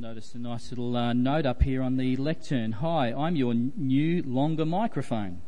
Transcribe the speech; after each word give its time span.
noticed 0.00 0.34
a 0.34 0.38
nice 0.38 0.70
little 0.70 0.96
uh, 0.96 1.12
note 1.12 1.44
up 1.44 1.62
here 1.62 1.82
on 1.82 1.98
the 1.98 2.16
lectern. 2.16 2.72
Hi, 2.72 3.12
I'm 3.12 3.36
your 3.36 3.52
new, 3.52 4.22
longer 4.22 4.64
microphone. 4.64 5.42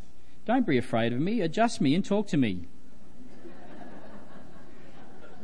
Don't 0.44 0.66
be 0.66 0.76
afraid 0.76 1.14
of 1.14 1.20
me. 1.20 1.40
Adjust 1.40 1.80
me 1.80 1.94
and 1.94 2.04
talk 2.04 2.26
to 2.28 2.36
me. 2.36 2.66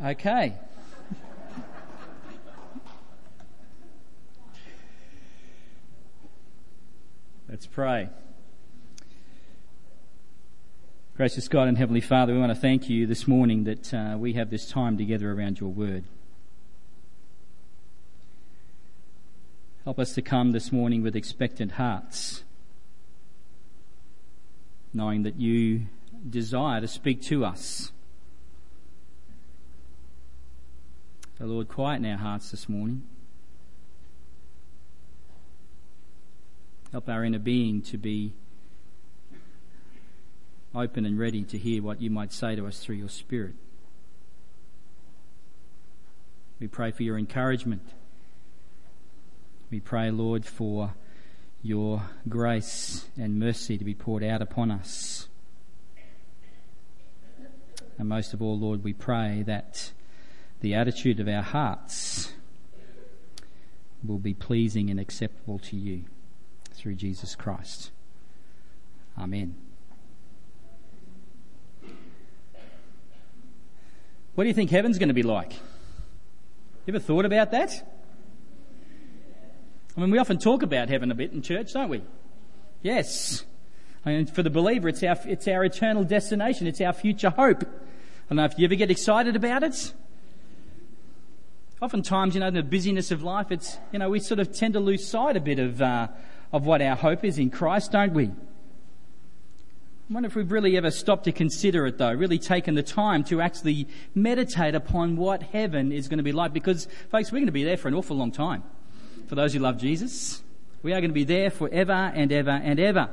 Okay. 0.04 0.56
Let's 7.48 7.66
pray. 7.66 8.10
Gracious 11.16 11.48
God 11.48 11.66
and 11.66 11.78
Heavenly 11.78 12.02
Father, 12.02 12.34
we 12.34 12.40
want 12.40 12.52
to 12.52 12.60
thank 12.60 12.90
you 12.90 13.06
this 13.06 13.26
morning 13.26 13.64
that 13.64 13.94
uh, 13.94 14.16
we 14.18 14.34
have 14.34 14.50
this 14.50 14.68
time 14.68 14.98
together 14.98 15.32
around 15.32 15.60
your 15.60 15.70
word. 15.70 16.04
Help 19.88 20.00
us 20.00 20.12
to 20.12 20.20
come 20.20 20.52
this 20.52 20.70
morning 20.70 21.02
with 21.02 21.16
expectant 21.16 21.72
hearts, 21.72 22.44
knowing 24.92 25.22
that 25.22 25.40
you 25.40 25.86
desire 26.28 26.78
to 26.82 26.86
speak 26.86 27.22
to 27.22 27.42
us. 27.42 27.90
So, 31.38 31.46
Lord, 31.46 31.68
quieten 31.68 32.04
our 32.04 32.18
hearts 32.18 32.50
this 32.50 32.68
morning. 32.68 33.02
Help 36.92 37.08
our 37.08 37.24
inner 37.24 37.38
being 37.38 37.80
to 37.80 37.96
be 37.96 38.34
open 40.74 41.06
and 41.06 41.18
ready 41.18 41.44
to 41.44 41.56
hear 41.56 41.82
what 41.82 42.02
you 42.02 42.10
might 42.10 42.34
say 42.34 42.54
to 42.54 42.66
us 42.66 42.80
through 42.80 42.96
your 42.96 43.08
Spirit. 43.08 43.54
We 46.60 46.66
pray 46.66 46.90
for 46.90 47.04
your 47.04 47.16
encouragement. 47.16 47.80
We 49.70 49.80
pray, 49.80 50.10
Lord, 50.10 50.46
for 50.46 50.94
your 51.62 52.02
grace 52.26 53.06
and 53.18 53.38
mercy 53.38 53.76
to 53.76 53.84
be 53.84 53.94
poured 53.94 54.24
out 54.24 54.40
upon 54.40 54.70
us. 54.70 55.28
And 57.98 58.08
most 58.08 58.32
of 58.32 58.40
all, 58.40 58.58
Lord, 58.58 58.82
we 58.82 58.94
pray 58.94 59.42
that 59.46 59.92
the 60.60 60.74
attitude 60.74 61.20
of 61.20 61.28
our 61.28 61.42
hearts 61.42 62.32
will 64.02 64.18
be 64.18 64.32
pleasing 64.32 64.88
and 64.88 64.98
acceptable 64.98 65.58
to 65.58 65.76
you 65.76 66.04
through 66.72 66.94
Jesus 66.94 67.34
Christ. 67.34 67.90
Amen. 69.18 69.54
What 74.34 74.44
do 74.44 74.48
you 74.48 74.54
think 74.54 74.70
heaven's 74.70 74.98
going 74.98 75.08
to 75.08 75.14
be 75.14 75.24
like? 75.24 75.52
You 76.86 76.94
ever 76.94 77.00
thought 77.00 77.26
about 77.26 77.50
that? 77.50 77.97
I 79.98 80.00
mean, 80.00 80.12
we 80.12 80.18
often 80.18 80.38
talk 80.38 80.62
about 80.62 80.88
heaven 80.88 81.10
a 81.10 81.14
bit 81.16 81.32
in 81.32 81.42
church, 81.42 81.72
don't 81.72 81.88
we? 81.88 82.04
Yes. 82.82 83.44
I 84.06 84.10
mean, 84.10 84.26
for 84.26 84.44
the 84.44 84.50
believer, 84.50 84.88
it's 84.88 85.02
our, 85.02 85.18
it's 85.24 85.48
our 85.48 85.64
eternal 85.64 86.04
destination. 86.04 86.68
It's 86.68 86.80
our 86.80 86.92
future 86.92 87.30
hope. 87.30 87.62
I 87.62 88.28
don't 88.28 88.36
know 88.36 88.44
if 88.44 88.56
you 88.56 88.66
ever 88.66 88.76
get 88.76 88.92
excited 88.92 89.34
about 89.34 89.64
it. 89.64 89.92
Oftentimes, 91.82 92.34
you 92.34 92.40
know, 92.40 92.46
in 92.46 92.54
the 92.54 92.62
busyness 92.62 93.10
of 93.10 93.24
life, 93.24 93.50
it's, 93.50 93.76
you 93.90 93.98
know, 93.98 94.08
we 94.08 94.20
sort 94.20 94.38
of 94.38 94.52
tend 94.52 94.74
to 94.74 94.80
lose 94.80 95.04
sight 95.04 95.36
a 95.36 95.40
bit 95.40 95.58
of, 95.58 95.82
uh, 95.82 96.06
of 96.52 96.64
what 96.64 96.80
our 96.80 96.94
hope 96.94 97.24
is 97.24 97.36
in 97.36 97.50
Christ, 97.50 97.90
don't 97.90 98.14
we? 98.14 98.26
I 98.26 98.32
wonder 100.10 100.28
if 100.28 100.36
we've 100.36 100.52
really 100.52 100.76
ever 100.76 100.92
stopped 100.92 101.24
to 101.24 101.32
consider 101.32 101.88
it 101.88 101.98
though, 101.98 102.12
really 102.12 102.38
taken 102.38 102.76
the 102.76 102.84
time 102.84 103.24
to 103.24 103.40
actually 103.40 103.88
meditate 104.14 104.76
upon 104.76 105.16
what 105.16 105.42
heaven 105.42 105.90
is 105.90 106.06
going 106.06 106.18
to 106.18 106.24
be 106.24 106.30
like 106.30 106.52
because, 106.52 106.86
folks, 107.10 107.32
we're 107.32 107.38
going 107.38 107.46
to 107.46 107.52
be 107.52 107.64
there 107.64 107.76
for 107.76 107.88
an 107.88 107.94
awful 107.94 108.16
long 108.16 108.30
time 108.30 108.62
for 109.28 109.34
those 109.34 109.52
who 109.52 109.60
love 109.60 109.78
Jesus. 109.78 110.42
We 110.82 110.92
are 110.92 111.00
going 111.00 111.10
to 111.10 111.14
be 111.14 111.24
there 111.24 111.50
forever 111.50 111.92
and 111.92 112.32
ever 112.32 112.50
and 112.50 112.80
ever. 112.80 113.10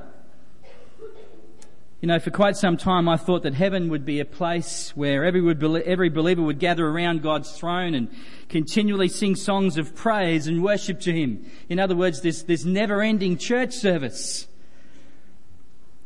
You 2.02 2.08
know, 2.08 2.20
for 2.20 2.30
quite 2.30 2.56
some 2.56 2.78
time 2.78 3.09
I 3.09 3.18
thought 3.18 3.44
that 3.44 3.53
heaven 3.53 3.90
would 3.90 4.06
be 4.06 4.20
a 4.20 4.25
place 4.25 4.92
where 4.96 5.25
every, 5.25 5.42
every 5.86 6.09
believer 6.09 6.42
would 6.42 6.59
gather 6.59 6.88
around 6.88 7.22
God's 7.22 7.52
throne 7.52 7.96
and 7.96 8.09
continually 8.48 9.08
sing 9.08 9.36
songs 9.36 9.78
of 9.78 9.96
praise 9.96 10.48
and 10.48 10.64
worship 10.64 11.00
to 11.02 11.12
Him. 11.12 11.46
In 11.68 11.80
other 11.80 11.96
words, 11.96 12.22
this, 12.22 12.44
this 12.44 12.64
never 12.64 13.02
ending 13.02 13.38
church 13.38 13.74
service. 13.74 14.48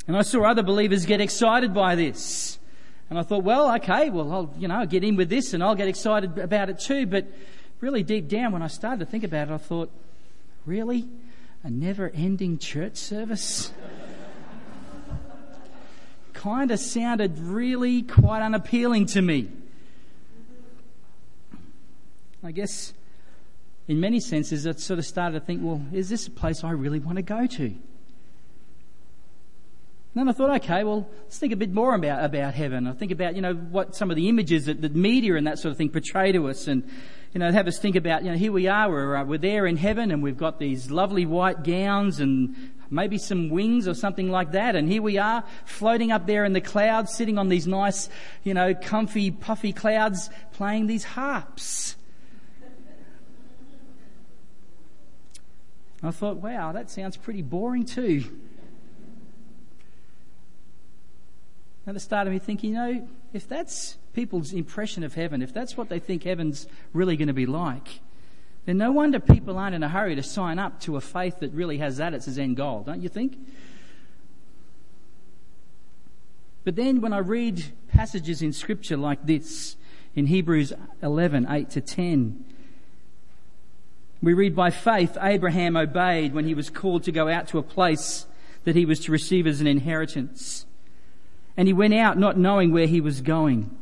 And 0.08 0.16
I 0.16 0.22
saw 0.22 0.44
other 0.44 0.64
believers 0.64 1.06
get 1.06 1.22
excited 1.22 1.74
by 1.74 1.96
this. 1.96 2.58
And 3.10 3.20
I 3.20 3.24
thought, 3.24 3.44
well, 3.44 3.76
okay, 3.76 4.10
well, 4.10 4.32
I'll, 4.32 4.54
you 4.58 4.68
know, 4.68 4.86
get 4.86 5.04
in 5.04 5.16
with 5.16 5.30
this 5.30 5.54
and 5.54 5.62
I'll 5.62 5.76
get 5.76 5.88
excited 5.88 6.38
about 6.38 6.70
it 6.70 6.80
too. 6.80 7.06
But 7.06 7.28
really 7.82 8.04
deep 8.04 8.28
down, 8.28 8.52
when 8.52 8.62
I 8.62 8.68
started 8.68 9.00
to 9.00 9.06
think 9.06 9.24
about 9.24 9.50
it, 9.50 9.54
I 9.54 9.58
thought, 9.58 9.90
really? 10.66 11.08
A 11.64 11.70
never 11.70 12.12
ending 12.14 12.58
church 12.58 12.98
service? 12.98 13.72
kind 16.34 16.72
of 16.72 16.80
sounded 16.80 17.38
really 17.38 18.02
quite 18.02 18.42
unappealing 18.42 19.06
to 19.06 19.22
me. 19.22 19.50
I 22.42 22.52
guess 22.52 22.94
in 23.90 24.00
many 24.00 24.20
senses, 24.20 24.66
I 24.66 24.72
sort 24.74 25.00
of 25.00 25.06
started 25.06 25.40
to 25.40 25.46
think, 25.46 25.62
well, 25.64 25.82
is 25.92 26.10
this 26.10 26.28
a 26.28 26.32
place 26.32 26.64
I 26.64 26.72
really 26.72 27.00
want 27.00 27.18
to 27.18 27.22
go 27.22 27.46
to? 27.46 27.64
And 27.64 27.82
then 30.14 30.30
I 30.30 30.32
thought, 30.32 30.52
okay, 30.62 30.84
well, 30.84 31.10
let's 31.24 31.38
think 31.38 31.54
a 31.54 31.56
bit 31.56 31.74
more 31.74 31.94
about, 31.94 32.24
about 32.24 32.54
heaven. 32.54 32.88
I 32.88 32.94
think 32.94 33.12
about, 33.12 33.36
you 33.36 33.42
know, 33.42 33.54
what 33.54 33.96
some 33.96 34.10
of 34.10 34.16
the 34.16 34.30
images 34.30 34.66
that 34.66 34.82
the 34.82 34.90
media 34.90 35.36
and 35.36 35.46
that 35.48 35.60
sort 35.60 35.72
of 35.72 35.78
thing 35.78 35.90
portray 35.90 36.32
to 36.32 36.50
us 36.50 36.68
and, 36.68 36.90
you 37.34 37.40
know, 37.40 37.52
have 37.52 37.68
us 37.68 37.78
think 37.78 37.96
about, 37.96 38.24
you 38.24 38.32
know, 38.32 38.38
here 38.38 38.52
we 38.52 38.68
are, 38.68 38.90
we're, 38.90 39.16
uh, 39.16 39.24
we're 39.24 39.38
there 39.38 39.68
in 39.68 39.78
heaven 39.78 40.10
and 40.10 40.24
we've 40.24 40.38
got 40.38 40.58
these 40.58 40.90
lovely 40.90 41.26
white 41.26 41.64
gowns 41.64 42.20
and 42.20 42.56
maybe 42.90 43.20
some 43.20 43.50
wings 43.50 43.88
or 43.88 43.94
something 43.94 44.32
like 44.32 44.54
that. 44.54 44.76
And 44.76 44.90
here 44.90 45.04
we 45.04 45.20
are 45.20 45.44
floating 45.66 46.12
up 46.12 46.26
there 46.26 46.44
in 46.44 46.54
the 46.54 46.62
clouds, 46.62 47.14
sitting 47.14 47.38
on 47.38 47.48
these 47.50 47.68
nice, 47.68 48.10
you 48.44 48.56
know, 48.56 48.74
comfy, 48.74 49.30
puffy 49.30 49.74
clouds 49.74 50.32
playing 50.54 50.88
these 50.88 51.04
harps. 51.04 51.96
I 56.02 56.12
thought, 56.12 56.38
wow, 56.38 56.72
that 56.72 56.90
sounds 56.90 57.16
pretty 57.16 57.44
boring 57.44 57.86
too. 57.86 58.24
And 61.86 61.96
it 61.96 62.00
started 62.00 62.32
me 62.32 62.40
thinking, 62.40 62.72
you 62.72 62.76
know, 62.76 63.08
if 63.34 63.48
that's 63.48 63.98
people's 64.14 64.54
impression 64.54 65.04
of 65.04 65.14
heaven, 65.14 65.42
if 65.42 65.54
that's 65.54 65.78
what 65.78 65.90
they 65.90 66.00
think 66.00 66.24
heaven's 66.24 66.68
really 66.94 67.18
going 67.18 67.28
to 67.28 67.34
be 67.34 67.46
like, 67.46 68.00
then 68.66 68.78
no 68.78 68.92
wonder 68.92 69.20
people 69.20 69.58
aren't 69.58 69.76
in 69.76 69.84
a 69.84 69.90
hurry 69.90 70.16
to 70.16 70.24
sign 70.24 70.60
up 70.60 70.80
to 70.82 70.96
a 70.96 71.02
faith 71.02 71.40
that 71.40 71.52
really 71.54 71.78
has 71.78 71.98
that 71.98 72.14
as 72.14 72.28
its 72.28 72.38
end 72.38 72.58
goal, 72.58 72.84
don't 72.86 73.02
you 73.02 73.10
think? 73.10 73.38
But 76.64 76.76
then 76.76 77.02
when 77.02 77.14
I 77.14 77.20
read 77.20 77.64
passages 77.88 78.42
in 78.42 78.54
scripture 78.54 78.98
like 78.98 79.26
this, 79.26 79.76
in 80.16 80.28
Hebrews 80.28 80.74
11, 81.02 81.48
8 81.50 81.70
to 81.72 81.82
10, 81.82 82.46
we 84.22 84.34
read 84.34 84.56
by 84.56 84.70
faith 84.70 85.18
Abraham 85.22 85.78
obeyed 85.78 86.34
when 86.34 86.46
he 86.46 86.54
was 86.54 86.70
called 86.70 87.04
to 87.04 87.12
go 87.12 87.30
out 87.30 87.48
to 87.50 87.58
a 87.58 87.64
place 87.64 88.26
that 88.66 88.76
he 88.76 88.86
was 88.86 89.00
to 89.02 89.12
receive 89.12 89.48
as 89.48 89.62
an 89.62 89.68
inheritance. 89.68 90.66
And 91.56 91.68
he 91.68 91.74
went 91.74 91.94
out 91.94 92.18
not 92.18 92.38
knowing 92.38 92.72
where 92.72 92.88
he 92.88 93.02
was 93.02 93.22
going. 93.22 93.76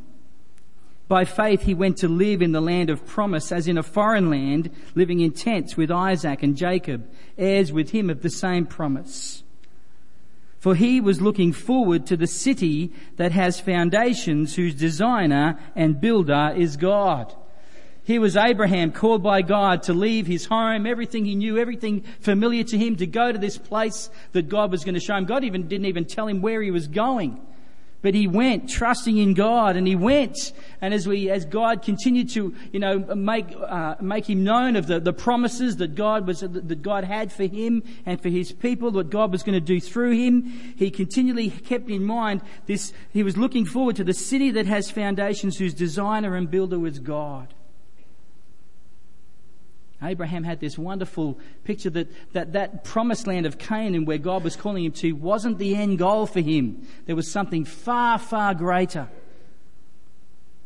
By 1.07 1.23
faith, 1.23 1.62
he 1.62 1.73
went 1.73 1.97
to 1.97 2.09
live 2.09 2.41
in 2.41 2.51
the 2.51 2.62
land 2.62 2.90
of 2.90 3.06
promise 3.06 3.51
as 3.51 3.68
in 3.68 3.78
a 3.78 3.84
foreign 3.84 4.29
land, 4.29 4.69
living 4.94 5.22
in 5.22 5.31
tents 5.31 5.78
with 5.78 5.90
Isaac 5.90 6.44
and 6.44 6.57
Jacob, 6.57 7.09
heirs 7.38 7.72
with 7.72 7.91
him 7.91 8.09
of 8.09 8.22
the 8.22 8.29
same 8.29 8.66
promise. 8.66 9.44
For 10.59 10.75
he 10.75 11.00
was 11.00 11.22
looking 11.22 11.53
forward 11.53 12.06
to 12.07 12.18
the 12.18 12.28
city 12.28 12.91
that 13.16 13.31
has 13.31 13.59
foundations, 13.59 14.56
whose 14.56 14.75
designer 14.75 15.57
and 15.75 16.01
builder 16.01 16.53
is 16.56 16.75
God. 16.75 17.33
Here 18.03 18.19
was 18.19 18.36
Abraham 18.36 18.92
called 18.92 19.21
by 19.21 19.42
God 19.44 19.83
to 19.83 19.94
leave 19.94 20.27
his 20.27 20.45
home, 20.45 20.86
everything 20.86 21.25
he 21.25 21.36
knew, 21.36 21.57
everything 21.57 22.01
familiar 22.19 22.63
to 22.65 22.77
him, 22.77 22.95
to 22.98 23.07
go 23.07 23.31
to 23.31 23.38
this 23.38 23.57
place 23.57 24.10
that 24.31 24.50
God 24.50 24.71
was 24.71 24.83
going 24.83 24.95
to 24.95 25.00
show 25.01 25.15
him. 25.15 25.25
God 25.25 25.44
even 25.44 25.68
didn't 25.68 25.88
even 25.88 26.06
tell 26.06 26.27
him 26.27 26.42
where 26.42 26.62
he 26.62 26.71
was 26.71 26.88
going. 26.88 27.39
But 28.02 28.14
he 28.14 28.28
went 28.28 28.70
trusting 28.70 29.18
in 29.18 29.34
God 29.34 29.76
and 29.76 29.88
he 29.88 29.96
went. 29.96 30.54
And 30.82 30.94
as 30.94 31.08
we, 31.08 31.30
as 31.30 31.46
God 31.46 31.82
continued 31.82 32.30
to, 32.30 32.54
you 32.72 32.80
know, 32.80 33.00
make, 33.00 33.48
uh, 33.56 33.96
make 34.00 34.30
him 34.30 34.44
known 34.44 34.76
of 34.76 34.86
the, 34.86 35.00
the 35.00 35.14
promises 35.14 35.78
that 35.78 35.96
God 35.96 36.28
was, 36.28 36.42
that 36.42 36.82
God 36.82 37.04
had 37.04 37.32
for 37.32 37.46
him 37.46 37.84
and 38.06 38.22
for 38.22 38.30
his 38.30 38.52
people, 38.52 38.92
what 38.92 39.10
God 39.10 39.32
was 39.32 39.42
going 39.42 39.56
to 39.56 39.66
do 39.66 39.80
through 39.80 40.12
him, 40.12 40.44
he 40.78 40.92
continually 40.92 41.50
kept 41.50 41.90
in 41.90 42.04
mind 42.04 42.42
this, 42.68 42.94
he 43.12 43.24
was 43.24 43.36
looking 43.36 43.66
forward 43.66 43.96
to 43.96 44.04
the 44.04 44.14
city 44.14 44.52
that 44.52 44.68
has 44.68 44.92
foundations 44.92 45.58
whose 45.58 45.74
designer 45.74 46.36
and 46.36 46.52
builder 46.52 46.78
was 46.78 47.00
God. 47.00 47.54
Abraham 50.02 50.44
had 50.44 50.60
this 50.60 50.78
wonderful 50.78 51.40
picture 51.64 51.90
that, 51.90 52.08
that 52.34 52.54
that 52.54 52.84
promised 52.84 53.26
land 53.26 53.46
of 53.46 53.58
Canaan 53.58 54.06
where 54.06 54.20
God 54.20 54.44
was 54.44 54.56
calling 54.56 54.86
him 54.86 54.92
to 54.94 55.14
wasn't 55.14 55.58
the 55.58 55.76
end 55.76 55.98
goal 55.98 56.28
for 56.28 56.40
him. 56.40 56.88
There 57.08 57.16
was 57.16 57.32
something 57.32 57.66
far, 57.66 58.20
far 58.20 58.54
greater. 58.54 59.10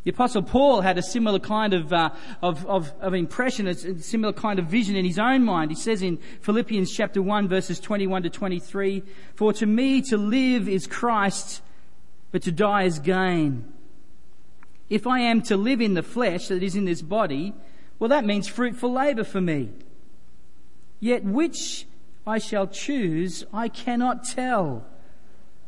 The 0.03 0.11
apostle 0.11 0.41
Paul 0.41 0.81
had 0.81 0.97
a 0.97 1.03
similar 1.03 1.37
kind 1.39 1.73
of, 1.73 1.93
uh, 1.93 2.09
of, 2.41 2.65
of, 2.65 2.91
of, 2.99 3.13
impression, 3.13 3.67
a 3.67 3.75
similar 3.75 4.33
kind 4.33 4.57
of 4.57 4.65
vision 4.65 4.95
in 4.95 5.05
his 5.05 5.19
own 5.19 5.43
mind. 5.43 5.69
He 5.69 5.75
says 5.75 6.01
in 6.01 6.17
Philippians 6.41 6.91
chapter 6.91 7.21
1 7.21 7.47
verses 7.47 7.79
21 7.79 8.23
to 8.23 8.29
23, 8.31 9.03
For 9.35 9.53
to 9.53 9.65
me 9.67 10.01
to 10.03 10.17
live 10.17 10.67
is 10.67 10.87
Christ, 10.87 11.61
but 12.31 12.41
to 12.43 12.51
die 12.51 12.83
is 12.83 12.97
gain. 12.97 13.71
If 14.89 15.05
I 15.05 15.19
am 15.19 15.43
to 15.43 15.55
live 15.55 15.81
in 15.81 15.93
the 15.93 16.03
flesh 16.03 16.47
that 16.47 16.63
is 16.63 16.75
in 16.75 16.85
this 16.85 17.03
body, 17.03 17.53
well 18.01 18.09
that 18.09 18.25
means 18.25 18.47
fruitful 18.47 18.91
labour 18.91 19.23
for 19.23 19.39
me. 19.39 19.69
Yet 20.99 21.23
which 21.23 21.85
I 22.25 22.39
shall 22.39 22.65
choose, 22.65 23.43
I 23.53 23.67
cannot 23.67 24.23
tell. 24.23 24.87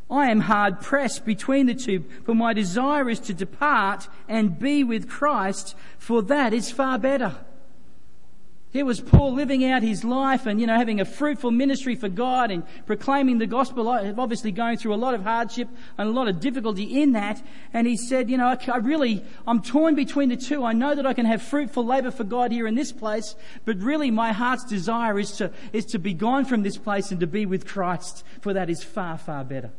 I 0.09 0.31
am 0.31 0.39
hard 0.39 0.81
pressed 0.81 1.25
between 1.25 1.67
the 1.67 1.75
two, 1.75 2.05
for 2.25 2.33
my 2.33 2.53
desire 2.53 3.07
is 3.07 3.19
to 3.21 3.35
depart 3.35 4.07
and 4.27 4.57
be 4.57 4.83
with 4.83 5.07
Christ, 5.07 5.75
for 5.99 6.23
that 6.23 6.55
is 6.55 6.71
far 6.71 6.97
better. 6.97 7.35
Here 8.73 8.85
was 8.85 8.99
Paul 8.99 9.33
living 9.33 9.63
out 9.63 9.83
his 9.83 10.03
life 10.03 10.47
and, 10.47 10.59
you 10.59 10.65
know, 10.65 10.75
having 10.75 10.99
a 10.99 11.05
fruitful 11.05 11.51
ministry 11.51 11.95
for 11.95 12.09
God 12.09 12.49
and 12.49 12.63
proclaiming 12.87 13.37
the 13.37 13.45
gospel, 13.45 13.87
obviously 13.87 14.51
going 14.51 14.77
through 14.77 14.95
a 14.95 14.97
lot 14.97 15.13
of 15.13 15.21
hardship 15.21 15.67
and 15.95 16.09
a 16.09 16.11
lot 16.11 16.27
of 16.27 16.39
difficulty 16.39 16.99
in 16.99 17.11
that. 17.11 17.39
And 17.71 17.85
he 17.85 17.95
said, 17.95 18.31
you 18.31 18.37
know, 18.37 18.57
I 18.67 18.77
really, 18.77 19.23
I'm 19.45 19.61
torn 19.61 19.93
between 19.93 20.29
the 20.29 20.35
two. 20.35 20.65
I 20.65 20.73
know 20.73 20.95
that 20.95 21.05
I 21.05 21.13
can 21.13 21.27
have 21.27 21.43
fruitful 21.43 21.85
labor 21.85 22.09
for 22.09 22.23
God 22.23 22.51
here 22.51 22.65
in 22.65 22.73
this 22.73 22.91
place, 22.91 23.35
but 23.63 23.77
really 23.77 24.09
my 24.09 24.31
heart's 24.31 24.65
desire 24.65 25.19
is 25.19 25.33
to, 25.33 25.51
is 25.71 25.85
to 25.85 25.99
be 25.99 26.15
gone 26.15 26.43
from 26.43 26.63
this 26.63 26.79
place 26.79 27.11
and 27.11 27.19
to 27.19 27.27
be 27.27 27.45
with 27.45 27.67
Christ, 27.67 28.25
for 28.41 28.53
that 28.53 28.71
is 28.71 28.83
far, 28.83 29.19
far 29.19 29.43
better. 29.43 29.69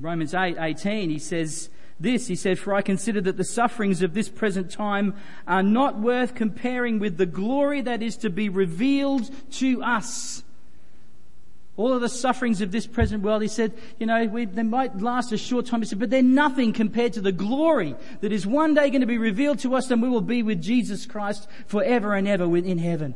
Romans 0.00 0.34
8, 0.34 0.56
18, 0.58 1.08
he 1.08 1.20
says 1.20 1.70
this, 1.98 2.26
he 2.26 2.36
said, 2.36 2.58
For 2.58 2.74
I 2.74 2.82
consider 2.82 3.20
that 3.22 3.36
the 3.36 3.44
sufferings 3.44 4.02
of 4.02 4.12
this 4.12 4.28
present 4.28 4.70
time 4.70 5.14
are 5.46 5.62
not 5.62 5.98
worth 5.98 6.34
comparing 6.34 6.98
with 6.98 7.16
the 7.16 7.26
glory 7.26 7.80
that 7.82 8.02
is 8.02 8.16
to 8.18 8.30
be 8.30 8.48
revealed 8.48 9.30
to 9.52 9.82
us. 9.82 10.42
All 11.76 11.92
of 11.92 12.00
the 12.00 12.08
sufferings 12.08 12.62
of 12.62 12.72
this 12.72 12.86
present 12.86 13.22
world, 13.22 13.42
he 13.42 13.48
said, 13.48 13.72
you 13.98 14.06
know, 14.06 14.24
we, 14.26 14.46
they 14.46 14.62
might 14.62 14.98
last 14.98 15.32
a 15.32 15.36
short 15.36 15.66
time, 15.66 15.82
he 15.82 15.86
said, 15.86 15.98
but 15.98 16.08
they're 16.08 16.22
nothing 16.22 16.72
compared 16.72 17.12
to 17.14 17.20
the 17.20 17.32
glory 17.32 17.94
that 18.20 18.32
is 18.32 18.46
one 18.46 18.74
day 18.74 18.88
going 18.88 19.02
to 19.02 19.06
be 19.06 19.18
revealed 19.18 19.58
to 19.60 19.74
us 19.74 19.90
and 19.90 20.00
we 20.00 20.08
will 20.08 20.22
be 20.22 20.42
with 20.42 20.62
Jesus 20.62 21.04
Christ 21.04 21.46
forever 21.66 22.14
and 22.14 22.26
ever 22.26 22.56
in 22.56 22.78
heaven. 22.78 23.14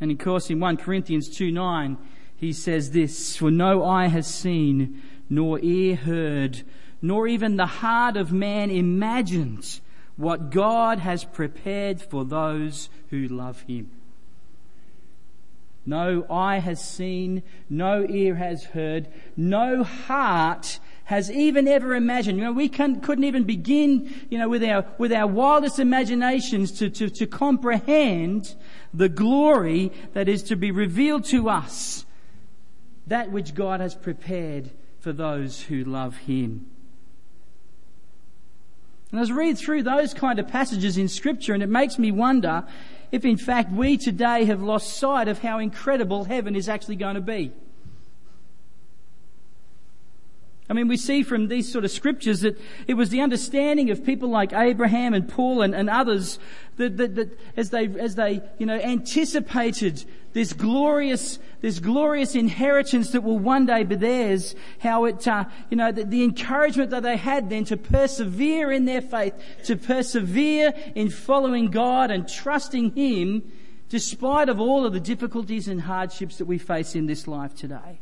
And 0.00 0.10
of 0.10 0.18
course 0.18 0.50
in 0.50 0.60
1 0.60 0.76
Corinthians 0.76 1.34
2 1.34 1.50
9, 1.50 1.96
he 2.36 2.52
says 2.52 2.90
this, 2.90 3.36
For 3.36 3.50
no 3.50 3.84
eye 3.84 4.08
has 4.08 4.26
seen, 4.26 5.00
nor 5.28 5.58
ear 5.60 5.96
heard, 5.96 6.62
nor 7.00 7.26
even 7.26 7.56
the 7.56 7.66
heart 7.66 8.16
of 8.16 8.32
man 8.32 8.70
imagined 8.70 9.80
what 10.16 10.50
God 10.50 11.00
has 11.00 11.24
prepared 11.24 12.00
for 12.00 12.24
those 12.24 12.88
who 13.10 13.26
love 13.28 13.62
him. 13.62 13.90
No 15.86 16.24
eye 16.30 16.60
has 16.60 16.82
seen, 16.82 17.42
no 17.68 18.06
ear 18.08 18.36
has 18.36 18.64
heard, 18.64 19.08
no 19.36 19.82
heart 19.82 20.78
has 21.04 21.30
even 21.30 21.68
ever 21.68 21.94
imagined. 21.94 22.38
You 22.38 22.44
know, 22.44 22.52
we 22.52 22.70
couldn't 22.70 23.24
even 23.24 23.44
begin, 23.44 24.26
you 24.30 24.38
know, 24.38 24.48
with 24.48 24.64
our, 24.64 24.86
with 24.96 25.12
our 25.12 25.26
wildest 25.26 25.78
imaginations 25.78 26.72
to, 26.78 26.88
to, 26.88 27.10
to 27.10 27.26
comprehend 27.26 28.54
the 28.94 29.10
glory 29.10 29.92
that 30.14 30.28
is 30.28 30.42
to 30.44 30.56
be 30.56 30.70
revealed 30.70 31.24
to 31.26 31.50
us 31.50 32.06
that 33.06 33.30
which 33.30 33.54
God 33.54 33.80
has 33.80 33.94
prepared 33.94 34.70
for 35.04 35.12
those 35.12 35.60
who 35.64 35.84
love 35.84 36.16
Him. 36.16 36.64
And 39.12 39.20
as 39.20 39.30
I 39.30 39.34
read 39.34 39.58
through 39.58 39.82
those 39.82 40.14
kind 40.14 40.38
of 40.38 40.48
passages 40.48 40.96
in 40.96 41.08
Scripture, 41.08 41.52
and 41.52 41.62
it 41.62 41.68
makes 41.68 41.98
me 41.98 42.10
wonder 42.10 42.64
if 43.12 43.22
in 43.22 43.36
fact 43.36 43.70
we 43.70 43.98
today 43.98 44.46
have 44.46 44.62
lost 44.62 44.96
sight 44.96 45.28
of 45.28 45.40
how 45.40 45.58
incredible 45.58 46.24
heaven 46.24 46.56
is 46.56 46.70
actually 46.70 46.96
going 46.96 47.16
to 47.16 47.20
be. 47.20 47.52
I 50.68 50.72
mean, 50.72 50.88
we 50.88 50.96
see 50.96 51.22
from 51.22 51.48
these 51.48 51.70
sort 51.70 51.84
of 51.84 51.90
scriptures 51.90 52.40
that 52.40 52.58
it 52.86 52.94
was 52.94 53.10
the 53.10 53.20
understanding 53.20 53.90
of 53.90 54.04
people 54.04 54.30
like 54.30 54.54
Abraham 54.54 55.12
and 55.12 55.28
Paul 55.28 55.60
and, 55.60 55.74
and 55.74 55.90
others 55.90 56.38
that, 56.78 56.96
that, 56.96 57.14
that, 57.16 57.38
as 57.54 57.68
they, 57.68 57.86
as 57.86 58.14
they, 58.14 58.40
you 58.58 58.64
know, 58.64 58.76
anticipated 58.76 60.04
this 60.32 60.54
glorious, 60.54 61.38
this 61.60 61.80
glorious 61.80 62.34
inheritance 62.34 63.10
that 63.10 63.20
will 63.20 63.38
one 63.38 63.66
day 63.66 63.84
be 63.84 63.94
theirs, 63.94 64.54
how 64.78 65.04
it, 65.04 65.28
uh, 65.28 65.44
you 65.68 65.76
know, 65.76 65.92
the, 65.92 66.04
the 66.04 66.24
encouragement 66.24 66.90
that 66.90 67.02
they 67.02 67.18
had 67.18 67.50
then 67.50 67.64
to 67.66 67.76
persevere 67.76 68.72
in 68.72 68.86
their 68.86 69.02
faith, 69.02 69.34
to 69.64 69.76
persevere 69.76 70.72
in 70.94 71.10
following 71.10 71.70
God 71.70 72.10
and 72.10 72.26
trusting 72.26 72.94
Him 72.94 73.52
despite 73.90 74.48
of 74.48 74.58
all 74.58 74.86
of 74.86 74.94
the 74.94 74.98
difficulties 74.98 75.68
and 75.68 75.82
hardships 75.82 76.38
that 76.38 76.46
we 76.46 76.56
face 76.56 76.94
in 76.94 77.04
this 77.04 77.28
life 77.28 77.54
today. 77.54 78.00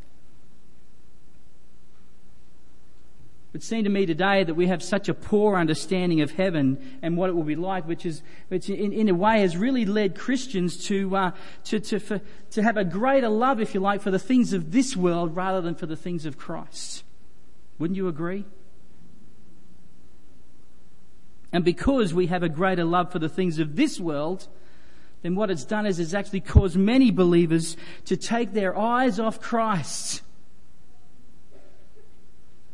It 3.54 3.62
seemed 3.62 3.84
to 3.84 3.90
me 3.90 4.06
today 4.06 4.44
that 4.44 4.54
we 4.54 4.68
have 4.68 4.82
such 4.82 5.10
a 5.10 5.14
poor 5.14 5.56
understanding 5.56 6.22
of 6.22 6.30
heaven 6.30 6.98
and 7.02 7.18
what 7.18 7.28
it 7.28 7.34
will 7.34 7.42
be 7.42 7.54
like, 7.54 7.86
which 7.86 8.06
is, 8.06 8.22
which 8.48 8.70
in, 8.70 8.92
in 8.92 9.08
a 9.10 9.14
way 9.14 9.40
has 9.40 9.58
really 9.58 9.84
led 9.84 10.18
Christians 10.18 10.86
to, 10.86 11.14
uh, 11.14 11.30
to, 11.64 11.78
to, 11.80 12.00
for, 12.00 12.20
to 12.52 12.62
have 12.62 12.78
a 12.78 12.84
greater 12.84 13.28
love, 13.28 13.60
if 13.60 13.74
you 13.74 13.80
like, 13.80 14.00
for 14.00 14.10
the 14.10 14.18
things 14.18 14.54
of 14.54 14.72
this 14.72 14.96
world 14.96 15.36
rather 15.36 15.60
than 15.60 15.74
for 15.74 15.84
the 15.84 15.96
things 15.96 16.24
of 16.24 16.38
Christ. 16.38 17.04
Wouldn't 17.78 17.96
you 17.98 18.08
agree? 18.08 18.46
And 21.52 21.62
because 21.62 22.14
we 22.14 22.28
have 22.28 22.42
a 22.42 22.48
greater 22.48 22.84
love 22.84 23.12
for 23.12 23.18
the 23.18 23.28
things 23.28 23.58
of 23.58 23.76
this 23.76 24.00
world, 24.00 24.48
then 25.20 25.34
what 25.34 25.50
it's 25.50 25.64
done 25.64 25.84
is 25.84 26.00
it's 26.00 26.14
actually 26.14 26.40
caused 26.40 26.76
many 26.76 27.10
believers 27.10 27.76
to 28.06 28.16
take 28.16 28.54
their 28.54 28.76
eyes 28.78 29.20
off 29.20 29.42
Christ 29.42 30.21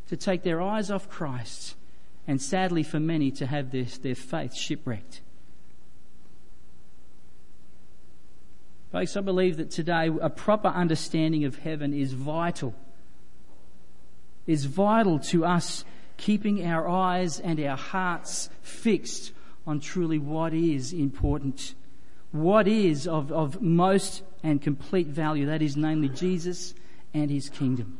to 0.08 0.16
take 0.16 0.42
their 0.42 0.60
eyes 0.60 0.90
off 0.90 1.08
Christ 1.08 1.76
and 2.26 2.40
sadly 2.40 2.82
for 2.82 3.00
many 3.00 3.30
to 3.32 3.46
have 3.46 3.70
their, 3.70 3.84
their 4.02 4.14
faith 4.14 4.54
shipwrecked. 4.54 5.22
Folks, 8.92 9.16
I 9.16 9.20
believe 9.20 9.58
that 9.58 9.70
today 9.70 10.10
a 10.20 10.30
proper 10.30 10.68
understanding 10.68 11.44
of 11.44 11.56
heaven 11.56 11.92
is 11.92 12.14
vital. 12.14 12.74
Is 14.46 14.64
vital 14.64 15.18
to 15.30 15.44
us 15.44 15.84
keeping 16.16 16.64
our 16.64 16.88
eyes 16.88 17.38
and 17.38 17.60
our 17.60 17.76
hearts 17.76 18.48
fixed 18.62 19.32
on 19.66 19.80
truly 19.80 20.18
what 20.18 20.54
is 20.54 20.94
important. 20.94 21.74
What 22.32 22.66
is 22.66 23.06
of, 23.06 23.30
of 23.30 23.60
most 23.60 24.22
and 24.42 24.60
complete 24.60 25.08
value. 25.08 25.46
That 25.46 25.62
is 25.62 25.76
namely 25.76 26.08
Jesus 26.08 26.74
and 27.12 27.30
His 27.30 27.50
kingdom. 27.50 27.98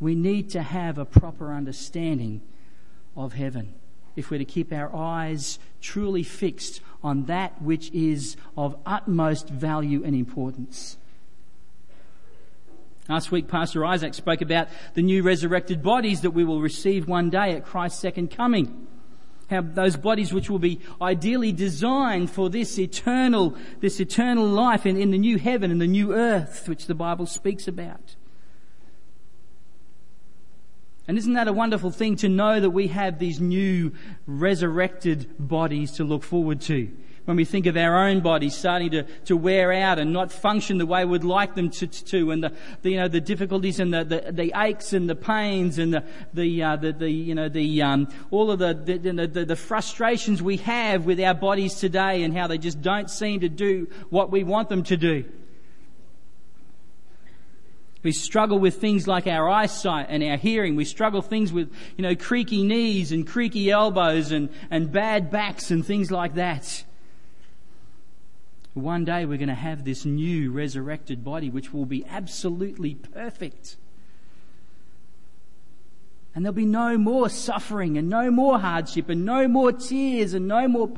We 0.00 0.14
need 0.14 0.50
to 0.50 0.62
have 0.62 0.98
a 0.98 1.04
proper 1.04 1.52
understanding 1.52 2.40
of 3.16 3.34
heaven 3.34 3.74
if 4.16 4.30
we're 4.30 4.38
to 4.38 4.44
keep 4.44 4.72
our 4.72 4.94
eyes 4.94 5.58
truly 5.80 6.22
fixed 6.22 6.80
on 7.02 7.26
that 7.26 7.60
which 7.62 7.90
is 7.92 8.36
of 8.56 8.76
utmost 8.84 9.48
value 9.48 10.02
and 10.04 10.14
importance. 10.14 10.96
Last 13.08 13.32
week, 13.32 13.48
Pastor 13.48 13.84
Isaac 13.84 14.14
spoke 14.14 14.40
about 14.40 14.68
the 14.94 15.02
new 15.02 15.22
resurrected 15.22 15.82
bodies 15.82 16.20
that 16.20 16.30
we 16.30 16.44
will 16.44 16.60
receive 16.60 17.08
one 17.08 17.28
day 17.28 17.56
at 17.56 17.64
Christ's 17.64 18.00
second 18.00 18.30
coming. 18.30 18.86
How 19.48 19.62
those 19.62 19.96
bodies 19.96 20.32
which 20.32 20.48
will 20.48 20.60
be 20.60 20.80
ideally 21.02 21.50
designed 21.50 22.30
for 22.30 22.48
this 22.48 22.78
eternal, 22.78 23.56
this 23.80 23.98
eternal 23.98 24.46
life 24.46 24.86
in, 24.86 24.96
in 24.96 25.10
the 25.10 25.18
new 25.18 25.38
heaven 25.38 25.72
and 25.72 25.80
the 25.80 25.88
new 25.88 26.14
earth, 26.14 26.68
which 26.68 26.86
the 26.86 26.94
Bible 26.94 27.26
speaks 27.26 27.66
about. 27.66 28.14
And 31.10 31.18
isn't 31.18 31.32
that 31.32 31.48
a 31.48 31.52
wonderful 31.52 31.90
thing 31.90 32.14
to 32.18 32.28
know 32.28 32.60
that 32.60 32.70
we 32.70 32.86
have 32.86 33.18
these 33.18 33.40
new 33.40 33.90
resurrected 34.28 35.26
bodies 35.40 35.90
to 35.94 36.04
look 36.04 36.22
forward 36.22 36.60
to? 36.60 36.88
When 37.24 37.36
we 37.36 37.44
think 37.44 37.66
of 37.66 37.76
our 37.76 38.06
own 38.06 38.20
bodies 38.20 38.54
starting 38.54 38.92
to, 38.92 39.02
to 39.24 39.36
wear 39.36 39.72
out 39.72 39.98
and 39.98 40.12
not 40.12 40.30
function 40.30 40.78
the 40.78 40.86
way 40.86 41.04
we'd 41.04 41.24
like 41.24 41.56
them 41.56 41.68
to, 41.70 41.88
to 41.88 42.30
and 42.30 42.44
the, 42.44 42.52
the, 42.82 42.90
you 42.90 42.96
know, 42.96 43.08
the 43.08 43.20
difficulties 43.20 43.80
and 43.80 43.92
the, 43.92 44.04
the, 44.04 44.30
the 44.30 44.52
aches 44.54 44.92
and 44.92 45.10
the 45.10 45.16
pains 45.16 45.78
and 45.78 45.94
the, 45.94 46.04
the, 46.32 46.62
uh, 46.62 46.76
the, 46.76 46.92
the 46.92 47.10
you 47.10 47.34
know, 47.34 47.48
the, 47.48 47.82
um, 47.82 48.06
all 48.30 48.52
of 48.52 48.60
the, 48.60 48.72
the, 48.72 49.26
the, 49.26 49.44
the 49.44 49.56
frustrations 49.56 50.40
we 50.40 50.58
have 50.58 51.06
with 51.06 51.18
our 51.18 51.34
bodies 51.34 51.74
today 51.74 52.22
and 52.22 52.36
how 52.36 52.46
they 52.46 52.56
just 52.56 52.80
don't 52.82 53.10
seem 53.10 53.40
to 53.40 53.48
do 53.48 53.88
what 54.10 54.30
we 54.30 54.44
want 54.44 54.68
them 54.68 54.84
to 54.84 54.96
do. 54.96 55.24
We 58.02 58.12
struggle 58.12 58.58
with 58.58 58.80
things 58.80 59.06
like 59.06 59.26
our 59.26 59.48
eyesight 59.48 60.06
and 60.08 60.22
our 60.22 60.36
hearing. 60.36 60.74
We 60.74 60.86
struggle 60.86 61.20
things 61.20 61.52
with, 61.52 61.72
you 61.96 62.02
know, 62.02 62.16
creaky 62.16 62.62
knees 62.62 63.12
and 63.12 63.26
creaky 63.26 63.70
elbows 63.70 64.32
and, 64.32 64.48
and 64.70 64.90
bad 64.90 65.30
backs 65.30 65.70
and 65.70 65.84
things 65.84 66.10
like 66.10 66.34
that. 66.34 66.84
One 68.72 69.04
day 69.04 69.26
we're 69.26 69.36
going 69.36 69.48
to 69.48 69.54
have 69.54 69.84
this 69.84 70.04
new 70.04 70.50
resurrected 70.52 71.24
body 71.24 71.50
which 71.50 71.74
will 71.74 71.84
be 71.84 72.06
absolutely 72.06 72.94
perfect. 72.94 73.76
And 76.34 76.44
there'll 76.44 76.54
be 76.54 76.64
no 76.64 76.96
more 76.96 77.28
suffering 77.28 77.98
and 77.98 78.08
no 78.08 78.30
more 78.30 78.58
hardship 78.60 79.08
and 79.08 79.24
no 79.24 79.48
more 79.48 79.72
tears 79.72 80.32
and 80.32 80.46
no 80.46 80.68
more, 80.68 80.90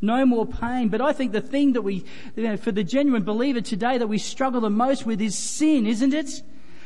no 0.00 0.24
more 0.24 0.46
pain. 0.46 0.88
But 0.88 1.00
I 1.00 1.12
think 1.12 1.32
the 1.32 1.40
thing 1.40 1.72
that 1.72 1.82
we, 1.82 2.04
you 2.36 2.44
know, 2.44 2.56
for 2.56 2.72
the 2.72 2.84
genuine 2.84 3.24
believer 3.24 3.60
today 3.60 3.98
that 3.98 4.06
we 4.06 4.18
struggle 4.18 4.60
the 4.60 4.70
most 4.70 5.06
with 5.06 5.20
is 5.20 5.36
sin, 5.36 5.86
isn't 5.86 6.14
it? 6.14 6.42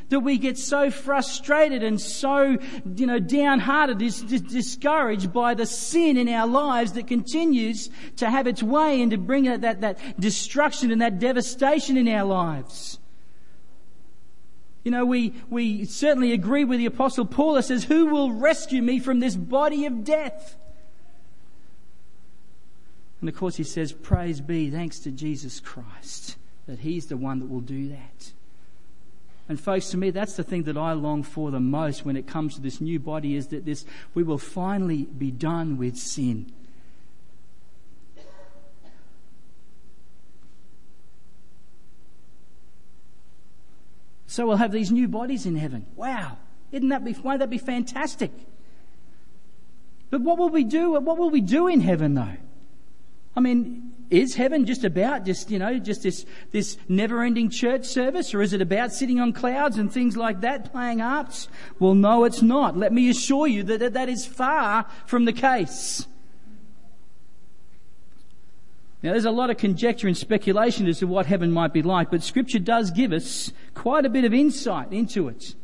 That 0.09 0.21
we 0.21 0.37
get 0.37 0.59
so 0.59 0.91
frustrated 0.91 1.83
and 1.83 2.01
so, 2.01 2.59
you 2.97 3.07
know, 3.07 3.19
downhearted, 3.19 3.99
dis- 3.99 4.21
dis- 4.21 4.41
discouraged 4.41 5.33
by 5.33 5.55
the 5.55 5.65
sin 5.65 6.17
in 6.17 6.29
our 6.29 6.47
lives 6.47 6.93
that 6.93 7.07
continues 7.07 7.89
to 8.17 8.29
have 8.29 8.47
its 8.47 8.63
way 8.63 9.01
and 9.01 9.11
to 9.11 9.17
bring 9.17 9.45
that, 9.45 9.63
that, 9.63 9.81
that 9.81 10.21
destruction 10.21 10.91
and 10.91 11.01
that 11.01 11.19
devastation 11.19 11.97
in 11.97 12.09
our 12.09 12.25
lives. 12.25 12.99
You 14.85 14.91
know, 14.91 15.07
we, 15.07 15.33
we 15.49 15.85
certainly 15.85 16.33
agree 16.33 16.65
with 16.65 16.79
the 16.79 16.87
apostle 16.87 17.25
Paul 17.25 17.55
that 17.55 17.65
says, 17.65 17.85
who 17.85 18.07
will 18.07 18.33
rescue 18.33 18.83
me 18.83 18.99
from 18.99 19.21
this 19.21 19.37
body 19.37 19.87
of 19.87 20.03
death? 20.03 20.57
And 23.23 23.29
of 23.29 23.37
course 23.37 23.55
he 23.55 23.63
says, 23.63 23.93
praise 23.93 24.41
be, 24.41 24.69
thanks 24.69 24.99
to 24.99 25.13
Jesus 25.13 25.61
Christ, 25.61 26.37
that 26.67 26.81
he's 26.81 27.07
the 27.07 27.17
one 27.17 27.39
that 27.39 27.49
will 27.49 27.61
do 27.61 27.89
that. 27.91 28.33
And 29.49 29.61
folks, 29.61 29.91
to 29.91 29.97
me, 29.97 30.11
that's 30.11 30.35
the 30.35 30.43
thing 30.43 30.65
that 30.65 30.77
I 30.77 30.93
long 30.95 31.23
for 31.23 31.53
the 31.53 31.61
most 31.61 32.05
when 32.05 32.17
it 32.17 32.27
comes 32.27 32.57
to 32.57 32.61
this 32.61 32.81
new 32.81 32.99
body 32.99 33.37
is 33.37 33.47
that 33.49 33.65
this, 33.65 33.85
we 34.13 34.25
will 34.25 34.39
finally 34.39 35.05
be 35.05 35.31
done 35.31 35.79
with 35.79 35.97
sin. 35.97 36.53
So 44.27 44.49
we'll 44.49 44.57
have 44.57 44.73
these 44.73 44.91
new 44.91 45.07
bodies 45.07 45.47
in 45.47 45.55
heaven. 45.55 45.87
Wow. 45.95 46.39
Isn't 46.73 46.89
that 46.89 47.05
be, 47.05 47.13
won't 47.13 47.39
that 47.39 47.51
be 47.51 47.59
fantastic? 47.59 48.33
But 50.11 50.23
what 50.23 50.39
will 50.39 50.49
we 50.49 50.65
do? 50.65 50.91
What 50.93 51.19
will 51.19 51.31
we 51.31 51.41
do 51.41 51.69
in 51.69 51.81
heaven 51.81 52.15
though? 52.15 52.37
I 53.35 53.41
mean, 53.41 53.93
is 54.11 54.35
heaven 54.35 54.67
just 54.67 54.85
about 54.85 55.25
just, 55.25 55.51
you 55.51 55.59
know, 55.59 55.79
just 55.79 56.03
this, 56.03 56.27
this 56.51 56.77
never 56.87 57.23
ending 57.23 57.49
church 57.49 57.87
service 57.87 58.35
or 58.35 58.43
is 58.43 58.53
it 58.53 58.61
about 58.61 58.93
sitting 58.93 59.21
on 59.21 59.33
clouds 59.33 59.79
and 59.79 59.91
things 59.91 60.17
like 60.17 60.43
that 60.43 60.71
playing 60.71 60.99
harps? 60.99 61.49
Well, 61.79 61.95
no, 61.95 62.25
it's 62.25 62.43
not. 62.43 62.77
Let 62.77 62.93
me 62.93 63.09
assure 63.09 63.47
you 63.47 63.63
that 63.63 63.95
that 63.95 64.09
is 64.11 64.27
far 64.27 64.85
from 65.07 65.25
the 65.25 65.33
case. 65.33 66.07
Now, 69.03 69.13
there's 69.13 69.25
a 69.25 69.33
lot 69.33 69.51
of 69.51 69.57
conjecture 69.57 70.07
and 70.07 70.17
speculation 70.17 70.87
as 70.87 71.01
to 71.01 71.07
what 71.07 71.27
heaven 71.27 71.51
might 71.51 71.73
be 71.73 71.83
like, 71.83 72.11
but 72.11 72.23
Scripture 72.23 72.61
does 72.61 72.93
give 72.93 73.13
us 73.13 73.51
quite 73.75 74.05
a 74.05 74.11
bit 74.11 74.25
of 74.25 74.33
insight 74.33 74.93
into 74.93 75.27
it. 75.27 75.55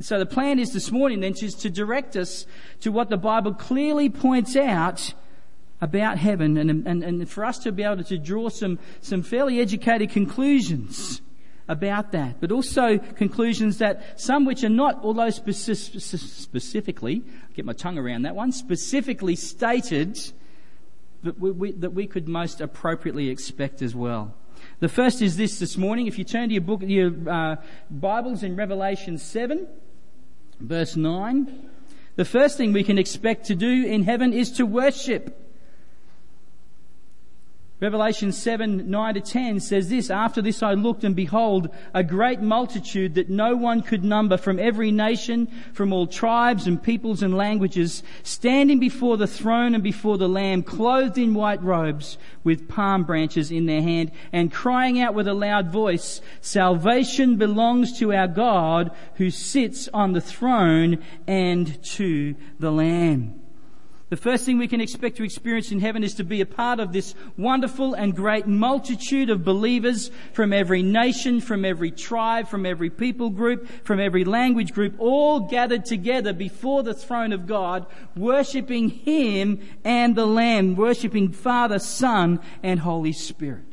So 0.00 0.18
the 0.18 0.26
plan 0.26 0.58
is 0.58 0.72
this 0.72 0.92
morning 0.92 1.20
then 1.20 1.32
is 1.40 1.54
to 1.54 1.70
direct 1.70 2.16
us 2.16 2.46
to 2.80 2.92
what 2.92 3.08
the 3.08 3.16
Bible 3.16 3.54
clearly 3.54 4.10
points 4.10 4.54
out 4.54 5.14
about 5.80 6.18
heaven 6.18 6.56
and, 6.56 6.86
and, 6.86 7.02
and 7.02 7.28
for 7.28 7.44
us 7.44 7.58
to 7.58 7.72
be 7.72 7.82
able 7.82 8.02
to 8.02 8.18
draw 8.18 8.48
some, 8.48 8.78
some 9.00 9.22
fairly 9.22 9.60
educated 9.60 10.10
conclusions 10.10 11.20
about 11.68 12.12
that, 12.12 12.40
but 12.40 12.52
also 12.52 12.98
conclusions 12.98 13.78
that 13.78 14.20
some 14.20 14.44
which 14.44 14.62
are 14.62 14.68
not, 14.68 15.00
although 15.02 15.28
speci- 15.28 16.00
specifically, 16.00 17.22
get 17.54 17.64
my 17.64 17.72
tongue 17.72 17.98
around 17.98 18.22
that 18.22 18.34
one, 18.34 18.52
specifically 18.52 19.34
stated 19.34 20.18
that 21.24 21.38
we, 21.38 21.50
we, 21.50 21.72
that 21.72 21.90
we 21.90 22.06
could 22.06 22.28
most 22.28 22.60
appropriately 22.60 23.28
expect 23.28 23.82
as 23.82 23.94
well. 23.94 24.34
The 24.78 24.88
first 24.88 25.20
is 25.22 25.36
this 25.36 25.58
this 25.58 25.76
morning. 25.76 26.06
If 26.06 26.18
you 26.18 26.24
turn 26.24 26.48
to 26.48 26.54
your 26.54 26.62
book, 26.62 26.82
your 26.82 27.12
uh, 27.28 27.56
Bibles 27.90 28.42
in 28.42 28.56
Revelation 28.56 29.18
7, 29.18 29.66
verse 30.60 30.96
9, 30.96 31.70
the 32.14 32.24
first 32.24 32.56
thing 32.56 32.72
we 32.72 32.84
can 32.84 32.98
expect 32.98 33.46
to 33.46 33.54
do 33.54 33.86
in 33.86 34.04
heaven 34.04 34.32
is 34.32 34.52
to 34.52 34.64
worship. 34.64 35.45
Revelation 37.78 38.32
7, 38.32 38.90
9 38.90 39.14
to 39.14 39.20
10 39.20 39.60
says 39.60 39.90
this, 39.90 40.08
After 40.08 40.40
this 40.40 40.62
I 40.62 40.72
looked 40.72 41.04
and 41.04 41.14
behold 41.14 41.68
a 41.92 42.02
great 42.02 42.40
multitude 42.40 43.16
that 43.16 43.28
no 43.28 43.54
one 43.54 43.82
could 43.82 44.02
number 44.02 44.38
from 44.38 44.58
every 44.58 44.90
nation, 44.90 45.46
from 45.74 45.92
all 45.92 46.06
tribes 46.06 46.66
and 46.66 46.82
peoples 46.82 47.22
and 47.22 47.36
languages, 47.36 48.02
standing 48.22 48.78
before 48.78 49.18
the 49.18 49.26
throne 49.26 49.74
and 49.74 49.84
before 49.84 50.16
the 50.16 50.28
Lamb, 50.28 50.62
clothed 50.62 51.18
in 51.18 51.34
white 51.34 51.62
robes 51.62 52.16
with 52.44 52.66
palm 52.66 53.04
branches 53.04 53.50
in 53.50 53.66
their 53.66 53.82
hand 53.82 54.10
and 54.32 54.50
crying 54.50 54.98
out 54.98 55.12
with 55.12 55.28
a 55.28 55.34
loud 55.34 55.70
voice, 55.70 56.22
Salvation 56.40 57.36
belongs 57.36 57.98
to 57.98 58.10
our 58.10 58.28
God 58.28 58.90
who 59.16 59.28
sits 59.28 59.86
on 59.92 60.14
the 60.14 60.22
throne 60.22 61.04
and 61.26 61.82
to 61.84 62.36
the 62.58 62.72
Lamb. 62.72 63.42
The 64.08 64.16
first 64.16 64.44
thing 64.44 64.58
we 64.58 64.68
can 64.68 64.80
expect 64.80 65.16
to 65.16 65.24
experience 65.24 65.72
in 65.72 65.80
heaven 65.80 66.04
is 66.04 66.14
to 66.14 66.24
be 66.24 66.40
a 66.40 66.46
part 66.46 66.78
of 66.78 66.92
this 66.92 67.16
wonderful 67.36 67.94
and 67.94 68.14
great 68.14 68.46
multitude 68.46 69.30
of 69.30 69.44
believers 69.44 70.12
from 70.32 70.52
every 70.52 70.80
nation, 70.80 71.40
from 71.40 71.64
every 71.64 71.90
tribe, 71.90 72.46
from 72.46 72.66
every 72.66 72.88
people 72.88 73.30
group, 73.30 73.68
from 73.82 73.98
every 73.98 74.24
language 74.24 74.72
group, 74.72 74.94
all 74.98 75.40
gathered 75.40 75.84
together 75.84 76.32
before 76.32 76.84
the 76.84 76.94
throne 76.94 77.32
of 77.32 77.48
God, 77.48 77.84
worshipping 78.14 78.90
Him 78.90 79.60
and 79.84 80.14
the 80.14 80.26
Lamb, 80.26 80.76
worshipping 80.76 81.32
Father, 81.32 81.80
Son, 81.80 82.38
and 82.62 82.78
Holy 82.78 83.12
Spirit. 83.12 83.64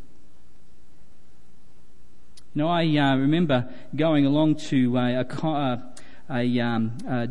Know, 2.55 2.69
I 2.69 2.85
uh, 2.85 3.17
remember 3.17 3.67
going 3.95 4.27
along 4.27 4.55
to 4.55 4.97
uh, 4.97 5.23
a, 5.23 5.47
uh, 5.47 5.77
a, 6.33 6.59
um, 6.59 6.97
uh, 7.07 7.27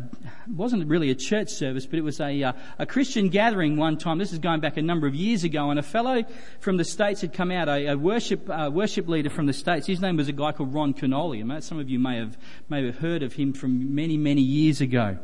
wasn't 0.47 0.87
really 0.87 1.09
a 1.09 1.15
church 1.15 1.49
service, 1.49 1.85
but 1.85 1.99
it 1.99 2.03
was 2.03 2.19
a, 2.19 2.43
uh, 2.43 2.53
a 2.79 2.85
Christian 2.85 3.29
gathering 3.29 3.75
one 3.75 3.97
time. 3.97 4.17
This 4.17 4.31
is 4.31 4.39
going 4.39 4.61
back 4.61 4.77
a 4.77 4.81
number 4.81 5.07
of 5.07 5.13
years 5.13 5.43
ago, 5.43 5.69
and 5.69 5.79
a 5.79 5.83
fellow 5.83 6.23
from 6.59 6.77
the 6.77 6.85
States 6.85 7.21
had 7.21 7.33
come 7.33 7.51
out, 7.51 7.67
a, 7.67 7.87
a 7.87 7.97
worship, 7.97 8.49
uh, 8.49 8.69
worship 8.71 9.07
leader 9.07 9.29
from 9.29 9.45
the 9.45 9.53
States. 9.53 9.85
His 9.85 9.99
name 9.99 10.15
was 10.17 10.29
a 10.29 10.33
guy 10.33 10.53
called 10.53 10.73
Ron 10.73 10.93
Kenoly. 10.93 11.61
Some 11.61 11.79
of 11.79 11.89
you 11.89 11.99
may 11.99 12.17
have, 12.17 12.37
may 12.69 12.85
have 12.85 12.99
heard 12.99 13.23
of 13.23 13.33
him 13.33 13.53
from 13.53 13.93
many, 13.93 14.17
many 14.17 14.41
years 14.41 14.79
ago. 14.79 15.17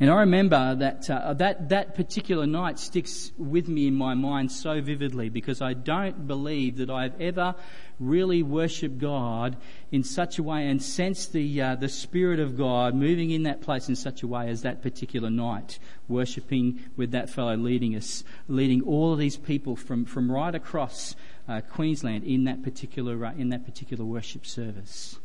And 0.00 0.08
I 0.08 0.20
remember 0.20 0.74
that, 0.76 1.10
uh, 1.10 1.34
that, 1.34 1.68
that 1.68 1.94
particular 1.94 2.46
night 2.46 2.78
sticks 2.78 3.32
with 3.36 3.68
me 3.68 3.86
in 3.86 3.94
my 3.94 4.14
mind 4.14 4.50
so 4.50 4.80
vividly 4.80 5.28
because 5.28 5.60
I 5.60 5.74
don't 5.74 6.26
believe 6.26 6.78
that 6.78 6.88
I've 6.88 7.20
ever 7.20 7.54
really 7.98 8.42
worshipped 8.42 8.96
God 8.96 9.58
in 9.92 10.02
such 10.02 10.38
a 10.38 10.42
way 10.42 10.66
and 10.66 10.82
sensed 10.82 11.34
the, 11.34 11.60
uh, 11.60 11.74
the 11.74 11.90
Spirit 11.90 12.40
of 12.40 12.56
God 12.56 12.94
moving 12.94 13.30
in 13.30 13.42
that 13.42 13.60
place 13.60 13.90
in 13.90 13.94
such 13.94 14.22
a 14.22 14.26
way 14.26 14.48
as 14.48 14.62
that 14.62 14.80
particular 14.80 15.28
night, 15.28 15.78
worshipping 16.08 16.80
with 16.96 17.10
that 17.10 17.28
fellow 17.28 17.54
leading 17.58 17.94
us, 17.94 18.24
leading 18.48 18.80
all 18.80 19.12
of 19.12 19.18
these 19.18 19.36
people 19.36 19.76
from, 19.76 20.06
from 20.06 20.32
right 20.32 20.54
across 20.54 21.14
uh, 21.46 21.60
Queensland 21.60 22.24
in 22.24 22.44
that 22.44 22.62
particular, 22.62 23.26
uh, 23.26 23.34
in 23.34 23.50
that 23.50 23.66
particular 23.66 24.06
worship 24.06 24.46
service. 24.46 25.18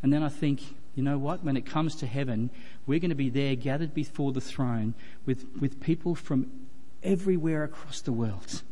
And 0.00 0.12
then 0.12 0.22
I 0.22 0.28
think, 0.28 0.62
you 0.96 1.02
know 1.02 1.18
what? 1.18 1.44
When 1.44 1.56
it 1.56 1.66
comes 1.66 1.94
to 1.96 2.06
heaven, 2.06 2.50
we're 2.86 2.98
going 2.98 3.10
to 3.10 3.14
be 3.14 3.28
there 3.28 3.54
gathered 3.54 3.94
before 3.94 4.32
the 4.32 4.40
throne 4.40 4.94
with, 5.26 5.44
with 5.60 5.78
people 5.78 6.14
from 6.14 6.50
everywhere 7.02 7.62
across 7.62 8.00
the 8.00 8.12
world. 8.12 8.62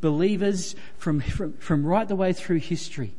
Believers 0.00 0.76
from, 0.96 1.20
from, 1.20 1.54
from 1.54 1.84
right 1.84 2.06
the 2.06 2.16
way 2.16 2.32
through 2.32 2.60
history 2.60 3.14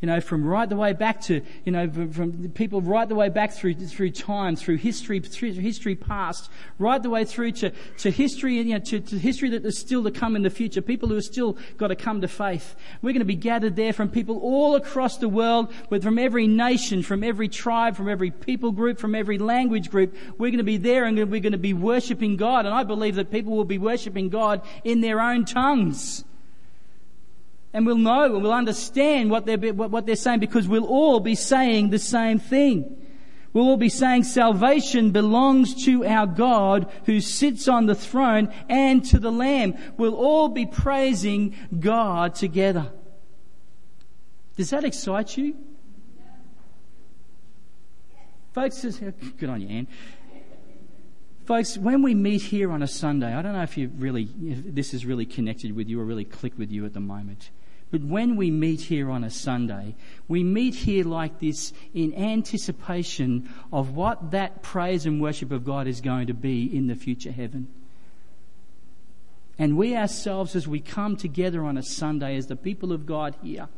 you 0.00 0.06
know, 0.06 0.20
from 0.20 0.44
right 0.44 0.68
the 0.68 0.76
way 0.76 0.94
back 0.94 1.20
to, 1.22 1.42
you 1.64 1.72
know, 1.72 1.90
from 1.90 2.50
people 2.50 2.80
right 2.80 3.06
the 3.08 3.14
way 3.14 3.28
back 3.28 3.52
through, 3.52 3.74
through 3.74 4.10
time, 4.10 4.56
through 4.56 4.76
history, 4.76 5.20
through 5.20 5.52
history 5.52 5.94
past, 5.94 6.50
right 6.78 7.02
the 7.02 7.10
way 7.10 7.24
through 7.24 7.52
to, 7.52 7.70
to 7.98 8.10
history, 8.10 8.56
you 8.56 8.64
know, 8.64 8.78
to, 8.78 9.00
to 9.00 9.18
history 9.18 9.50
that 9.50 9.64
is 9.66 9.78
still 9.78 10.02
to 10.04 10.10
come 10.10 10.36
in 10.36 10.42
the 10.42 10.50
future, 10.50 10.80
people 10.80 11.08
who 11.10 11.16
are 11.16 11.22
still 11.22 11.58
got 11.76 11.88
to 11.88 11.96
come 11.96 12.22
to 12.22 12.28
faith. 12.28 12.74
We're 13.02 13.12
going 13.12 13.20
to 13.20 13.26
be 13.26 13.34
gathered 13.34 13.76
there 13.76 13.92
from 13.92 14.08
people 14.08 14.38
all 14.38 14.74
across 14.74 15.18
the 15.18 15.28
world, 15.28 15.72
with, 15.90 16.02
from 16.02 16.18
every 16.18 16.46
nation, 16.46 17.02
from 17.02 17.22
every 17.22 17.48
tribe, 17.48 17.94
from 17.94 18.08
every 18.08 18.30
people 18.30 18.72
group, 18.72 18.98
from 18.98 19.14
every 19.14 19.36
language 19.36 19.90
group. 19.90 20.16
We're 20.38 20.50
going 20.50 20.58
to 20.58 20.64
be 20.64 20.78
there 20.78 21.04
and 21.04 21.16
we're 21.30 21.40
going 21.40 21.52
to 21.52 21.58
be 21.58 21.74
worshipping 21.74 22.36
God. 22.36 22.64
And 22.64 22.74
I 22.74 22.84
believe 22.84 23.16
that 23.16 23.30
people 23.30 23.54
will 23.54 23.66
be 23.66 23.78
worshipping 23.78 24.30
God 24.30 24.62
in 24.82 25.02
their 25.02 25.20
own 25.20 25.44
tongues. 25.44 26.24
And 27.72 27.86
we'll 27.86 27.96
know 27.96 28.24
and 28.24 28.42
we'll 28.42 28.52
understand 28.52 29.30
what 29.30 29.46
they're, 29.46 29.58
what 29.72 30.06
they're 30.06 30.16
saying 30.16 30.40
because 30.40 30.66
we'll 30.66 30.86
all 30.86 31.20
be 31.20 31.34
saying 31.34 31.90
the 31.90 31.98
same 31.98 32.38
thing. 32.38 32.96
We'll 33.52 33.66
all 33.66 33.76
be 33.76 33.88
saying 33.88 34.24
salvation 34.24 35.10
belongs 35.10 35.84
to 35.84 36.04
our 36.04 36.26
God 36.26 36.90
who 37.06 37.20
sits 37.20 37.66
on 37.66 37.86
the 37.86 37.94
throne 37.94 38.52
and 38.68 39.04
to 39.06 39.18
the 39.18 39.32
Lamb. 39.32 39.76
We'll 39.96 40.14
all 40.14 40.48
be 40.48 40.66
praising 40.66 41.56
God 41.78 42.36
together. 42.36 42.92
Does 44.56 44.70
that 44.70 44.84
excite 44.84 45.36
you? 45.36 45.56
Folks, 48.52 48.84
good 48.84 49.48
on 49.48 49.60
you, 49.60 49.68
Anne. 49.68 49.86
Folks, 51.44 51.76
when 51.76 52.02
we 52.02 52.14
meet 52.14 52.42
here 52.42 52.70
on 52.70 52.82
a 52.82 52.86
Sunday, 52.86 53.34
I 53.34 53.42
don't 53.42 53.54
know 53.54 53.62
if 53.62 53.76
you 53.76 53.90
really, 53.96 54.28
if 54.42 54.74
this 54.74 54.94
is 54.94 55.04
really 55.04 55.26
connected 55.26 55.74
with 55.74 55.88
you 55.88 56.00
or 56.00 56.04
really 56.04 56.24
clicked 56.24 56.58
with 56.58 56.70
you 56.70 56.84
at 56.84 56.94
the 56.94 57.00
moment. 57.00 57.50
But 57.90 58.04
when 58.04 58.36
we 58.36 58.50
meet 58.50 58.82
here 58.82 59.10
on 59.10 59.24
a 59.24 59.30
Sunday, 59.30 59.96
we 60.28 60.44
meet 60.44 60.74
here 60.74 61.04
like 61.04 61.40
this 61.40 61.72
in 61.92 62.14
anticipation 62.14 63.48
of 63.72 63.96
what 63.96 64.30
that 64.30 64.62
praise 64.62 65.06
and 65.06 65.20
worship 65.20 65.50
of 65.50 65.64
God 65.64 65.88
is 65.88 66.00
going 66.00 66.28
to 66.28 66.34
be 66.34 66.64
in 66.64 66.86
the 66.86 66.94
future 66.94 67.32
heaven. 67.32 67.66
And 69.58 69.76
we 69.76 69.96
ourselves, 69.96 70.54
as 70.54 70.68
we 70.68 70.80
come 70.80 71.16
together 71.16 71.64
on 71.64 71.76
a 71.76 71.82
Sunday 71.82 72.36
as 72.36 72.46
the 72.46 72.56
people 72.56 72.92
of 72.92 73.06
God 73.06 73.36
here, 73.42 73.68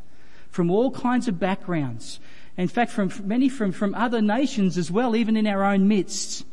from 0.51 0.71
all 0.71 0.91
kinds 0.91 1.27
of 1.27 1.41
backgrounds, 1.41 2.21
in 2.57 2.69
fact, 2.69 2.93
from 2.93 3.11
many 3.25 3.49
from, 3.49 3.73
from 3.73 3.95
other 3.95 4.21
nations 4.21 4.77
as 4.77 4.91
well, 4.91 5.17
even 5.17 5.37
in 5.37 5.47
our 5.47 5.65
own 5.65 5.89
midst, 5.89 6.45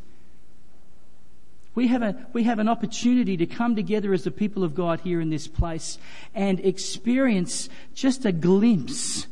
we 1.80 1.88
have, 1.88 2.02
a, 2.02 2.14
we 2.34 2.44
have 2.44 2.60
an 2.60 2.68
opportunity 2.68 3.38
to 3.38 3.46
come 3.46 3.74
together 3.74 4.12
as 4.12 4.26
the 4.26 4.32
people 4.32 4.66
of 4.66 4.76
God 4.76 5.00
here 5.00 5.22
in 5.22 5.30
this 5.30 5.48
place 5.48 5.98
and 6.36 6.60
experience 6.60 7.70
just 7.94 8.26
a 8.26 8.34
glimpse 8.34 9.28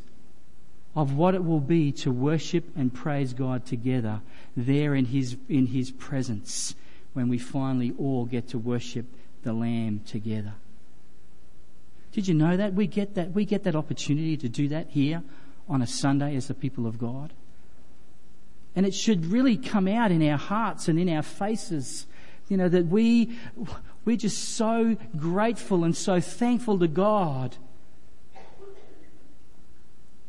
of 0.95 1.13
what 1.13 1.35
it 1.35 1.43
will 1.43 1.59
be 1.59 1.91
to 1.91 2.09
worship 2.09 2.63
and 2.77 2.93
praise 2.93 3.33
God 3.33 3.65
together 3.65 4.21
there 4.55 4.95
in 4.95 5.03
His, 5.03 5.35
in 5.49 5.65
His 5.65 5.91
presence 5.91 6.73
when 7.11 7.27
we 7.27 7.37
finally 7.37 7.93
all 7.99 8.23
get 8.23 8.47
to 8.47 8.57
worship 8.57 9.07
the 9.43 9.51
Lamb 9.51 9.99
together. 10.07 10.53
Did 12.13 12.29
you 12.29 12.33
know 12.33 12.55
that? 12.55 12.73
We 12.73 12.87
get 12.87 13.15
that, 13.15 13.33
we 13.33 13.43
get 13.43 13.65
that 13.65 13.75
opportunity 13.75 14.37
to 14.37 14.47
do 14.47 14.69
that 14.69 14.87
here 14.91 15.21
on 15.67 15.81
a 15.81 15.87
Sunday 15.87 16.37
as 16.37 16.47
the 16.47 16.53
people 16.53 16.87
of 16.87 16.97
God. 16.97 17.33
And 18.73 18.85
it 18.85 18.95
should 18.95 19.25
really 19.25 19.57
come 19.57 19.89
out 19.89 20.11
in 20.11 20.25
our 20.25 20.37
hearts 20.37 20.87
and 20.87 20.97
in 20.97 21.09
our 21.09 21.23
faces 21.23 22.07
you 22.49 22.57
know, 22.57 22.69
that 22.69 22.87
we, 22.87 23.37
we're 24.05 24.17
just 24.17 24.55
so 24.55 24.97
grateful 25.17 25.83
and 25.83 25.95
so 25.95 26.19
thankful 26.19 26.79
to 26.79 26.87
God 26.87 27.57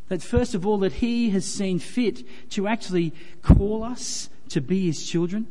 that 0.08 0.22
first 0.22 0.54
of 0.54 0.66
all, 0.66 0.78
that 0.78 0.94
He 0.94 1.30
has 1.30 1.44
seen 1.44 1.78
fit 1.78 2.22
to 2.50 2.66
actually 2.66 3.12
call 3.42 3.84
us 3.84 4.30
to 4.48 4.60
be 4.60 4.86
His 4.86 5.06
children. 5.06 5.46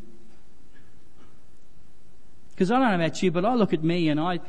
Because 2.51 2.71
I 2.71 2.79
don't 2.79 2.89
know 2.89 3.05
about 3.05 3.21
you, 3.21 3.31
but 3.31 3.45
I 3.45 3.53
look 3.53 3.71
at 3.71 3.83
me 3.83 4.09
and 4.09 4.19
I, 4.19 4.39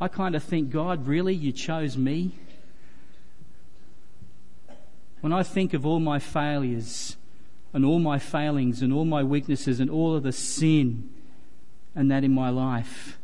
I 0.00 0.08
kind 0.08 0.34
of 0.34 0.42
think, 0.42 0.70
God, 0.70 1.06
really, 1.06 1.34
you 1.34 1.52
chose 1.52 1.96
me? 1.96 2.34
When 5.20 5.32
I 5.32 5.44
think 5.44 5.72
of 5.72 5.86
all 5.86 6.00
my 6.00 6.18
failures 6.18 7.16
and 7.72 7.84
all 7.84 8.00
my 8.00 8.18
failings 8.18 8.82
and 8.82 8.92
all 8.92 9.04
my 9.04 9.22
weaknesses 9.22 9.78
and 9.78 9.88
all 9.88 10.16
of 10.16 10.24
the 10.24 10.32
sin 10.32 11.08
and 11.94 12.10
that 12.10 12.24
in 12.24 12.32
my 12.32 12.50
life. 12.50 13.18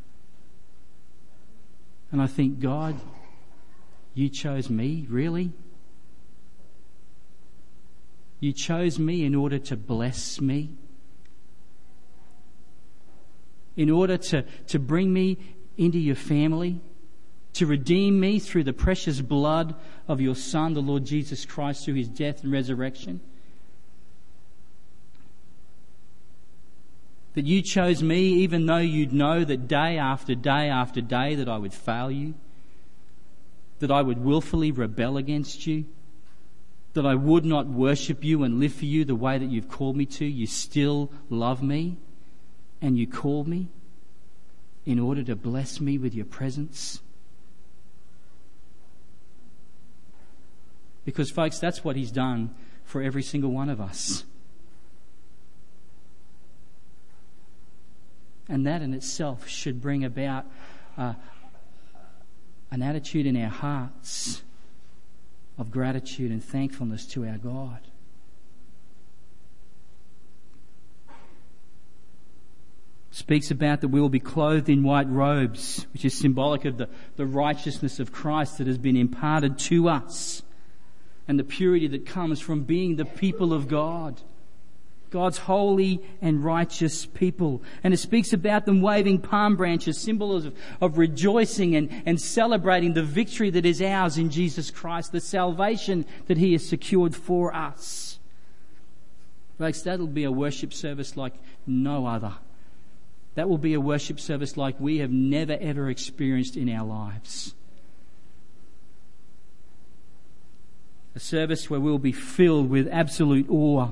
And 2.11 2.23
I 2.23 2.27
think, 2.27 2.61
God, 2.61 2.99
you 4.15 4.29
chose 4.29 4.71
me, 4.71 5.07
really? 5.09 5.53
You 8.41 8.53
chose 8.53 8.99
me 8.99 9.25
in 9.25 9.35
order 9.35 9.59
to 9.59 9.77
bless 9.77 10.41
me, 10.41 10.71
in 13.77 13.91
order 13.91 14.17
to, 14.17 14.43
to 14.69 14.79
bring 14.79 15.13
me 15.13 15.39
into 15.77 15.99
your 15.99 16.17
family, 16.17 16.81
to 17.55 17.67
redeem 17.67 18.21
me 18.21 18.39
through 18.39 18.65
the 18.65 18.73
precious 18.73 19.21
blood 19.21 19.75
of 20.07 20.21
your 20.21 20.35
Son, 20.35 20.75
the 20.75 20.81
Lord 20.81 21.05
Jesus 21.05 21.45
Christ, 21.45 21.85
through 21.85 21.95
his 21.95 22.09
death 22.09 22.43
and 22.43 22.53
resurrection. 22.53 23.21
That 27.38 27.47
you 27.47 27.62
chose 27.62 28.02
me 28.02 28.30
even 28.42 28.66
though 28.66 28.78
you'd 28.78 29.12
know 29.12 29.45
that 29.45 29.68
day 29.68 29.97
after 29.97 30.35
day 30.35 30.68
after 30.68 31.00
day 31.00 31.37
that 31.37 31.49
I 31.49 31.57
would 31.57 31.73
fail 31.73 32.11
you, 32.11 32.35
that 33.78 33.92
I 33.92 34.02
would 34.02 34.18
willfully 34.18 34.73
rebel 34.73 35.16
against 35.16 35.64
you, 35.64 35.85
that 36.95 37.07
I 37.07 37.14
would 37.14 37.45
not 37.45 37.68
worship 37.68 38.25
you 38.25 38.42
and 38.42 38.59
live 38.59 38.73
for 38.73 38.87
you 38.87 39.04
the 39.04 39.14
way 39.14 39.38
that 39.38 39.49
you've 39.49 39.68
called 39.68 39.97
me 39.97 40.04
to. 40.07 40.25
You 40.25 40.49
still 40.49 41.12
love 41.30 41.62
me 41.62 41.98
and 42.83 42.98
you 42.98 43.07
called 43.07 43.46
me 43.46 43.68
in 44.85 44.98
order 44.98 45.22
to 45.22 45.37
bless 45.37 45.81
me 45.81 45.96
with 45.96 46.16
your 46.16 46.27
presence. 46.27 47.03
Because, 51.05 51.31
folks, 51.31 51.61
that's 51.61 51.85
what 51.85 51.94
He's 51.94 52.11
done 52.11 52.53
for 52.83 53.01
every 53.01 53.22
single 53.22 53.53
one 53.53 53.68
of 53.68 53.81
us. 53.81 54.24
And 58.49 58.67
that 58.67 58.83
in 58.83 58.95
itself 58.95 59.47
should 59.47 59.81
bring 59.81 60.05
about 60.05 60.47
uh, 60.97 61.15
an 62.71 62.83
attitude 62.83 63.27
in 63.27 63.37
our 63.37 63.51
hearts 63.51 64.43
of 65.59 65.71
gratitude 65.71 66.31
and 66.31 66.43
thankfulness 66.43 67.07
to 67.07 67.27
our 67.27 67.37
God. 67.39 67.81
Speaks 73.11 73.51
about 73.51 73.81
that 73.81 73.89
we 73.89 74.01
will 74.01 74.09
be 74.09 74.21
clothed 74.21 74.69
in 74.69 74.85
white 74.85 75.09
robes, 75.09 75.87
which 75.93 76.05
is 76.05 76.15
symbolic 76.15 76.65
of 76.65 76.77
the, 76.77 76.89
the 77.17 77.27
righteousness 77.27 77.99
of 77.99 78.13
Christ 78.13 78.59
that 78.59 78.69
has 78.69 78.79
been 78.79 78.97
imparted 78.97 79.59
to 79.59 79.89
us 79.89 80.43
and 81.27 81.39
the 81.39 81.45
purity 81.45 81.89
that 81.89 82.07
comes 82.07 82.41
from 82.41 82.63
being 82.63 82.97
the 82.97 83.05
people 83.05 83.53
of 83.53 83.67
God. 83.67 84.21
God's 85.11 85.38
holy 85.38 86.03
and 86.21 86.44
righteous 86.44 87.07
people. 87.07 87.62
And 87.83 87.94
it 87.94 87.99
speaks 87.99 88.33
about 88.33 88.66
them 88.66 88.83
waving 88.83 89.21
palm 89.21 89.57
branches, 89.57 89.99
symbols 89.99 90.44
of, 90.44 90.55
of 90.81 90.99
rejoicing 90.99 91.75
and, 91.77 92.03
and 92.05 92.21
celebrating 92.21 92.92
the 92.92 93.03
victory 93.03 93.51
that 93.51 93.64
is 93.64 93.81
ours 93.81 94.18
in 94.18 94.31
Jesus 94.31 94.71
Christ, 94.71 95.12
the 95.12 95.21
salvation 95.21 96.05
that 96.27 96.37
He 96.37 96.53
has 96.53 96.68
secured 96.68 97.16
for 97.16 97.55
us. 97.55 98.18
Folks, 99.59 99.83
that'll 99.83 100.07
be 100.07 100.25
a 100.25 100.33
worship 100.33 100.73
service 100.73 101.16
like 101.16 101.35
no 101.66 102.07
other. 102.07 102.35
That 103.35 103.49
will 103.49 103.59
be 103.59 103.75
a 103.75 103.81
worship 103.81 104.21
service 104.21 104.57
like 104.57 104.79
we 104.79 104.99
have 104.99 105.11
never 105.11 105.57
ever 105.61 105.88
experienced 105.90 106.57
in 106.57 106.68
our 106.68 106.87
lives. 106.87 107.55
A 111.14 111.21
service 111.21 111.68
where 111.68 111.81
we'll 111.81 111.99
be 111.99 112.12
filled 112.12 112.71
with 112.71 112.88
absolute 112.92 113.49
awe 113.51 113.90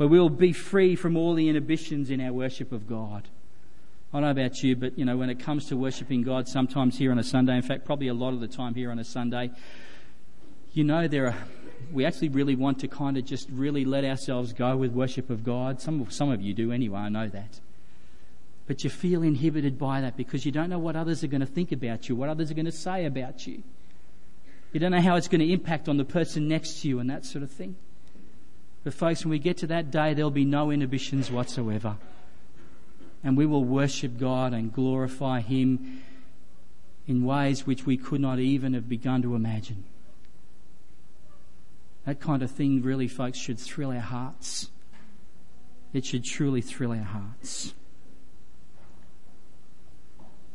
where 0.00 0.08
we'll 0.08 0.30
be 0.30 0.54
free 0.54 0.96
from 0.96 1.14
all 1.14 1.34
the 1.34 1.50
inhibitions 1.50 2.08
in 2.08 2.22
our 2.22 2.32
worship 2.32 2.72
of 2.72 2.88
God. 2.88 3.28
I 4.10 4.16
don't 4.16 4.22
know 4.22 4.30
about 4.30 4.62
you, 4.62 4.74
but 4.74 4.98
you 4.98 5.04
know, 5.04 5.18
when 5.18 5.28
it 5.28 5.40
comes 5.40 5.66
to 5.66 5.76
worshiping 5.76 6.22
God, 6.22 6.48
sometimes 6.48 6.96
here 6.96 7.10
on 7.10 7.18
a 7.18 7.22
Sunday, 7.22 7.54
in 7.54 7.60
fact, 7.60 7.84
probably 7.84 8.08
a 8.08 8.14
lot 8.14 8.32
of 8.32 8.40
the 8.40 8.48
time 8.48 8.74
here 8.74 8.90
on 8.90 8.98
a 8.98 9.04
Sunday, 9.04 9.50
you 10.72 10.84
know, 10.84 11.06
there 11.06 11.26
are, 11.26 11.34
we 11.92 12.06
actually 12.06 12.30
really 12.30 12.54
want 12.54 12.78
to 12.78 12.88
kind 12.88 13.18
of 13.18 13.26
just 13.26 13.46
really 13.50 13.84
let 13.84 14.06
ourselves 14.06 14.54
go 14.54 14.74
with 14.74 14.90
worship 14.90 15.28
of 15.28 15.44
God. 15.44 15.82
Some, 15.82 16.10
some 16.10 16.30
of 16.30 16.40
you 16.40 16.54
do 16.54 16.72
anyway, 16.72 17.00
I 17.00 17.10
know 17.10 17.28
that. 17.28 17.60
But 18.66 18.82
you 18.84 18.88
feel 18.88 19.22
inhibited 19.22 19.78
by 19.78 20.00
that 20.00 20.16
because 20.16 20.46
you 20.46 20.50
don't 20.50 20.70
know 20.70 20.78
what 20.78 20.96
others 20.96 21.22
are 21.24 21.28
going 21.28 21.42
to 21.42 21.46
think 21.46 21.72
about 21.72 22.08
you, 22.08 22.16
what 22.16 22.30
others 22.30 22.50
are 22.50 22.54
going 22.54 22.64
to 22.64 22.72
say 22.72 23.04
about 23.04 23.46
you. 23.46 23.62
You 24.72 24.80
don't 24.80 24.92
know 24.92 25.02
how 25.02 25.16
it's 25.16 25.28
going 25.28 25.46
to 25.46 25.52
impact 25.52 25.90
on 25.90 25.98
the 25.98 26.06
person 26.06 26.48
next 26.48 26.80
to 26.80 26.88
you 26.88 27.00
and 27.00 27.10
that 27.10 27.26
sort 27.26 27.42
of 27.42 27.50
thing. 27.50 27.76
But, 28.82 28.94
folks, 28.94 29.24
when 29.24 29.30
we 29.30 29.38
get 29.38 29.58
to 29.58 29.66
that 29.68 29.90
day, 29.90 30.14
there'll 30.14 30.30
be 30.30 30.44
no 30.44 30.70
inhibitions 30.70 31.30
whatsoever. 31.30 31.96
And 33.22 33.36
we 33.36 33.44
will 33.44 33.64
worship 33.64 34.18
God 34.18 34.54
and 34.54 34.72
glorify 34.72 35.40
Him 35.40 36.02
in 37.06 37.24
ways 37.24 37.66
which 37.66 37.84
we 37.84 37.96
could 37.96 38.20
not 38.20 38.38
even 38.38 38.72
have 38.72 38.88
begun 38.88 39.20
to 39.22 39.34
imagine. 39.34 39.84
That 42.06 42.20
kind 42.20 42.42
of 42.42 42.50
thing, 42.50 42.82
really, 42.82 43.08
folks, 43.08 43.36
should 43.36 43.58
thrill 43.58 43.90
our 43.90 43.98
hearts. 43.98 44.70
It 45.92 46.06
should 46.06 46.24
truly 46.24 46.62
thrill 46.62 46.92
our 46.92 46.98
hearts. 46.98 47.74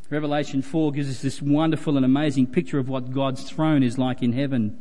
Revelation 0.10 0.62
4 0.62 0.92
gives 0.92 1.10
us 1.10 1.22
this 1.22 1.42
wonderful 1.42 1.98
and 1.98 2.06
amazing 2.06 2.48
picture 2.48 2.78
of 2.78 2.88
what 2.88 3.12
God's 3.12 3.44
throne 3.44 3.84
is 3.84 3.98
like 3.98 4.22
in 4.22 4.34
heaven. 4.34 4.80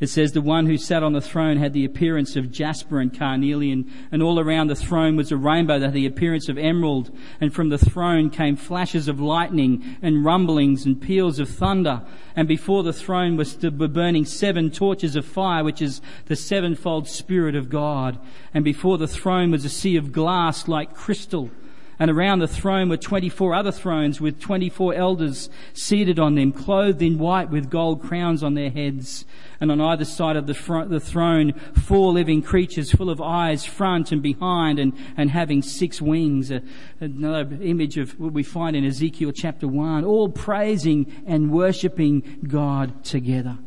It 0.00 0.08
says, 0.08 0.32
The 0.32 0.40
one 0.40 0.66
who 0.66 0.76
sat 0.76 1.02
on 1.02 1.12
the 1.12 1.20
throne 1.20 1.56
had 1.56 1.72
the 1.72 1.84
appearance 1.84 2.36
of 2.36 2.52
jasper 2.52 3.00
and 3.00 3.16
carnelian, 3.16 3.90
and 4.12 4.22
all 4.22 4.38
around 4.38 4.68
the 4.68 4.76
throne 4.76 5.16
was 5.16 5.32
a 5.32 5.36
rainbow 5.36 5.78
that 5.78 5.86
had 5.86 5.94
the 5.94 6.06
appearance 6.06 6.48
of 6.48 6.56
emerald, 6.56 7.10
and 7.40 7.52
from 7.52 7.68
the 7.68 7.78
throne 7.78 8.30
came 8.30 8.54
flashes 8.54 9.08
of 9.08 9.18
lightning, 9.18 9.96
and 10.00 10.24
rumblings, 10.24 10.86
and 10.86 11.00
peals 11.00 11.40
of 11.40 11.48
thunder. 11.48 12.02
And 12.36 12.46
before 12.46 12.84
the 12.84 12.92
throne 12.92 13.36
was 13.36 13.54
burning 13.54 14.24
seven 14.24 14.70
torches 14.70 15.16
of 15.16 15.24
fire, 15.24 15.64
which 15.64 15.82
is 15.82 16.00
the 16.26 16.36
sevenfold 16.36 17.08
Spirit 17.08 17.56
of 17.56 17.68
God. 17.68 18.18
And 18.54 18.64
before 18.64 18.98
the 18.98 19.08
throne 19.08 19.50
was 19.50 19.64
a 19.64 19.68
sea 19.68 19.96
of 19.96 20.12
glass 20.12 20.68
like 20.68 20.94
crystal 20.94 21.50
And 21.98 22.10
around 22.10 22.38
the 22.38 22.48
throne 22.48 22.88
were 22.88 22.96
24 22.96 23.54
other 23.54 23.72
thrones 23.72 24.20
with 24.20 24.40
24 24.40 24.94
elders 24.94 25.50
seated 25.72 26.18
on 26.18 26.36
them, 26.36 26.52
clothed 26.52 27.02
in 27.02 27.18
white 27.18 27.50
with 27.50 27.70
gold 27.70 28.02
crowns 28.02 28.42
on 28.42 28.54
their 28.54 28.70
heads. 28.70 29.24
And 29.60 29.72
on 29.72 29.80
either 29.80 30.04
side 30.04 30.36
of 30.36 30.46
the, 30.46 30.54
front, 30.54 30.90
the 30.90 31.00
throne, 31.00 31.52
four 31.74 32.12
living 32.12 32.42
creatures 32.42 32.92
full 32.92 33.10
of 33.10 33.20
eyes 33.20 33.64
front 33.64 34.12
and 34.12 34.22
behind 34.22 34.78
and, 34.78 34.92
and 35.16 35.30
having 35.30 35.62
six 35.62 36.00
wings. 36.00 36.52
another 37.00 37.58
image 37.60 37.98
of 37.98 38.18
what 38.20 38.32
we 38.32 38.44
find 38.44 38.76
in 38.76 38.84
Ezekiel 38.84 39.32
chapter 39.34 39.66
1, 39.66 40.04
all 40.04 40.28
praising 40.28 41.24
and 41.26 41.50
worshipping 41.50 42.38
God 42.46 43.02
together. 43.02 43.58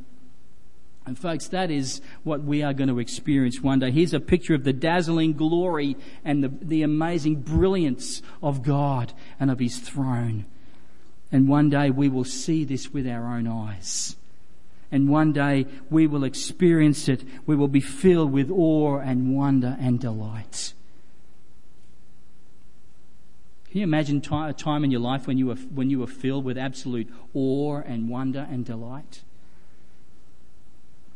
And 1.06 1.18
folks, 1.18 1.48
that 1.48 1.72
is 1.72 2.02
what 2.24 2.44
we 2.44 2.62
are 2.62 2.74
going 2.74 2.90
to 2.90 3.00
experience 3.00 3.60
one 3.60 3.80
day. 3.80 3.92
Here's 3.92 4.14
a 4.14 4.20
picture 4.20 4.54
of 4.54 4.64
the 4.64 4.74
dazzling 4.74 5.34
glory 5.34 5.98
and 6.24 6.44
the, 6.44 6.50
the 6.50 6.84
amazing 6.84 7.42
brilliance 7.42 8.22
of 8.44 8.62
God 8.62 9.14
and 9.40 9.50
of 9.50 9.60
His 9.60 9.80
throne. 9.80 10.46
And 11.32 11.48
one 11.48 11.70
day 11.70 11.90
we 11.90 12.08
will 12.10 12.26
see 12.26 12.66
this 12.66 12.94
with 12.94 13.08
our 13.08 13.26
own 13.26 13.48
eyes. 13.48 14.16
And 14.92 15.10
one 15.10 15.32
day 15.32 15.66
we 15.90 16.06
will 16.06 16.24
experience 16.24 17.08
it. 17.08 17.24
We 17.46 17.56
will 17.56 17.70
be 17.70 17.80
filled 17.80 18.32
with 18.32 18.52
awe 18.52 19.00
and 19.00 19.36
wonder 19.36 19.78
and 19.80 20.00
delight. 20.00 20.74
Can 23.70 23.80
you 23.80 23.84
imagine 23.86 24.22
a 24.32 24.54
time 24.54 24.84
in 24.84 24.92
your 24.92 25.00
life 25.00 25.28
when 25.28 25.38
you 25.38 25.48
were, 25.48 25.56
when 25.56 25.90
you 25.90 26.00
were 26.00 26.08
filled 26.08 26.44
with 26.44 26.58
absolute 26.58 27.08
awe 27.34 27.82
and 27.86 28.10
wonder 28.10 28.46
and 28.52 28.66
delight? 28.66 29.22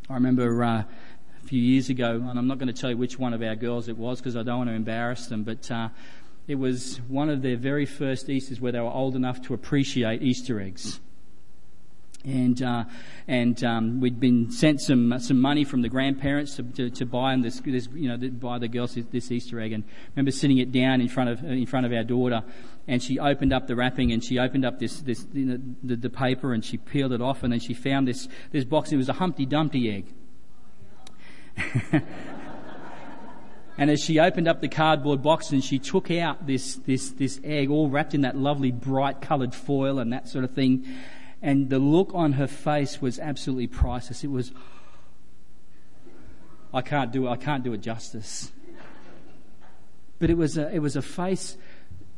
I 0.08 0.14
remember 0.14 0.64
uh, 0.64 0.84
a 0.84 1.48
few 1.48 1.60
years 1.60 1.90
ago, 1.90 2.24
and 2.30 2.38
I'm 2.38 2.46
not 2.46 2.60
going 2.60 2.68
to 2.68 2.80
tell 2.80 2.92
you 2.92 2.98
which 2.98 3.18
one 3.18 3.34
of 3.34 3.42
our 3.42 3.56
girls 3.56 3.88
it 3.88 3.98
was 3.98 4.20
because 4.20 4.36
I 4.36 4.44
don't 4.44 4.60
want 4.60 4.70
to 4.70 4.76
embarrass 4.76 5.26
them, 5.28 5.44
but 5.44 5.72
uh, 5.72 5.90
it 6.48 6.56
was 6.56 6.98
one 7.08 7.28
of 7.32 7.42
their 7.42 7.58
very 7.58 7.88
first 7.88 8.30
Easters 8.30 8.62
where 8.62 8.72
they 8.72 8.80
were 8.80 8.92
old 8.92 9.16
enough 9.16 9.42
to 9.44 9.56
appreciate 9.56 10.22
Easter 10.22 10.62
eggs. 10.62 11.00
And 12.24 12.62
uh, 12.62 12.86
and 13.28 13.64
um, 13.64 14.00
we'd 14.00 14.20
been 14.20 14.52
sent 14.52 14.82
some 14.82 15.20
some 15.20 15.40
money 15.40 15.64
from 15.64 15.82
the 15.84 15.90
grandparents 15.90 16.56
to, 16.56 16.64
to, 16.64 16.90
to 16.90 17.06
buy 17.06 17.32
them 17.32 17.42
this, 17.44 17.60
this 17.60 17.88
you 17.94 18.10
know 18.10 18.18
buy 18.18 18.58
the 18.58 18.68
girls 18.68 18.96
this, 18.96 19.32
Easter 19.32 19.60
egg. 19.60 19.74
And 19.74 19.84
I 19.84 20.10
remember 20.16 20.32
sitting 20.32 20.58
it 20.58 20.72
down 20.72 21.02
in 21.02 21.08
front 21.08 21.30
of 21.30 21.44
in 21.44 21.68
front 21.68 21.86
of 21.86 21.94
our 21.94 22.04
daughter, 22.04 22.44
and 22.88 23.02
she 23.02 23.20
opened 23.20 23.54
up 23.54 23.68
the 23.68 23.76
wrapping 23.76 24.12
and 24.12 24.24
she 24.24 24.40
opened 24.40 24.66
up 24.66 24.80
this 24.80 25.02
this 25.02 25.26
you 25.34 25.46
know, 25.46 25.60
the, 25.84 25.96
the 25.96 26.10
paper 26.10 26.54
and 26.54 26.64
she 26.64 26.78
peeled 26.78 27.12
it 27.12 27.22
off 27.22 27.44
and 27.44 27.52
then 27.52 27.60
she 27.60 27.74
found 27.74 28.08
this 28.08 28.28
this 28.52 28.66
box. 28.66 28.92
It 28.92 28.98
was 28.98 29.10
a 29.10 29.14
Humpty 29.14 29.46
Dumpty 29.46 29.92
egg. 29.92 30.14
And 33.78 33.92
as 33.92 34.02
she 34.02 34.20
opened 34.20 34.48
up 34.48 34.62
the 34.62 34.70
cardboard 34.70 35.22
box 35.22 35.52
and 35.52 35.64
she 35.64 35.80
took 35.80 36.10
out 36.10 36.48
this, 36.48 36.76
this, 36.76 37.10
this 37.12 37.42
egg 37.44 37.70
all 37.70 37.90
wrapped 37.90 38.14
in 38.14 38.22
that 38.22 38.38
lovely 38.38 38.72
bright 38.72 39.22
coloured 39.22 39.54
foil 39.54 40.00
and 40.00 40.14
that 40.14 40.30
sort 40.30 40.46
of 40.46 40.52
thing, 40.52 40.86
and 41.42 41.70
the 41.70 41.80
look 41.80 42.12
on 42.14 42.34
her 42.34 42.48
face 42.48 43.02
was 43.02 43.20
absolutely 43.20 43.68
priceless. 43.68 44.24
It 44.24 44.32
was, 44.32 44.54
I 46.74 46.82
can't 46.82 47.12
do 47.12 47.28
it, 47.28 47.32
I 47.32 47.36
can't 47.36 47.64
do 47.64 47.74
it 47.74 47.82
justice. 47.82 48.52
But 50.20 50.30
it 50.30 50.38
was 50.38 50.58
a, 50.58 50.74
it 50.74 50.80
was 50.80 50.96
a 50.96 51.02
face, 51.02 51.58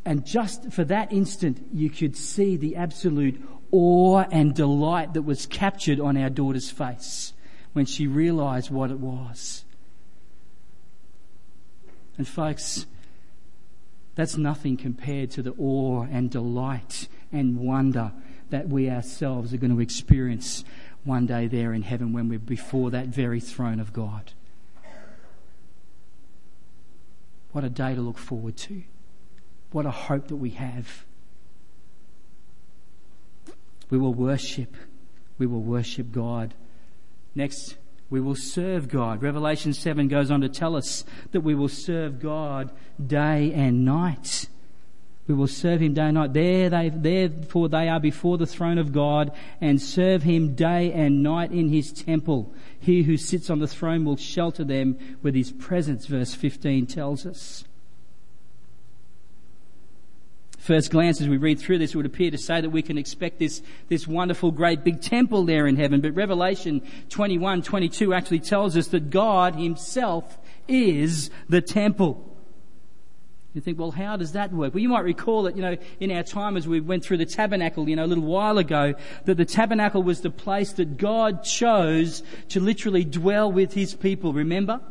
and 0.07 0.25
just 0.25 0.71
for 0.71 0.85
that 0.85 1.11
instant, 1.11 1.67
you 1.73 1.89
could 1.89 2.15
see 2.15 2.55
the 2.55 2.77
absolute 2.77 3.43
awe 3.71 4.23
and 4.31 4.55
delight 4.55 5.15
that 5.15 5.23
was 5.23 5.45
captured 5.45 5.99
on 5.99 6.15
our 6.15 6.29
daughter's 6.29 6.71
face 6.71 7.33
when 7.73 7.85
she 7.85 8.07
realized 8.07 8.71
what 8.71 8.89
it 8.89 8.99
was. 8.99 9.65
And 12.17 12.25
folks, 12.25 12.85
that's 14.15 14.37
nothing 14.37 14.77
compared 14.77 15.29
to 15.31 15.41
the 15.41 15.53
awe 15.59 16.03
and 16.09 16.31
delight 16.31 17.09
and 17.33 17.59
wonder 17.59 18.13
that 18.49 18.69
we 18.69 18.89
ourselves 18.89 19.53
are 19.53 19.57
going 19.57 19.75
to 19.75 19.81
experience 19.81 20.63
one 21.03 21.25
day 21.25 21.47
there 21.47 21.73
in 21.73 21.81
heaven 21.81 22.13
when 22.13 22.29
we're 22.29 22.39
before 22.39 22.91
that 22.91 23.07
very 23.07 23.41
throne 23.41 23.81
of 23.81 23.91
God. 23.91 24.31
What 27.51 27.65
a 27.65 27.69
day 27.69 27.93
to 27.93 27.99
look 27.99 28.17
forward 28.17 28.55
to. 28.55 28.83
What 29.71 29.85
a 29.85 29.91
hope 29.91 30.27
that 30.27 30.37
we 30.37 30.51
have. 30.51 31.05
We 33.89 33.97
will 33.97 34.13
worship. 34.13 34.75
We 35.37 35.47
will 35.47 35.61
worship 35.61 36.11
God. 36.11 36.53
Next, 37.35 37.75
we 38.09 38.19
will 38.19 38.35
serve 38.35 38.87
God. 38.87 39.21
Revelation 39.21 39.73
7 39.73 40.07
goes 40.07 40.31
on 40.31 40.41
to 40.41 40.49
tell 40.49 40.75
us 40.75 41.03
that 41.31 41.41
we 41.41 41.55
will 41.55 41.67
serve 41.67 42.19
God 42.19 42.71
day 43.05 43.51
and 43.53 43.85
night. 43.85 44.47
We 45.27 45.35
will 45.35 45.47
serve 45.47 45.81
him 45.81 45.93
day 45.93 46.03
and 46.03 46.15
night. 46.15 46.33
There 46.33 46.69
they, 46.69 46.89
therefore 46.89 47.67
they 47.67 47.89
are 47.89 47.99
before 47.99 48.37
the 48.37 48.45
throne 48.45 48.77
of 48.77 48.93
God 48.93 49.33
and 49.59 49.81
serve 49.81 50.23
him 50.23 50.55
day 50.55 50.93
and 50.93 51.21
night 51.21 51.51
in 51.51 51.67
his 51.67 51.91
temple. 51.91 52.53
He 52.79 53.03
who 53.03 53.17
sits 53.17 53.49
on 53.49 53.59
the 53.59 53.67
throne 53.67 54.05
will 54.05 54.15
shelter 54.15 54.63
them 54.63 54.97
with 55.21 55.35
his 55.35 55.51
presence, 55.51 56.05
verse 56.05 56.33
15 56.33 56.87
tells 56.87 57.25
us. 57.25 57.65
First 60.57 60.89
glance, 60.91 61.21
as 61.21 61.29
we 61.29 61.37
read 61.37 61.59
through 61.59 61.77
this, 61.77 61.91
it 61.93 61.97
would 61.97 62.05
appear 62.05 62.31
to 62.31 62.37
say 62.37 62.59
that 62.61 62.71
we 62.71 62.81
can 62.81 62.97
expect 62.97 63.39
this, 63.39 63.61
this 63.89 64.07
wonderful, 64.07 64.51
great 64.51 64.83
big 64.83 65.01
temple 65.01 65.45
there 65.45 65.67
in 65.67 65.77
heaven. 65.77 66.01
But 66.01 66.15
Revelation 66.15 66.81
21, 67.09 67.61
22 67.61 68.13
actually 68.13 68.39
tells 68.39 68.75
us 68.75 68.87
that 68.87 69.09
God 69.09 69.55
himself 69.55 70.37
is 70.67 71.29
the 71.47 71.61
temple. 71.61 72.23
You 73.53 73.61
think, 73.61 73.79
well, 73.79 73.91
how 73.91 74.17
does 74.17 74.33
that 74.33 74.51
work? 74.51 74.73
Well, 74.73 74.81
you 74.81 74.89
might 74.89 75.03
recall 75.03 75.43
that, 75.43 75.55
you 75.55 75.61
know, 75.61 75.77
in 75.99 76.11
our 76.11 76.23
time 76.23 76.57
as 76.57 76.67
we 76.67 76.79
went 76.79 77.03
through 77.03 77.17
the 77.17 77.25
tabernacle, 77.25 77.87
you 77.87 77.95
know, 77.95 78.05
a 78.05 78.07
little 78.07 78.23
while 78.23 78.57
ago, 78.57 78.93
that 79.25 79.35
the 79.35 79.45
tabernacle 79.45 80.03
was 80.03 80.21
the 80.21 80.29
place 80.29 80.73
that 80.73 80.97
God 80.97 81.43
chose 81.43 82.23
to 82.49 82.59
literally 82.59 83.03
dwell 83.03 83.51
with 83.51 83.73
his 83.73 83.95
people. 83.95 84.33
Remember? 84.33 84.81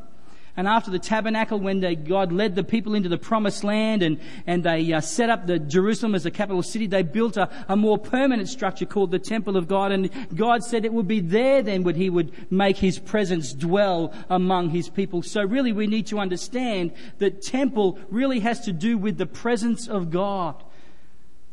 And 0.57 0.67
after 0.67 0.91
the 0.91 0.99
tabernacle, 0.99 1.61
when 1.61 1.81
they, 1.81 1.95
God 1.95 2.33
led 2.33 2.55
the 2.55 2.65
people 2.65 2.95
into 2.95 3.09
the 3.09 3.19
promised 3.19 3.63
land 3.63 4.03
and, 4.03 4.19
and 4.47 4.65
they 4.65 4.93
uh, 4.93 5.01
set 5.01 5.29
up 5.29 5.47
the 5.47 5.59
Jerusalem 5.59 6.15
as 6.15 6.23
the 6.23 6.31
capital 6.31 6.63
city, 6.63 6.87
they 6.87 7.03
built 7.03 7.37
a, 7.37 7.51
a 7.69 7.77
more 7.77 7.99
permanent 7.99 8.49
structure 8.49 8.87
called 8.87 9.11
the 9.11 9.19
temple 9.19 9.57
of 9.57 9.69
God. 9.69 9.93
And 9.93 10.11
God 10.35 10.65
said 10.65 10.85
it 10.85 10.93
would 10.93 11.09
be 11.09 11.21
there 11.21 11.63
then 11.63 11.83
when 11.83 11.95
he 11.95 12.09
would 12.09 12.33
make 12.51 12.79
his 12.79 12.99
presence 12.99 13.53
dwell 13.53 14.15
among 14.31 14.71
his 14.71 14.89
people. 14.89 15.23
So 15.23 15.43
really 15.43 15.73
we 15.73 15.87
need 15.87 16.07
to 16.09 16.19
understand 16.19 16.93
that 17.19 17.43
temple 17.43 17.99
really 18.09 18.41
has 18.41 18.61
to 18.61 18.73
do 18.73 18.97
with 18.97 19.19
the 19.19 19.27
presence 19.27 19.87
of 19.89 20.11
God. 20.11 20.63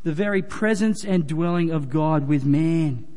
The 0.04 0.14
very 0.14 0.42
presence 0.42 1.04
and 1.04 1.28
dwelling 1.28 1.72
of 1.72 1.90
God 1.90 2.28
with 2.28 2.46
man. 2.46 3.13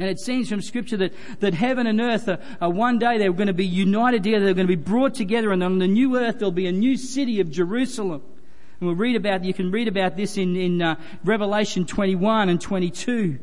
And 0.00 0.08
it 0.08 0.18
seems 0.18 0.48
from 0.48 0.62
Scripture 0.62 0.96
that, 0.96 1.12
that 1.40 1.52
heaven 1.52 1.86
and 1.86 2.00
earth 2.00 2.26
are, 2.26 2.38
are 2.58 2.70
one 2.70 2.98
day 2.98 3.18
they're 3.18 3.34
going 3.34 3.48
to 3.48 3.52
be 3.52 3.66
united 3.66 4.22
together, 4.22 4.46
they're 4.46 4.54
going 4.54 4.66
to 4.66 4.76
be 4.76 4.82
brought 4.82 5.14
together, 5.14 5.52
and 5.52 5.62
on 5.62 5.78
the 5.78 5.86
new 5.86 6.16
earth 6.16 6.38
there'll 6.38 6.52
be 6.52 6.66
a 6.66 6.72
new 6.72 6.96
city 6.96 7.38
of 7.38 7.50
Jerusalem. 7.50 8.22
And 8.80 8.88
we'll 8.88 8.96
read 8.96 9.14
about, 9.14 9.44
you 9.44 9.52
can 9.52 9.70
read 9.70 9.88
about 9.88 10.16
this 10.16 10.38
in, 10.38 10.56
in 10.56 10.80
uh, 10.80 10.96
Revelation 11.22 11.84
21 11.84 12.48
and 12.48 12.58
22. 12.58 13.38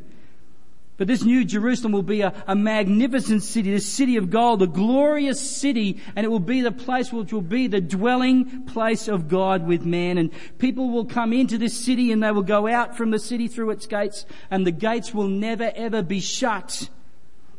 But 0.97 1.07
this 1.07 1.23
new 1.23 1.45
Jerusalem 1.45 1.91
will 1.91 2.01
be 2.01 2.21
a, 2.21 2.33
a 2.47 2.55
magnificent 2.55 3.43
city, 3.43 3.71
the 3.71 3.79
city 3.79 4.17
of 4.17 4.31
gold, 4.31 4.63
a 4.63 4.67
glorious 4.67 5.39
city, 5.39 6.01
and 6.15 6.25
it 6.25 6.29
will 6.29 6.39
be 6.39 6.61
the 6.61 6.71
place 6.71 7.13
which 7.13 7.31
will 7.31 7.41
be 7.41 7.67
the 7.67 7.79
dwelling 7.79 8.63
place 8.63 9.07
of 9.07 9.27
God 9.27 9.67
with 9.67 9.85
man. 9.85 10.17
And 10.17 10.31
people 10.57 10.89
will 10.89 11.05
come 11.05 11.33
into 11.33 11.59
this 11.59 11.77
city 11.77 12.11
and 12.11 12.23
they 12.23 12.31
will 12.31 12.41
go 12.41 12.67
out 12.67 12.97
from 12.97 13.11
the 13.11 13.19
city 13.19 13.47
through 13.47 13.69
its 13.69 13.85
gates, 13.85 14.25
and 14.49 14.65
the 14.65 14.71
gates 14.71 15.13
will 15.13 15.27
never 15.27 15.71
ever 15.75 16.01
be 16.01 16.19
shut. 16.19 16.89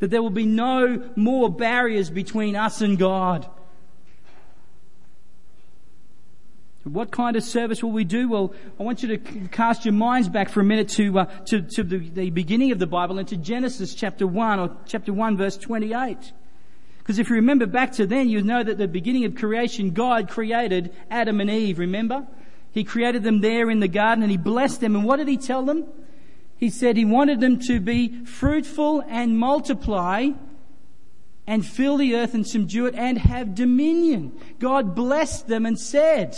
That 0.01 0.11
there 0.11 0.23
will 0.23 0.31
be 0.31 0.47
no 0.47 1.11
more 1.15 1.49
barriers 1.49 2.11
between 2.11 2.57
us 2.57 2.81
and 2.81 2.99
God. 2.99 3.49
What 6.93 7.11
kind 7.11 7.37
of 7.37 7.45
service 7.45 7.83
will 7.83 7.93
we 7.93 8.05
do? 8.05 8.29
Well, 8.29 8.55
I 8.81 8.83
want 8.83 9.03
you 9.03 9.17
to 9.17 9.19
cast 9.49 9.85
your 9.85 9.93
minds 9.93 10.29
back 10.29 10.49
for 10.49 10.61
a 10.61 10.65
minute 10.65 10.89
to, 10.91 11.19
uh, 11.19 11.25
to, 11.47 11.61
to 11.61 11.83
the, 11.83 11.99
the, 11.99 12.31
beginning 12.31 12.73
of 12.73 12.79
the 12.79 12.87
Bible 12.87 13.19
into 13.19 13.37
Genesis 13.37 13.95
chapter 13.95 14.27
1 14.27 14.59
or 14.59 14.77
chapter 14.87 15.13
1 15.13 15.37
verse 15.37 15.57
28. 15.57 16.33
Because 16.99 17.19
if 17.19 17.29
you 17.29 17.37
remember 17.37 17.67
back 17.67 17.93
to 17.93 18.07
then, 18.07 18.29
you 18.29 18.43
know 18.43 18.63
that 18.63 18.79
the 18.79 18.89
beginning 18.89 19.25
of 19.25 19.35
creation, 19.35 19.91
God 19.91 20.29
created 20.29 20.95
Adam 21.11 21.41
and 21.41 21.51
Eve, 21.51 21.79
remember? 21.79 22.27
He 22.71 22.85
created 22.85 23.23
them 23.23 23.41
there 23.41 23.71
in 23.71 23.81
the 23.81 23.89
garden 23.89 24.23
and 24.23 24.31
He 24.31 24.39
blessed 24.39 24.81
them. 24.81 24.95
And 24.95 25.05
what 25.05 25.17
did 25.17 25.29
He 25.29 25.37
tell 25.37 25.65
them? 25.65 25.85
He 26.57 26.71
said 26.71 26.97
He 26.97 27.05
wanted 27.05 27.41
them 27.41 27.59
to 27.61 27.81
be 27.81 28.25
fruitful 28.25 29.05
and 29.09 29.39
multiply 29.39 30.31
and 31.47 31.67
fill 31.67 31.97
the 31.97 32.15
earth 32.15 32.35
and 32.35 32.47
subdue 32.47 32.87
it 32.87 32.95
and 32.95 33.19
have 33.19 33.55
dominion. 33.55 34.39
God 34.59 34.95
blessed 34.95 35.49
them 35.49 35.65
and 35.65 35.79
said, 35.79 36.37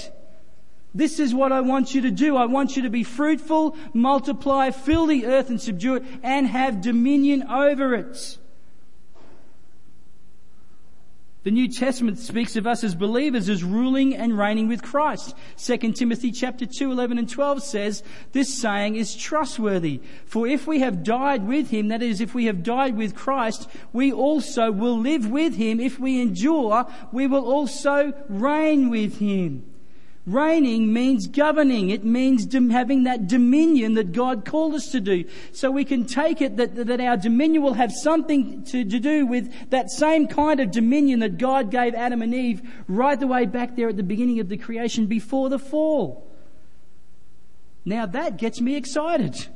this 0.94 1.20
is 1.20 1.34
what 1.34 1.52
I 1.52 1.60
want 1.60 1.94
you 1.94 2.02
to 2.02 2.10
do. 2.10 2.36
I 2.36 2.46
want 2.46 2.76
you 2.76 2.82
to 2.82 2.90
be 2.90 3.04
fruitful, 3.04 3.76
multiply, 3.94 4.70
fill 4.70 5.06
the 5.06 5.26
earth 5.26 5.48
and 5.48 5.60
subdue 5.60 5.96
it, 5.96 6.04
and 6.22 6.46
have 6.46 6.80
dominion 6.80 7.44
over 7.44 7.94
it. 7.94 8.38
The 11.42 11.50
New 11.50 11.68
Testament 11.68 12.18
speaks 12.18 12.54
of 12.56 12.66
us 12.66 12.84
as 12.84 12.94
believers 12.94 13.48
as 13.48 13.64
ruling 13.64 14.14
and 14.14 14.36
reigning 14.36 14.68
with 14.68 14.82
Christ. 14.82 15.34
2 15.56 15.92
Timothy 15.92 16.32
chapter 16.32 16.66
2, 16.66 16.92
11 16.92 17.16
and 17.16 17.30
12 17.30 17.62
says, 17.62 18.02
this 18.32 18.52
saying 18.52 18.96
is 18.96 19.16
trustworthy. 19.16 20.02
For 20.26 20.46
if 20.46 20.66
we 20.66 20.80
have 20.80 21.02
died 21.02 21.46
with 21.46 21.70
him, 21.70 21.88
that 21.88 22.02
is, 22.02 22.20
if 22.20 22.34
we 22.34 22.44
have 22.44 22.62
died 22.62 22.94
with 22.94 23.14
Christ, 23.14 23.70
we 23.94 24.12
also 24.12 24.70
will 24.70 24.98
live 24.98 25.30
with 25.30 25.54
him. 25.54 25.80
If 25.80 25.98
we 25.98 26.20
endure, 26.20 26.86
we 27.10 27.26
will 27.26 27.46
also 27.46 28.12
reign 28.28 28.90
with 28.90 29.18
him. 29.18 29.69
Reigning 30.26 30.92
means 30.92 31.26
governing. 31.26 31.88
It 31.90 32.04
means 32.04 32.52
having 32.52 33.04
that 33.04 33.26
dominion 33.26 33.94
that 33.94 34.12
God 34.12 34.44
called 34.44 34.74
us 34.74 34.88
to 34.92 35.00
do. 35.00 35.24
So 35.52 35.70
we 35.70 35.84
can 35.84 36.04
take 36.04 36.42
it 36.42 36.58
that, 36.58 36.76
that 36.76 37.00
our 37.00 37.16
dominion 37.16 37.62
will 37.62 37.74
have 37.74 37.90
something 37.90 38.64
to, 38.64 38.84
to 38.84 38.98
do 39.00 39.26
with 39.26 39.70
that 39.70 39.90
same 39.90 40.28
kind 40.28 40.60
of 40.60 40.70
dominion 40.70 41.20
that 41.20 41.38
God 41.38 41.70
gave 41.70 41.94
Adam 41.94 42.20
and 42.20 42.34
Eve 42.34 42.60
right 42.86 43.18
the 43.18 43.26
way 43.26 43.46
back 43.46 43.76
there 43.76 43.88
at 43.88 43.96
the 43.96 44.02
beginning 44.02 44.40
of 44.40 44.50
the 44.50 44.58
creation 44.58 45.06
before 45.06 45.48
the 45.48 45.58
fall. 45.58 46.30
Now 47.84 48.04
that 48.04 48.36
gets 48.36 48.60
me 48.60 48.76
excited. 48.76 49.48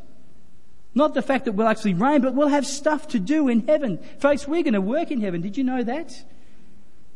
Not 0.94 1.12
the 1.12 1.22
fact 1.22 1.44
that 1.44 1.52
we'll 1.52 1.68
actually 1.68 1.94
reign, 1.94 2.22
but 2.22 2.34
we'll 2.34 2.48
have 2.48 2.66
stuff 2.66 3.08
to 3.08 3.18
do 3.18 3.48
in 3.48 3.66
heaven. 3.66 3.98
Folks, 4.18 4.48
we're 4.48 4.62
going 4.62 4.74
to 4.74 4.80
work 4.80 5.10
in 5.10 5.20
heaven. 5.20 5.40
Did 5.40 5.58
you 5.58 5.64
know 5.64 5.82
that? 5.82 6.24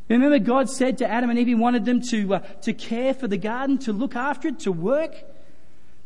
Remember, 0.09 0.39
God 0.39 0.71
said 0.71 0.99
to 0.99 1.11
Adam 1.11 1.31
and 1.31 1.39
Eve, 1.39 1.49
He 1.49 1.55
wanted 1.55 1.85
them 1.85 2.01
to, 2.11 2.35
uh, 2.35 2.39
to 2.63 2.73
care 2.73 3.13
for 3.13 3.29
the 3.29 3.37
garden, 3.37 3.79
to 3.79 3.93
look 3.93 4.17
after 4.17 4.49
it, 4.49 4.61
to 4.61 4.73
work. 4.73 5.15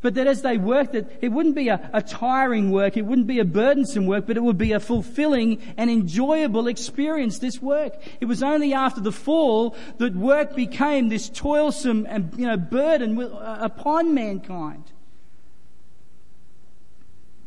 But 0.00 0.14
that 0.14 0.26
as 0.26 0.42
they 0.42 0.58
worked, 0.58 0.94
that 0.94 1.06
it 1.20 1.28
wouldn't 1.28 1.54
be 1.54 1.68
a, 1.68 1.88
a 1.92 2.02
tiring 2.02 2.72
work, 2.72 2.96
it 2.96 3.06
wouldn't 3.06 3.28
be 3.28 3.38
a 3.38 3.44
burdensome 3.44 4.06
work, 4.06 4.26
but 4.26 4.36
it 4.36 4.42
would 4.42 4.58
be 4.58 4.72
a 4.72 4.80
fulfilling 4.80 5.62
and 5.76 5.88
enjoyable 5.88 6.66
experience, 6.66 7.38
this 7.38 7.62
work. 7.62 7.94
It 8.20 8.24
was 8.24 8.42
only 8.42 8.74
after 8.74 9.00
the 9.00 9.12
fall 9.12 9.76
that 9.98 10.16
work 10.16 10.56
became 10.56 11.08
this 11.08 11.28
toilsome 11.28 12.04
and, 12.08 12.34
you 12.36 12.48
know, 12.48 12.56
burden 12.56 13.16
uh, 13.20 13.58
upon 13.60 14.12
mankind. 14.12 14.91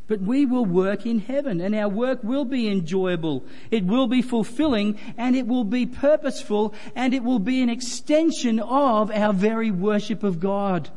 But 0.08 0.22
we 0.22 0.46
will 0.46 0.66
work 0.66 1.06
in 1.06 1.20
heaven 1.20 1.60
and 1.60 1.74
our 1.74 1.90
work 1.90 2.24
will 2.24 2.46
be 2.46 2.68
enjoyable. 2.68 3.44
It 3.72 3.86
will 3.86 4.08
be 4.08 4.22
fulfilling 4.22 5.00
and 5.18 5.36
it 5.36 5.48
will 5.48 5.64
be 5.64 5.86
purposeful 5.86 6.76
and 6.96 7.14
it 7.14 7.24
will 7.24 7.40
be 7.40 7.62
an 7.64 7.70
extension 7.70 8.60
of 8.60 9.10
our 9.10 9.34
very 9.34 9.72
worship 9.72 10.24
of 10.24 10.40
God. 10.40 10.90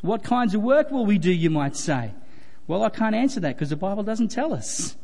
What 0.00 0.24
kinds 0.24 0.54
of 0.54 0.62
work 0.62 0.90
will 0.90 1.06
we 1.06 1.18
do, 1.18 1.30
you 1.30 1.50
might 1.50 1.76
say? 1.76 2.12
Well, 2.66 2.82
I 2.82 2.88
can't 2.90 3.14
answer 3.14 3.38
that 3.40 3.54
because 3.56 3.70
the 3.70 3.76
Bible 3.76 4.02
doesn't 4.02 4.28
tell 4.28 4.52
us. 4.52 4.96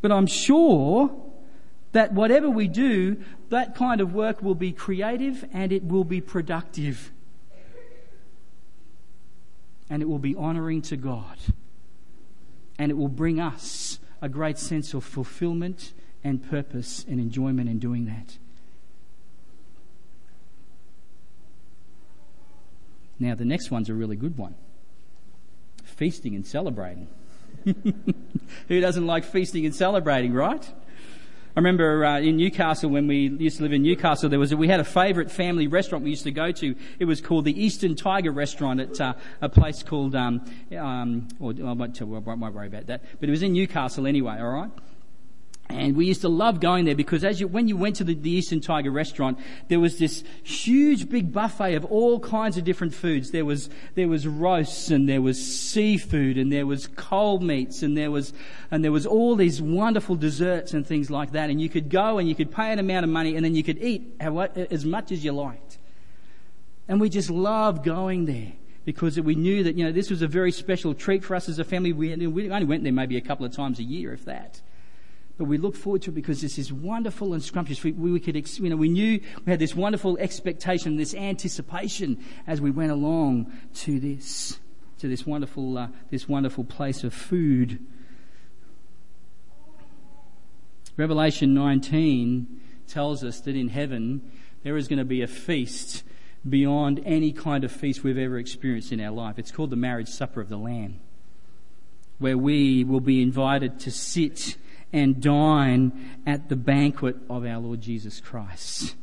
But 0.00 0.12
I'm 0.12 0.28
sure 0.28 1.10
that 1.90 2.12
whatever 2.12 2.48
we 2.48 2.68
do, 2.68 3.16
that 3.48 3.74
kind 3.74 4.00
of 4.00 4.14
work 4.14 4.42
will 4.42 4.54
be 4.54 4.70
creative 4.70 5.44
and 5.52 5.72
it 5.72 5.84
will 5.84 6.04
be 6.04 6.20
productive 6.20 7.10
and 9.90 10.00
it 10.00 10.08
will 10.08 10.20
be 10.20 10.36
honoring 10.36 10.80
to 10.82 10.96
God. 10.96 11.36
And 12.78 12.90
it 12.90 12.94
will 12.94 13.08
bring 13.08 13.40
us 13.40 13.98
a 14.22 14.28
great 14.28 14.56
sense 14.56 14.94
of 14.94 15.04
fulfillment 15.04 15.92
and 16.22 16.48
purpose 16.48 17.04
and 17.08 17.20
enjoyment 17.20 17.68
in 17.68 17.78
doing 17.78 18.06
that. 18.06 18.38
Now, 23.18 23.34
the 23.34 23.44
next 23.44 23.70
one's 23.70 23.90
a 23.90 23.94
really 23.94 24.16
good 24.16 24.38
one 24.38 24.54
feasting 25.84 26.34
and 26.34 26.46
celebrating. 26.46 27.08
Who 28.68 28.80
doesn't 28.80 29.06
like 29.06 29.24
feasting 29.24 29.66
and 29.66 29.74
celebrating, 29.74 30.32
right? 30.32 30.66
I 31.56 31.58
remember 31.58 32.04
uh, 32.04 32.20
in 32.20 32.36
Newcastle 32.36 32.90
when 32.90 33.08
we 33.08 33.28
used 33.28 33.56
to 33.56 33.64
live 33.64 33.72
in 33.72 33.82
Newcastle, 33.82 34.28
there 34.28 34.38
was 34.38 34.52
a, 34.52 34.56
we 34.56 34.68
had 34.68 34.78
a 34.78 34.84
favourite 34.84 35.32
family 35.32 35.66
restaurant 35.66 36.04
we 36.04 36.10
used 36.10 36.22
to 36.22 36.30
go 36.30 36.52
to. 36.52 36.76
It 37.00 37.06
was 37.06 37.20
called 37.20 37.44
the 37.44 37.60
Eastern 37.60 37.96
Tiger 37.96 38.30
Restaurant 38.30 38.78
at 38.78 39.00
uh, 39.00 39.14
a 39.40 39.48
place 39.48 39.82
called, 39.82 40.14
um, 40.14 40.44
um, 40.78 41.26
or 41.40 41.52
I 41.52 41.72
won't, 41.72 41.96
tell, 41.96 42.14
I 42.14 42.18
won't 42.20 42.54
worry 42.54 42.68
about 42.68 42.86
that, 42.86 43.02
but 43.18 43.28
it 43.28 43.32
was 43.32 43.42
in 43.42 43.52
Newcastle 43.52 44.06
anyway. 44.06 44.38
All 44.38 44.50
right. 44.50 44.70
And 45.74 45.96
we 45.96 46.06
used 46.06 46.20
to 46.22 46.28
love 46.28 46.60
going 46.60 46.84
there 46.84 46.94
because 46.94 47.24
as 47.24 47.40
you, 47.40 47.48
when 47.48 47.68
you 47.68 47.76
went 47.76 47.96
to 47.96 48.04
the, 48.04 48.14
the, 48.14 48.30
Eastern 48.30 48.60
Tiger 48.60 48.90
restaurant, 48.90 49.38
there 49.68 49.80
was 49.80 49.98
this 49.98 50.24
huge 50.42 51.08
big 51.08 51.32
buffet 51.32 51.74
of 51.74 51.84
all 51.84 52.20
kinds 52.20 52.56
of 52.56 52.64
different 52.64 52.94
foods. 52.94 53.30
There 53.30 53.44
was, 53.44 53.70
there 53.94 54.08
was 54.08 54.26
roasts 54.26 54.90
and 54.90 55.08
there 55.08 55.22
was 55.22 55.38
seafood 55.44 56.38
and 56.38 56.52
there 56.52 56.66
was 56.66 56.86
cold 56.86 57.42
meats 57.42 57.82
and 57.82 57.96
there 57.96 58.10
was, 58.10 58.32
and 58.70 58.84
there 58.84 58.92
was 58.92 59.06
all 59.06 59.36
these 59.36 59.60
wonderful 59.60 60.16
desserts 60.16 60.72
and 60.74 60.86
things 60.86 61.10
like 61.10 61.32
that. 61.32 61.50
And 61.50 61.60
you 61.60 61.68
could 61.68 61.88
go 61.88 62.18
and 62.18 62.28
you 62.28 62.34
could 62.34 62.50
pay 62.50 62.72
an 62.72 62.78
amount 62.78 63.04
of 63.04 63.10
money 63.10 63.36
and 63.36 63.44
then 63.44 63.54
you 63.54 63.62
could 63.62 63.82
eat 63.82 64.14
as 64.20 64.84
much 64.84 65.12
as 65.12 65.24
you 65.24 65.32
liked. 65.32 65.78
And 66.88 67.00
we 67.00 67.08
just 67.08 67.30
loved 67.30 67.84
going 67.84 68.24
there 68.26 68.52
because 68.84 69.20
we 69.20 69.34
knew 69.34 69.62
that, 69.64 69.76
you 69.76 69.84
know, 69.84 69.92
this 69.92 70.10
was 70.10 70.22
a 70.22 70.26
very 70.26 70.50
special 70.50 70.94
treat 70.94 71.22
for 71.22 71.36
us 71.36 71.48
as 71.48 71.58
a 71.58 71.64
family. 71.64 71.92
We, 71.92 72.14
we 72.26 72.50
only 72.50 72.66
went 72.66 72.82
there 72.82 72.92
maybe 72.92 73.16
a 73.16 73.20
couple 73.20 73.46
of 73.46 73.52
times 73.52 73.78
a 73.78 73.84
year, 73.84 74.12
if 74.12 74.24
that. 74.24 74.60
But 75.40 75.46
we 75.46 75.56
look 75.56 75.74
forward 75.74 76.02
to 76.02 76.10
it 76.10 76.14
because 76.14 76.42
this 76.42 76.58
is 76.58 76.70
wonderful 76.70 77.32
and 77.32 77.42
scrumptious. 77.42 77.82
We, 77.82 77.92
we 77.92 78.20
could, 78.20 78.36
you 78.58 78.68
know, 78.68 78.76
we 78.76 78.90
knew 78.90 79.20
we 79.46 79.50
had 79.50 79.58
this 79.58 79.74
wonderful 79.74 80.18
expectation, 80.18 80.98
this 80.98 81.14
anticipation 81.14 82.22
as 82.46 82.60
we 82.60 82.70
went 82.70 82.92
along 82.92 83.50
to 83.76 83.98
this, 83.98 84.60
to 84.98 85.08
this 85.08 85.24
wonderful, 85.24 85.78
uh, 85.78 85.88
this 86.10 86.28
wonderful 86.28 86.64
place 86.64 87.04
of 87.04 87.14
food. 87.14 87.78
Revelation 90.98 91.54
19 91.54 92.60
tells 92.86 93.24
us 93.24 93.40
that 93.40 93.56
in 93.56 93.70
heaven 93.70 94.30
there 94.62 94.76
is 94.76 94.88
going 94.88 94.98
to 94.98 95.06
be 95.06 95.22
a 95.22 95.26
feast 95.26 96.02
beyond 96.46 97.00
any 97.06 97.32
kind 97.32 97.64
of 97.64 97.72
feast 97.72 98.04
we've 98.04 98.18
ever 98.18 98.36
experienced 98.36 98.92
in 98.92 99.00
our 99.00 99.10
life. 99.10 99.38
It's 99.38 99.50
called 99.50 99.70
the 99.70 99.76
marriage 99.76 100.08
supper 100.10 100.42
of 100.42 100.50
the 100.50 100.58
Lamb, 100.58 101.00
where 102.18 102.36
we 102.36 102.84
will 102.84 103.00
be 103.00 103.22
invited 103.22 103.80
to 103.80 103.90
sit 103.90 104.58
and 104.92 105.20
dine 105.20 106.20
at 106.26 106.48
the 106.48 106.56
banquet 106.56 107.16
of 107.28 107.44
our 107.44 107.58
Lord 107.58 107.80
Jesus 107.80 108.20
Christ. 108.20 108.94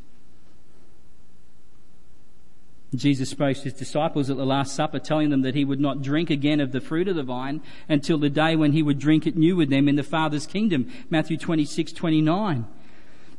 Jesus 2.95 3.29
spoke 3.29 3.57
to 3.57 3.63
his 3.63 3.73
disciples 3.73 4.29
at 4.29 4.37
the 4.37 4.45
Last 4.45 4.73
Supper, 4.73 4.99
telling 4.99 5.29
them 5.29 5.41
that 5.41 5.55
he 5.55 5.65
would 5.65 5.79
not 5.79 6.01
drink 6.01 6.29
again 6.29 6.61
of 6.61 6.71
the 6.71 6.79
fruit 6.79 7.07
of 7.07 7.17
the 7.17 7.23
vine 7.23 7.61
until 7.89 8.17
the 8.17 8.29
day 8.29 8.55
when 8.55 8.71
he 8.71 8.81
would 8.81 8.97
drink 8.97 9.27
it 9.27 9.35
new 9.35 9.55
with 9.55 9.69
them 9.69 9.89
in 9.89 9.97
the 9.97 10.03
Father's 10.03 10.47
kingdom. 10.47 10.89
Matthew 11.09 11.37
26, 11.37 11.91
29. 11.91 12.65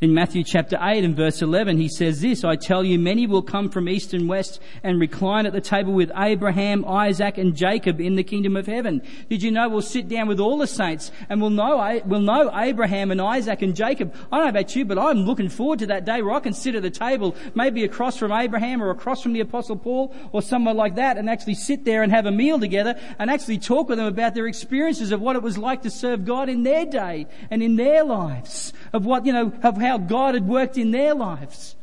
In 0.01 0.15
Matthew 0.15 0.45
chapter 0.45 0.79
8 0.81 1.03
and 1.03 1.17
verse 1.17 1.43
11, 1.43 1.77
he 1.79 1.89
says 1.89 2.21
this, 2.21 2.45
I 2.45 2.55
tell 2.55 2.85
you, 2.85 3.01
many 3.01 3.27
will 3.27 3.43
come 3.43 3.69
from 3.69 3.89
east 3.89 4.15
and 4.15 4.29
west 4.29 4.61
and 4.85 5.01
recline 5.01 5.45
at 5.45 5.53
the 5.53 5.61
table 5.61 5.93
with 5.93 6.13
Abraham, 6.17 6.85
Isaac, 6.85 7.37
and 7.37 7.57
Jacob 7.57 8.01
in 8.01 8.15
the 8.15 8.23
kingdom 8.23 8.57
of 8.57 8.69
heaven. 8.69 9.03
Did 9.29 9.43
you 9.43 9.51
know 9.51 9.69
we'll 9.69 9.83
sit 9.83 10.07
down 10.07 10.29
with 10.29 10.39
all 10.39 10.57
the 10.57 10.69
saints 10.69 11.11
and 11.29 11.41
we'll 11.41 11.51
know, 11.51 12.01
we'll 12.05 12.21
know 12.21 12.49
Abraham 12.57 13.11
and 13.11 13.21
Isaac 13.21 13.61
and 13.61 13.75
Jacob? 13.75 14.15
I 14.31 14.37
don't 14.37 14.45
know 14.45 14.51
about 14.51 14.77
you, 14.77 14.85
but 14.85 15.01
I'm 15.01 15.25
looking 15.25 15.49
forward 15.49 15.81
to 15.81 15.87
that 15.87 16.05
day 16.05 16.23
where 16.23 16.37
I 16.37 16.39
can 16.39 16.53
sit 16.53 16.77
at 16.77 16.83
the 16.83 16.91
table, 16.91 17.35
maybe 17.57 17.83
across 17.83 18.17
from 18.17 18.31
Abraham 18.31 18.81
or 18.81 18.91
across 18.91 19.21
from 19.21 19.33
the 19.33 19.41
apostle 19.41 19.75
Paul 19.75 20.15
or 20.31 20.43
somewhere 20.43 20.75
like 20.75 20.95
that 20.95 21.19
and 21.19 21.29
actually 21.29 21.57
sit 21.57 21.85
there 21.85 22.05
and 22.05 22.13
have 22.13 22.27
a 22.27 22.31
meal 22.31 22.61
together 22.61 22.95
and 23.19 23.33
actually 23.33 23.59
talk 23.59 23.89
with 23.89 23.99
them 23.99 24.07
about 24.07 24.37
their 24.37 24.47
experiences 24.47 25.11
of 25.11 25.21
what 25.21 25.35
it 25.35 25.43
was 25.43 25.59
like 25.59 25.83
to 25.83 25.91
serve 25.91 26.25
God 26.25 26.49
in 26.49 26.63
their 26.63 26.87
day 26.87 27.27
and 27.51 27.65
in 27.65 27.75
their 27.75 28.05
lives, 28.05 28.73
of 28.93 29.05
what, 29.05 29.27
you 29.27 29.33
know, 29.33 29.53
of 29.63 29.77
how 29.77 29.99
God 29.99 30.35
had 30.35 30.47
worked 30.47 30.77
in 30.77 30.91
their 30.91 31.15
lives. 31.15 31.77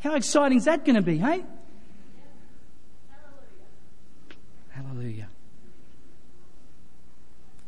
How 0.00 0.14
exciting 0.14 0.58
is 0.58 0.64
that 0.64 0.84
going 0.84 0.96
to 0.96 1.02
be, 1.02 1.18
hey? 1.18 1.44
Hallelujah. 4.70 5.28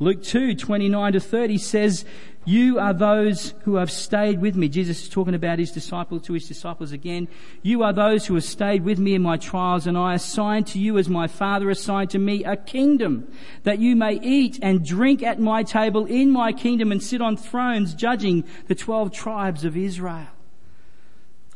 Luke 0.00 0.22
2, 0.22 0.54
29 0.56 1.12
to 1.12 1.20
30 1.20 1.58
says, 1.58 2.04
You 2.46 2.78
are 2.78 2.92
those 2.92 3.54
who 3.62 3.76
have 3.76 3.90
stayed 3.90 4.40
with 4.40 4.54
me. 4.54 4.68
Jesus 4.68 5.02
is 5.02 5.08
talking 5.08 5.34
about 5.34 5.58
his 5.58 5.72
disciples 5.72 6.22
to 6.22 6.34
his 6.34 6.46
disciples 6.46 6.92
again. 6.92 7.26
You 7.62 7.82
are 7.82 7.92
those 7.92 8.26
who 8.26 8.34
have 8.34 8.44
stayed 8.44 8.84
with 8.84 8.98
me 8.98 9.14
in 9.14 9.22
my 9.22 9.38
trials, 9.38 9.86
and 9.86 9.96
I 9.96 10.14
assign 10.14 10.64
to 10.64 10.78
you 10.78 10.98
as 10.98 11.08
my 11.08 11.26
Father 11.26 11.70
assigned 11.70 12.10
to 12.10 12.18
me 12.18 12.44
a 12.44 12.56
kingdom, 12.56 13.32
that 13.62 13.78
you 13.78 13.96
may 13.96 14.20
eat 14.20 14.58
and 14.60 14.84
drink 14.84 15.22
at 15.22 15.40
my 15.40 15.62
table 15.62 16.04
in 16.04 16.30
my 16.30 16.52
kingdom 16.52 16.92
and 16.92 17.02
sit 17.02 17.22
on 17.22 17.38
thrones 17.38 17.94
judging 17.94 18.44
the 18.66 18.74
twelve 18.74 19.10
tribes 19.10 19.64
of 19.64 19.74
Israel. 19.76 20.28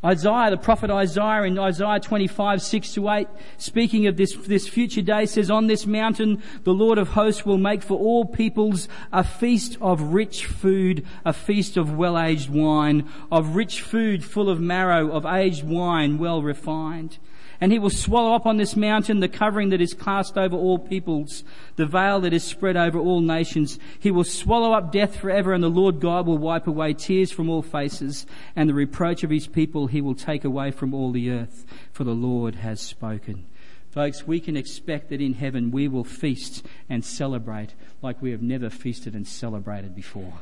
Isaiah, 0.04 0.50
the 0.50 0.56
prophet 0.56 0.90
Isaiah 0.90 1.42
in 1.42 1.58
Isaiah 1.58 1.98
25, 1.98 2.62
6 2.62 2.92
to 2.94 3.11
8, 3.11 3.28
speaking 3.56 4.06
of 4.06 4.16
this, 4.16 4.32
this 4.34 4.68
future 4.68 5.02
day 5.02 5.26
says, 5.26 5.50
on 5.50 5.66
this 5.66 5.87
mountain, 5.87 6.40
the 6.62 6.72
Lord 6.72 6.98
of 6.98 7.08
hosts 7.08 7.44
will 7.44 7.58
make 7.58 7.82
for 7.82 7.98
all 7.98 8.24
peoples 8.24 8.88
a 9.12 9.24
feast 9.24 9.76
of 9.80 10.00
rich 10.14 10.46
food, 10.46 11.04
a 11.24 11.32
feast 11.32 11.76
of 11.76 11.96
well-aged 11.96 12.48
wine, 12.48 13.08
of 13.32 13.56
rich 13.56 13.82
food 13.82 14.24
full 14.24 14.48
of 14.48 14.61
marrow, 14.61 15.11
of 15.11 15.26
aged 15.26 15.64
wine 15.64 16.18
well 16.18 16.42
refined. 16.42 17.18
And 17.61 17.73
he 17.73 17.79
will 17.79 17.90
swallow 17.90 18.35
up 18.35 18.47
on 18.47 18.57
this 18.57 18.77
mountain 18.77 19.18
the 19.18 19.29
covering 19.29 19.71
that 19.71 19.81
is 19.81 19.92
cast 19.92 20.38
over 20.38 20.57
all 20.57 20.79
peoples, 20.79 21.42
the 21.77 21.87
veil 21.87 22.21
that 22.21 22.33
is 22.33 22.44
spread 22.44 22.77
over 22.77 22.99
all 22.99 23.21
nations. 23.21 23.79
He 23.99 24.12
will 24.12 24.25
swallow 24.25 24.73
up 24.73 24.92
death 24.92 25.16
forever 25.16 25.53
and 25.53 25.62
the 25.62 25.68
Lord 25.68 26.01
God 26.01 26.27
will 26.27 26.38
wipe 26.38 26.68
away 26.68 26.94
tears 26.94 27.33
from 27.33 27.49
all 27.49 27.62
faces 27.62 28.27
and 28.55 28.68
the 28.68 28.75
reproach 28.75 29.25
of 29.25 29.31
his 29.31 29.49
people 29.49 29.88
he 29.88 30.01
will 30.01 30.14
take 30.14 30.44
away 30.44 30.71
from 30.71 30.94
all 30.94 31.11
the 31.11 31.31
earth, 31.31 31.64
for 31.92 32.05
the 32.05 32.14
Lord 32.14 32.57
has 32.57 32.81
spoken. 32.81 33.44
Folks, 33.90 34.27
we 34.27 34.38
can 34.38 34.57
expect 34.57 35.09
that 35.09 35.21
in 35.21 35.35
heaven 35.35 35.71
we 35.73 35.88
will 35.88 36.05
feast 36.05 36.64
and 36.88 37.05
celebrate 37.05 37.75
like 38.03 38.23
we 38.23 38.31
have 38.31 38.42
never 38.42 38.71
feasted 38.71 39.14
and 39.14 39.27
celebrated 39.27 39.97
before. 39.97 40.35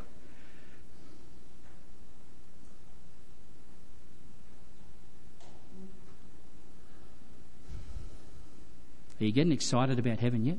Are 9.21 9.25
you 9.25 9.33
getting 9.33 9.53
excited 9.53 9.99
about 9.99 10.19
heaven 10.19 10.45
yet? 10.45 10.59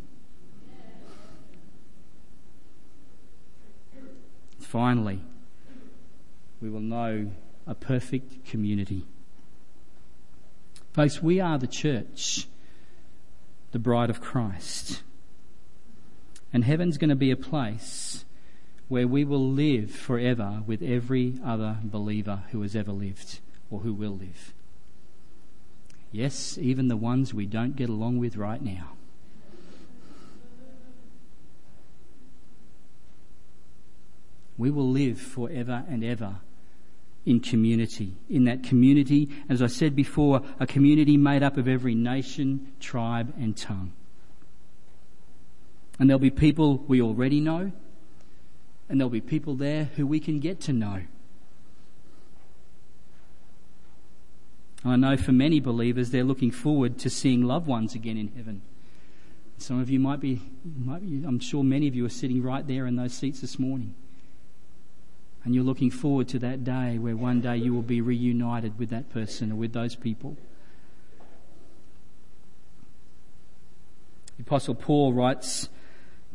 Finally, 4.60 5.22
we 6.60 6.70
will 6.70 6.80
know 6.80 7.32
a 7.68 7.76
perfect 7.76 8.46
community. 8.46 9.06
Folks, 10.94 11.22
we 11.22 11.40
are 11.40 11.60
the 11.60 11.68
church, 11.68 12.48
the 13.72 13.80
bride 13.80 14.10
of 14.10 14.20
Christ. 14.20 15.04
And 16.52 16.64
heaven's 16.64 16.98
going 16.98 17.10
to 17.10 17.16
be 17.16 17.30
a 17.30 17.38
place 17.38 18.26
where 18.88 19.08
we 19.08 19.24
will 19.24 19.52
live 19.52 19.92
forever 19.92 20.64
with 20.66 20.82
every 20.82 21.36
other 21.46 21.78
believer 21.84 22.44
who 22.52 22.62
has 22.62 22.76
ever 22.76 22.92
lived 22.92 23.40
or 23.70 23.82
who 23.82 23.94
will 23.94 24.18
live. 24.18 24.54
Yes, 26.12 26.58
even 26.58 26.88
the 26.88 26.98
ones 26.98 27.34
we 27.34 27.46
don't 27.46 27.76
get 27.76 27.90
along 27.90 28.18
with 28.18 28.38
right 28.38 28.62
now. 28.62 28.94
We 34.58 34.72
will 34.72 34.90
live 34.90 35.20
forever 35.20 35.84
and 35.88 36.04
ever 36.04 36.38
in 37.26 37.42
community. 37.42 38.16
In 38.30 38.46
that 38.46 38.64
community, 38.64 39.30
as 39.50 39.62
I 39.62 39.68
said 39.68 39.96
before, 39.96 40.42
a 40.60 40.66
community 40.66 41.18
made 41.18 41.44
up 41.44 41.58
of 41.58 41.68
every 41.68 41.94
nation, 41.94 42.72
tribe, 42.80 43.34
and 43.38 43.56
tongue. 43.56 43.92
And 46.00 46.10
there'll 46.10 46.20
be 46.20 46.32
people 46.32 46.78
we 46.88 47.02
already 47.02 47.42
know, 47.42 47.72
and 48.88 49.00
there'll 49.00 49.10
be 49.10 49.22
people 49.22 49.56
there 49.56 49.86
who 49.96 50.08
we 50.08 50.20
can 50.20 50.40
get 50.40 50.62
to 50.62 50.74
know. 50.74 51.02
I 54.86 54.96
know 54.96 55.18
for 55.18 55.32
many 55.32 55.60
believers, 55.60 56.12
they're 56.12 56.24
looking 56.24 56.52
forward 56.52 56.98
to 57.00 57.10
seeing 57.10 57.44
loved 57.44 57.68
ones 57.68 57.96
again 57.96 58.18
in 58.18 58.30
heaven. 58.36 58.62
Some 59.58 59.80
of 59.82 59.90
you 59.90 60.00
might 60.00 60.20
be, 60.20 60.42
might 60.64 61.02
be, 61.02 61.28
I'm 61.28 61.40
sure 61.40 61.64
many 61.64 61.88
of 61.88 61.96
you 61.96 62.06
are 62.06 62.10
sitting 62.10 62.44
right 62.44 62.66
there 62.66 62.86
in 62.86 62.96
those 62.96 63.14
seats 63.14 63.42
this 63.42 63.58
morning. 63.58 63.96
And 65.44 65.56
you're 65.56 65.64
looking 65.64 65.90
forward 65.90 66.28
to 66.30 66.40
that 66.40 66.64
day 66.64 66.98
where 66.98 67.16
one 67.16 67.42
day 67.42 67.58
you 67.58 67.74
will 67.74 67.82
be 67.82 68.02
reunited 68.02 68.78
with 68.78 68.90
that 68.90 69.10
person 69.10 69.52
or 69.52 69.56
with 69.56 69.74
those 69.74 69.96
people. 69.96 70.38
The 74.38 74.44
Apostle 74.44 74.76
Paul 74.76 75.14
writes 75.14 75.70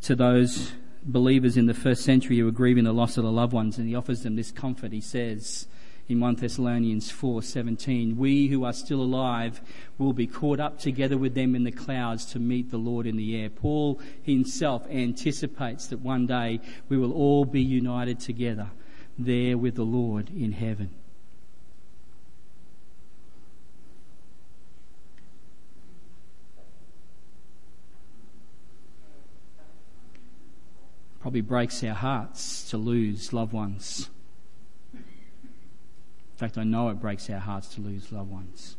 to 0.03 0.17
those 0.17 0.73
believers 1.05 1.57
in 1.57 1.67
the 1.67 1.75
first 1.75 2.03
century 2.03 2.39
who 2.39 2.45
were 2.45 2.51
grieving 2.51 2.85
the 2.85 2.93
loss 2.93 3.17
of 3.17 3.25
their 3.25 3.33
loved 3.33 3.53
ones, 3.53 3.79
and 3.79 3.89
he 3.89 3.95
offers 3.95 4.23
them 4.23 4.35
this 4.35 4.51
comfort. 4.51 4.93
He 4.93 5.01
says, 5.01 5.67
in 6.09 6.21
1 6.21 6.37
Thessalonians 6.37 7.11
4:17 7.13 8.17
we 8.17 8.49
who 8.49 8.65
are 8.65 8.73
still 8.73 9.01
alive 9.01 9.61
will 9.99 10.13
be 10.13 10.27
caught 10.27 10.61
up 10.61 10.79
together 10.79 11.17
with 11.17 11.35
them 11.35 11.55
in 11.55 11.65
the 11.65 11.71
clouds 11.71 12.25
to 12.27 12.39
meet 12.39 12.71
the 12.71 12.79
Lord 12.79 13.07
in 13.07 13.17
the 13.17 13.37
air. 13.37 13.49
Paul 13.49 14.01
himself 14.23 14.87
anticipates 14.91 15.87
that 15.87 16.01
one 16.01 16.27
day 16.27 16.61
we 16.89 16.97
will 16.97 17.13
all 17.13 17.45
be 17.45 17.63
united 17.63 18.19
together 18.19 18.71
there 19.19 19.57
with 19.57 19.77
the 19.77 19.85
Lord 19.85 20.31
in 20.31 20.53
heaven. 20.53 20.91
Probably 31.21 31.41
breaks 31.41 31.85
our 31.85 31.95
hearts 31.95 32.69
to 32.71 32.77
lose 32.77 33.33
loved 33.33 33.53
ones 33.53 34.11
in 36.43 36.49
fact, 36.49 36.59
I 36.59 36.65
know 36.65 36.89
it 36.89 36.99
breaks 36.99 37.31
our 37.31 37.39
hearts 37.39 37.73
to 37.77 37.81
lose 37.81 38.11
loved 38.11 38.33
ones. 38.33 38.77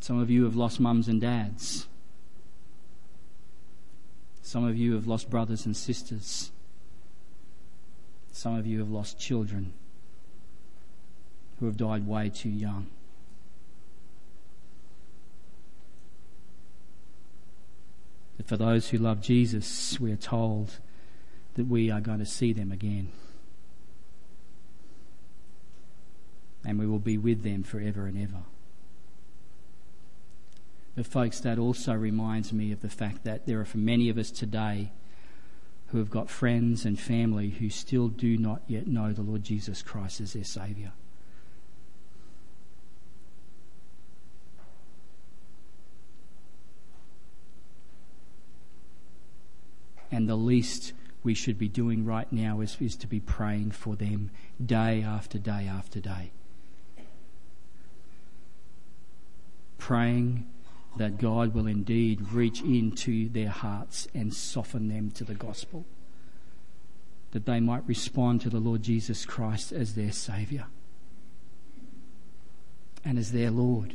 Some 0.00 0.18
of 0.20 0.28
you 0.28 0.42
have 0.42 0.56
lost 0.56 0.80
mums 0.80 1.06
and 1.06 1.20
dads. 1.20 1.86
Some 4.42 4.64
of 4.64 4.76
you 4.76 4.94
have 4.94 5.06
lost 5.06 5.30
brothers 5.30 5.64
and 5.64 5.76
sisters. 5.76 6.50
Some 8.32 8.56
of 8.56 8.66
you 8.66 8.80
have 8.80 8.90
lost 8.90 9.16
children 9.16 9.72
who 11.60 11.66
have 11.66 11.76
died 11.76 12.04
way 12.04 12.30
too 12.30 12.48
young. 12.48 12.88
But 18.38 18.48
for 18.48 18.56
those 18.56 18.88
who 18.88 18.98
love 18.98 19.20
Jesus, 19.20 20.00
we 20.00 20.10
are 20.10 20.16
told 20.16 20.80
that 21.54 21.68
we 21.68 21.92
are 21.92 22.00
going 22.00 22.18
to 22.18 22.26
see 22.26 22.52
them 22.52 22.72
again. 22.72 23.12
And 26.68 26.78
we 26.78 26.86
will 26.86 26.98
be 26.98 27.16
with 27.16 27.44
them 27.44 27.62
forever 27.62 28.04
and 28.04 28.22
ever. 28.22 28.42
But, 30.94 31.06
folks, 31.06 31.40
that 31.40 31.58
also 31.58 31.94
reminds 31.94 32.52
me 32.52 32.72
of 32.72 32.82
the 32.82 32.90
fact 32.90 33.24
that 33.24 33.46
there 33.46 33.58
are 33.58 33.64
for 33.64 33.78
many 33.78 34.10
of 34.10 34.18
us 34.18 34.30
today 34.30 34.92
who 35.86 35.98
have 35.98 36.10
got 36.10 36.28
friends 36.28 36.84
and 36.84 37.00
family 37.00 37.48
who 37.48 37.70
still 37.70 38.08
do 38.08 38.36
not 38.36 38.60
yet 38.66 38.86
know 38.86 39.14
the 39.14 39.22
Lord 39.22 39.44
Jesus 39.44 39.80
Christ 39.80 40.20
as 40.20 40.34
their 40.34 40.44
Saviour. 40.44 40.92
And 50.10 50.28
the 50.28 50.36
least 50.36 50.92
we 51.22 51.32
should 51.32 51.58
be 51.58 51.68
doing 51.68 52.04
right 52.04 52.30
now 52.30 52.60
is, 52.60 52.76
is 52.78 52.94
to 52.96 53.06
be 53.06 53.20
praying 53.20 53.70
for 53.70 53.96
them 53.96 54.30
day 54.64 55.02
after 55.02 55.38
day 55.38 55.66
after 55.66 56.00
day. 56.00 56.30
Praying 59.88 60.46
that 60.98 61.16
God 61.16 61.54
will 61.54 61.66
indeed 61.66 62.30
reach 62.30 62.60
into 62.60 63.26
their 63.30 63.48
hearts 63.48 64.06
and 64.12 64.34
soften 64.34 64.88
them 64.88 65.10
to 65.12 65.24
the 65.24 65.32
gospel, 65.32 65.86
that 67.30 67.46
they 67.46 67.58
might 67.58 67.88
respond 67.88 68.42
to 68.42 68.50
the 68.50 68.58
Lord 68.58 68.82
Jesus 68.82 69.24
Christ 69.24 69.72
as 69.72 69.94
their 69.94 70.12
Saviour 70.12 70.66
and 73.02 73.18
as 73.18 73.32
their 73.32 73.50
Lord. 73.50 73.94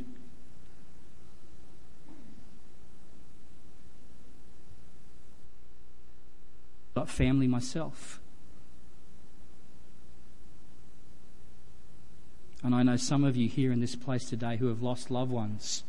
But 6.92 7.08
family 7.08 7.46
myself. 7.46 8.20
And 12.64 12.74
I 12.74 12.82
know 12.82 12.96
some 12.96 13.22
of 13.22 13.36
you 13.36 13.48
here 13.48 13.70
in 13.70 13.80
this 13.80 13.94
place 13.94 14.24
today 14.24 14.56
who 14.56 14.66
have 14.66 14.82
lost 14.82 15.10
loved 15.10 15.30
ones 15.30 15.84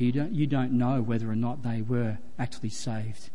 who 0.00 0.06
you 0.06 0.12
don't, 0.12 0.32
you 0.32 0.46
don't 0.46 0.72
know 0.72 1.02
whether 1.02 1.30
or 1.30 1.36
not 1.36 1.62
they 1.62 1.82
were 1.82 2.16
actually 2.38 2.70
saved. 2.70 3.28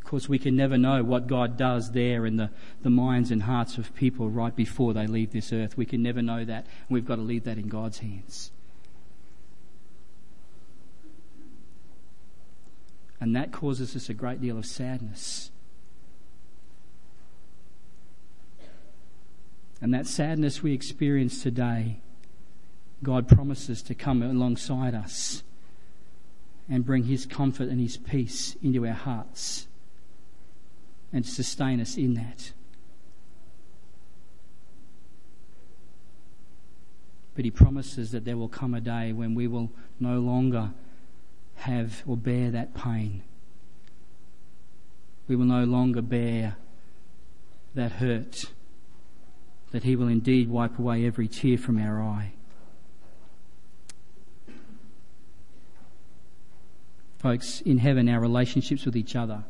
Of 0.00 0.04
course, 0.04 0.28
we 0.28 0.40
can 0.40 0.56
never 0.56 0.76
know 0.76 1.04
what 1.04 1.28
God 1.28 1.56
does 1.56 1.92
there 1.92 2.26
in 2.26 2.38
the, 2.38 2.50
the 2.82 2.90
minds 2.90 3.30
and 3.30 3.44
hearts 3.44 3.78
of 3.78 3.94
people 3.94 4.28
right 4.28 4.54
before 4.54 4.94
they 4.94 5.06
leave 5.06 5.30
this 5.30 5.52
earth. 5.52 5.76
We 5.76 5.86
can 5.86 6.02
never 6.02 6.20
know 6.20 6.44
that. 6.44 6.66
And 6.66 6.90
we've 6.90 7.06
got 7.06 7.16
to 7.16 7.22
leave 7.22 7.44
that 7.44 7.56
in 7.56 7.68
God's 7.68 7.98
hands. 7.98 8.50
And 13.20 13.36
that 13.36 13.52
causes 13.52 13.94
us 13.94 14.08
a 14.08 14.14
great 14.14 14.40
deal 14.40 14.58
of 14.58 14.66
sadness. 14.66 15.51
And 19.82 19.92
that 19.92 20.06
sadness 20.06 20.62
we 20.62 20.72
experience 20.72 21.42
today, 21.42 21.98
God 23.02 23.26
promises 23.26 23.82
to 23.82 23.96
come 23.96 24.22
alongside 24.22 24.94
us 24.94 25.42
and 26.70 26.86
bring 26.86 27.02
His 27.02 27.26
comfort 27.26 27.68
and 27.68 27.80
His 27.80 27.96
peace 27.96 28.56
into 28.62 28.86
our 28.86 28.92
hearts 28.92 29.66
and 31.12 31.26
sustain 31.26 31.80
us 31.80 31.96
in 31.96 32.14
that. 32.14 32.52
But 37.34 37.44
He 37.44 37.50
promises 37.50 38.12
that 38.12 38.24
there 38.24 38.36
will 38.36 38.48
come 38.48 38.74
a 38.74 38.80
day 38.80 39.12
when 39.12 39.34
we 39.34 39.48
will 39.48 39.72
no 39.98 40.20
longer 40.20 40.70
have 41.56 42.04
or 42.06 42.16
bear 42.16 42.52
that 42.52 42.72
pain. 42.72 43.24
We 45.26 45.34
will 45.34 45.44
no 45.44 45.64
longer 45.64 46.02
bear 46.02 46.56
that 47.74 47.92
hurt 47.92 48.44
that 49.72 49.82
He 49.82 49.96
will 49.96 50.08
indeed 50.08 50.48
wipe 50.48 50.78
away 50.78 51.04
every 51.04 51.28
tear 51.28 51.58
from 51.58 51.78
our 51.78 52.00
eye. 52.00 52.32
Folks, 57.18 57.60
in 57.62 57.78
heaven, 57.78 58.08
our 58.08 58.20
relationships 58.20 58.84
with 58.84 58.96
each 58.96 59.14
other 59.16 59.44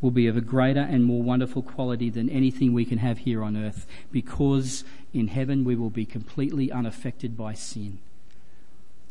will 0.00 0.10
be 0.10 0.26
of 0.26 0.36
a 0.36 0.42
greater 0.42 0.80
and 0.80 1.04
more 1.04 1.22
wonderful 1.22 1.62
quality 1.62 2.10
than 2.10 2.28
anything 2.28 2.72
we 2.72 2.84
can 2.84 2.98
have 2.98 3.18
here 3.18 3.42
on 3.42 3.56
earth 3.56 3.86
because 4.12 4.84
in 5.14 5.28
heaven 5.28 5.64
we 5.64 5.74
will 5.74 5.90
be 5.90 6.04
completely 6.04 6.70
unaffected 6.70 7.36
by 7.36 7.54
sin. 7.54 7.98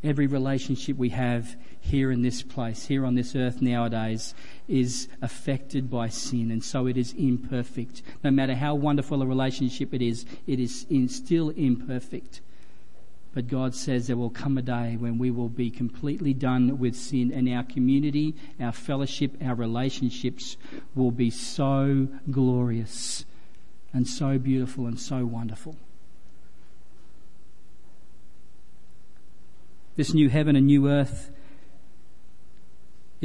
Every 0.03 0.27
relationship 0.27 0.97
we 0.97 1.09
have 1.09 1.55
here 1.81 2.11
in 2.11 2.21
this 2.21 2.43
place, 2.43 2.85
here 2.85 3.05
on 3.05 3.15
this 3.15 3.35
earth 3.35 3.59
nowadays, 3.59 4.35
is 4.67 5.07
affected 5.21 5.89
by 5.89 6.09
sin, 6.09 6.51
and 6.51 6.63
so 6.63 6.87
it 6.87 6.97
is 6.97 7.13
imperfect. 7.13 8.01
No 8.23 8.31
matter 8.31 8.55
how 8.55 8.75
wonderful 8.75 9.21
a 9.21 9.25
relationship 9.25 9.93
it 9.93 10.01
is, 10.01 10.25
it 10.47 10.59
is 10.59 10.85
still 11.07 11.49
imperfect. 11.49 12.41
But 13.33 13.47
God 13.47 13.75
says 13.75 14.07
there 14.07 14.15
will 14.15 14.29
come 14.29 14.57
a 14.57 14.61
day 14.61 14.95
when 14.97 15.17
we 15.17 15.29
will 15.29 15.49
be 15.49 15.69
completely 15.69 16.33
done 16.33 16.79
with 16.79 16.95
sin 16.95 17.33
and 17.33 17.49
our 17.49 17.63
community, 17.63 18.33
our 18.61 18.71
fellowship, 18.71 19.35
our 19.43 19.55
relationships 19.55 20.55
will 20.95 21.11
be 21.11 21.29
so 21.29 22.07
glorious 22.31 23.25
and 23.91 24.07
so 24.07 24.37
beautiful 24.37 24.87
and 24.87 24.97
so 24.97 25.25
wonderful. 25.25 25.75
This 29.97 30.13
new 30.13 30.29
heaven 30.29 30.55
and 30.55 30.67
new 30.67 30.89
earth, 30.89 31.29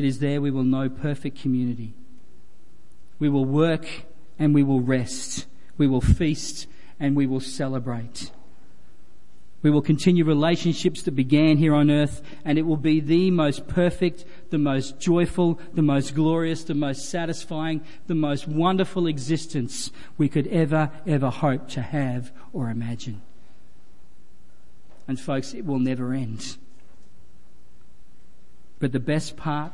it 0.01 0.07
is 0.07 0.18
there 0.18 0.40
we 0.40 0.51
will 0.51 0.64
know 0.64 0.88
perfect 0.88 1.42
community. 1.42 1.92
We 3.18 3.28
will 3.28 3.44
work 3.44 3.86
and 4.38 4.55
we 4.55 4.62
will 4.62 4.80
rest. 4.80 5.46
We 5.76 5.86
will 5.86 6.01
feast 6.01 6.66
and 6.98 7.14
we 7.14 7.26
will 7.26 7.40
celebrate. 7.40 8.30
We 9.61 9.68
will 9.68 9.82
continue 9.82 10.24
relationships 10.24 11.03
that 11.03 11.11
began 11.11 11.59
here 11.59 11.74
on 11.74 11.90
earth, 11.90 12.22
and 12.46 12.57
it 12.57 12.62
will 12.62 12.78
be 12.78 13.01
the 13.01 13.30
most 13.30 13.68
perfect, 13.68 14.24
the 14.48 14.57
most 14.57 14.98
joyful, 14.98 15.61
the 15.74 15.82
most 15.82 16.14
glorious, 16.14 16.64
the 16.64 16.72
most 16.72 17.11
satisfying, 17.11 17.84
the 18.07 18.14
most 18.14 18.48
wonderful 18.48 19.07
existence 19.07 19.90
we 20.16 20.30
could 20.30 20.46
ever, 20.46 20.90
ever 21.07 21.28
hope 21.28 21.68
to 21.70 21.82
have 21.82 22.32
or 22.55 22.70
imagine. 22.70 23.20
And 25.07 25.20
folks, 25.20 25.53
it 25.53 25.66
will 25.66 25.78
never 25.78 26.14
end. 26.14 26.57
But 28.78 28.92
the 28.92 29.01
best 29.01 29.36
part, 29.36 29.72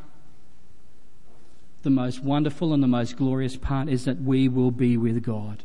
the 1.86 1.90
most 1.90 2.22
wonderful 2.22 2.74
and 2.74 2.82
the 2.82 2.88
most 2.88 3.16
glorious 3.16 3.56
part 3.56 3.88
is 3.88 4.04
that 4.06 4.20
we 4.20 4.48
will 4.48 4.72
be 4.72 4.96
with 4.96 5.22
God. 5.22 5.62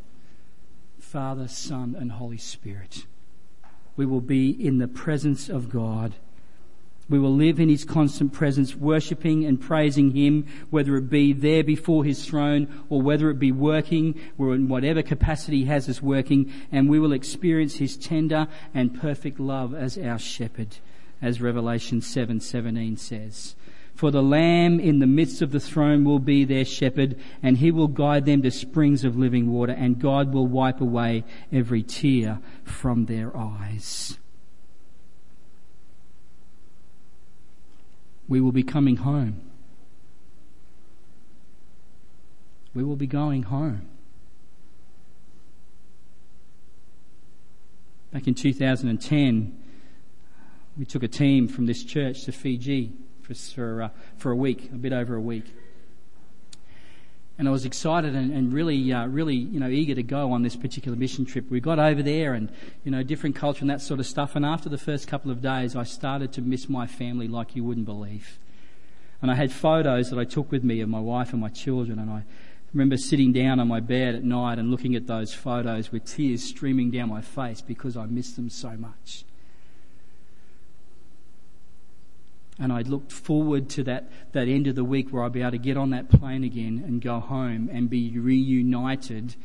Father, 0.99 1.47
Son, 1.47 1.97
and 1.99 2.11
Holy 2.13 2.37
Spirit 2.37 3.05
we 3.95 4.05
will 4.05 4.21
be 4.21 4.49
in 4.49 4.77
the 4.77 4.87
presence 4.87 5.49
of 5.49 5.69
God. 5.69 6.15
We 7.09 7.19
will 7.19 7.35
live 7.35 7.59
in 7.59 7.69
His 7.69 7.83
constant 7.83 8.31
presence, 8.31 8.75
worshipping 8.75 9.45
and 9.45 9.59
praising 9.59 10.11
Him, 10.11 10.47
whether 10.69 10.95
it 10.95 11.09
be 11.09 11.33
there 11.33 11.63
before 11.63 12.05
His 12.05 12.25
throne 12.25 12.83
or 12.89 13.01
whether 13.01 13.29
it 13.29 13.39
be 13.39 13.51
working 13.51 14.19
or 14.37 14.55
in 14.55 14.69
whatever 14.69 15.01
capacity 15.01 15.59
He 15.59 15.65
has 15.65 15.89
us 15.89 16.01
working, 16.01 16.51
and 16.71 16.89
we 16.89 16.99
will 16.99 17.11
experience 17.11 17.75
His 17.75 17.97
tender 17.97 18.47
and 18.73 18.99
perfect 18.99 19.39
love 19.39 19.75
as 19.75 19.97
our 19.97 20.19
shepherd, 20.19 20.77
as 21.21 21.41
Revelation 21.41 21.99
7:17 21.99 22.97
says. 22.97 23.55
For 24.01 24.09
the 24.09 24.23
Lamb 24.23 24.79
in 24.79 24.97
the 24.97 25.05
midst 25.05 25.43
of 25.43 25.51
the 25.51 25.59
throne 25.59 26.03
will 26.03 26.17
be 26.17 26.43
their 26.43 26.65
shepherd, 26.65 27.19
and 27.43 27.59
he 27.59 27.69
will 27.69 27.87
guide 27.87 28.25
them 28.25 28.41
to 28.41 28.49
springs 28.49 29.03
of 29.03 29.15
living 29.15 29.51
water, 29.51 29.73
and 29.73 29.99
God 29.99 30.33
will 30.33 30.47
wipe 30.47 30.81
away 30.81 31.23
every 31.51 31.83
tear 31.83 32.39
from 32.63 33.05
their 33.05 33.37
eyes. 33.37 34.17
We 38.27 38.41
will 38.41 38.51
be 38.51 38.63
coming 38.63 38.95
home. 38.95 39.39
We 42.73 42.83
will 42.83 42.95
be 42.95 43.05
going 43.05 43.43
home. 43.43 43.87
Back 48.11 48.27
in 48.27 48.33
2010, 48.33 49.59
we 50.75 50.85
took 50.85 51.03
a 51.03 51.07
team 51.07 51.47
from 51.47 51.67
this 51.67 51.83
church 51.83 52.23
to 52.23 52.31
Fiji 52.31 52.93
for, 53.33 53.55
for, 53.55 53.81
uh, 53.83 53.89
for 54.17 54.31
a 54.31 54.35
week, 54.35 54.69
a 54.71 54.77
bit 54.77 54.93
over 54.93 55.15
a 55.15 55.21
week. 55.21 55.45
And 57.37 57.47
I 57.47 57.51
was 57.51 57.65
excited 57.65 58.15
and, 58.15 58.31
and 58.31 58.53
really, 58.53 58.93
uh, 58.93 59.07
really, 59.07 59.35
you 59.35 59.59
know, 59.59 59.67
eager 59.67 59.95
to 59.95 60.03
go 60.03 60.31
on 60.31 60.43
this 60.43 60.55
particular 60.55 60.97
mission 60.97 61.25
trip. 61.25 61.49
We 61.49 61.59
got 61.59 61.79
over 61.79 62.03
there 62.03 62.33
and, 62.33 62.51
you 62.83 62.91
know, 62.91 63.01
different 63.01 63.35
culture 63.35 63.61
and 63.61 63.69
that 63.69 63.81
sort 63.81 63.99
of 63.99 64.05
stuff. 64.05 64.35
And 64.35 64.45
after 64.45 64.69
the 64.69 64.77
first 64.77 65.07
couple 65.07 65.31
of 65.31 65.41
days, 65.41 65.75
I 65.75 65.83
started 65.83 66.33
to 66.33 66.41
miss 66.41 66.69
my 66.69 66.85
family 66.85 67.27
like 67.27 67.55
you 67.55 67.63
wouldn't 67.63 67.87
believe. 67.87 68.37
And 69.21 69.31
I 69.31 69.35
had 69.35 69.51
photos 69.51 70.09
that 70.11 70.19
I 70.19 70.23
took 70.23 70.51
with 70.51 70.63
me 70.63 70.81
of 70.81 70.89
my 70.89 70.99
wife 70.99 71.31
and 71.31 71.41
my 71.41 71.49
children. 71.49 71.97
And 71.97 72.11
I 72.11 72.23
remember 72.73 72.97
sitting 72.97 73.33
down 73.33 73.59
on 73.59 73.67
my 73.67 73.79
bed 73.79 74.15
at 74.15 74.23
night 74.23 74.59
and 74.59 74.69
looking 74.69 74.95
at 74.95 75.07
those 75.07 75.33
photos 75.33 75.91
with 75.91 76.05
tears 76.05 76.43
streaming 76.43 76.91
down 76.91 77.09
my 77.09 77.21
face 77.21 77.61
because 77.61 77.97
I 77.97 78.05
missed 78.05 78.35
them 78.35 78.49
so 78.49 78.71
much. 78.77 79.25
And 82.59 82.71
I 82.71 82.81
looked 82.81 83.11
forward 83.11 83.69
to 83.71 83.83
that, 83.83 84.11
that 84.33 84.47
end 84.47 84.67
of 84.67 84.75
the 84.75 84.83
week 84.83 85.09
where 85.09 85.23
I'd 85.23 85.31
be 85.31 85.41
able 85.41 85.51
to 85.51 85.57
get 85.57 85.77
on 85.77 85.91
that 85.91 86.09
plane 86.09 86.43
again 86.43 86.83
and 86.85 87.01
go 87.01 87.19
home 87.19 87.69
and 87.71 87.89
be 87.89 88.17
reunited 88.17 89.35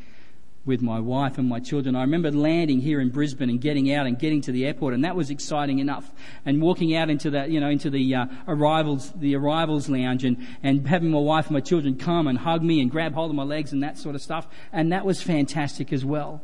with 0.67 0.83
my 0.83 0.99
wife 0.99 1.39
and 1.39 1.49
my 1.49 1.61
children. 1.61 1.95
I 1.95 2.01
remember 2.01 2.31
landing 2.33 2.81
here 2.81 3.01
in 3.01 3.11
Brisbane 3.11 3.49
and 3.49 3.61
getting 3.61 3.93
out 3.95 4.07
and 4.07 4.19
getting 4.19 4.41
to 4.43 4.53
the 4.53 4.67
airport, 4.67 4.95
and 4.95 5.05
that 5.05 5.15
was 5.15 5.31
exciting 5.31 5.79
enough. 5.79 6.11
And 6.45 6.61
walking 6.61 6.95
out 6.97 7.09
into 7.09 7.31
that, 7.31 7.51
you 7.51 7.61
know, 7.61 7.69
into 7.69 7.89
the 7.89 8.15
uh, 8.15 8.27
arrivals, 8.49 9.13
the 9.13 9.37
arrivals 9.37 9.89
lounge, 9.89 10.25
and 10.25 10.45
and 10.65 10.87
having 10.87 11.11
my 11.11 11.21
wife 11.21 11.47
and 11.47 11.55
my 11.55 11.61
children 11.61 11.97
come 11.97 12.27
and 12.27 12.37
hug 12.37 12.63
me 12.63 12.81
and 12.81 12.91
grab 12.91 13.15
hold 13.15 13.31
of 13.31 13.37
my 13.37 13.45
legs 13.45 13.73
and 13.73 13.83
that 13.85 13.97
sort 13.97 14.17
of 14.17 14.21
stuff, 14.21 14.49
and 14.73 14.93
that 14.93 15.07
was 15.07 15.23
fantastic 15.23 15.93
as 15.93 16.05
well. 16.05 16.43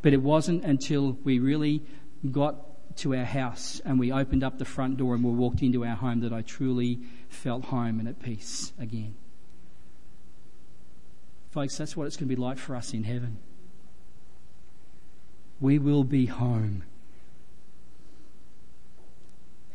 But 0.00 0.12
it 0.12 0.22
wasn't 0.22 0.64
until 0.64 1.18
we 1.24 1.40
really 1.40 1.82
got 2.30 2.56
to 2.96 3.14
our 3.14 3.24
house 3.24 3.80
and 3.84 3.98
we 3.98 4.12
opened 4.12 4.44
up 4.44 4.58
the 4.58 4.64
front 4.64 4.96
door 4.96 5.14
and 5.14 5.24
we 5.24 5.30
walked 5.30 5.62
into 5.62 5.84
our 5.84 5.96
home 5.96 6.20
that 6.20 6.32
I 6.32 6.42
truly 6.42 7.00
felt 7.28 7.66
home 7.66 7.98
and 7.98 8.08
at 8.08 8.22
peace 8.22 8.72
again. 8.78 9.14
Folks, 11.50 11.76
that's 11.76 11.96
what 11.96 12.06
it's 12.06 12.16
going 12.16 12.28
to 12.28 12.34
be 12.34 12.40
like 12.40 12.58
for 12.58 12.74
us 12.74 12.92
in 12.92 13.04
heaven. 13.04 13.38
We 15.60 15.78
will 15.78 16.04
be 16.04 16.26
home. 16.26 16.82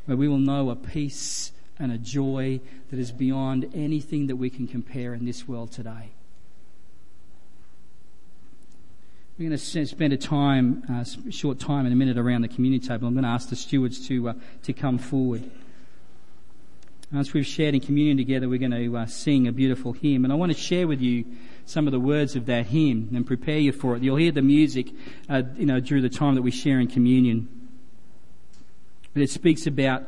Where 0.06 0.18
we 0.18 0.28
will 0.28 0.40
know 0.40 0.70
a 0.70 0.76
peace 0.76 1.52
and 1.78 1.92
a 1.92 1.98
joy 1.98 2.60
that 2.90 3.00
is 3.00 3.12
beyond 3.12 3.72
anything 3.74 4.28
that 4.28 4.36
we 4.36 4.50
can 4.50 4.68
compare 4.68 5.14
in 5.14 5.26
this 5.26 5.48
world 5.48 5.72
today. 5.72 6.12
We're 9.40 9.48
going 9.48 9.58
to 9.58 9.86
spend 9.88 10.12
a 10.12 10.18
time, 10.18 10.84
uh, 10.92 11.06
short 11.32 11.60
time 11.60 11.86
in 11.86 11.94
a 11.94 11.96
minute 11.96 12.18
around 12.18 12.42
the 12.42 12.50
community 12.50 12.86
table. 12.86 13.08
I'm 13.08 13.14
going 13.14 13.24
to 13.24 13.30
ask 13.30 13.48
the 13.48 13.56
stewards 13.56 14.06
to, 14.10 14.28
uh, 14.28 14.34
to 14.64 14.74
come 14.74 14.98
forward. 14.98 15.50
As 17.16 17.32
we've 17.32 17.46
shared 17.46 17.74
in 17.74 17.80
communion 17.80 18.18
together, 18.18 18.50
we're 18.50 18.60
going 18.60 18.72
to 18.72 18.98
uh, 18.98 19.06
sing 19.06 19.48
a 19.48 19.54
beautiful 19.54 19.94
hymn. 19.94 20.26
And 20.26 20.34
I 20.34 20.36
want 20.36 20.52
to 20.52 20.58
share 20.58 20.90
with 20.90 21.00
you 21.00 21.24
some 21.66 21.88
of 21.88 21.94
the 21.94 22.02
words 22.02 22.36
of 22.36 22.48
that 22.48 22.66
hymn 22.66 23.12
and 23.16 23.26
prepare 23.26 23.60
you 23.60 23.72
for 23.72 23.96
it. 23.96 24.04
You'll 24.04 24.18
hear 24.18 24.34
the 24.34 24.42
music, 24.42 24.90
uh, 25.30 25.44
you 25.56 25.66
know, 25.66 25.80
during 25.80 26.04
the 26.04 26.10
time 26.10 26.36
that 26.36 26.42
we 26.42 26.52
share 26.52 26.82
in 26.82 26.88
communion. 26.88 27.48
But 29.14 29.24
it 29.24 29.30
speaks 29.30 29.66
about 29.66 30.04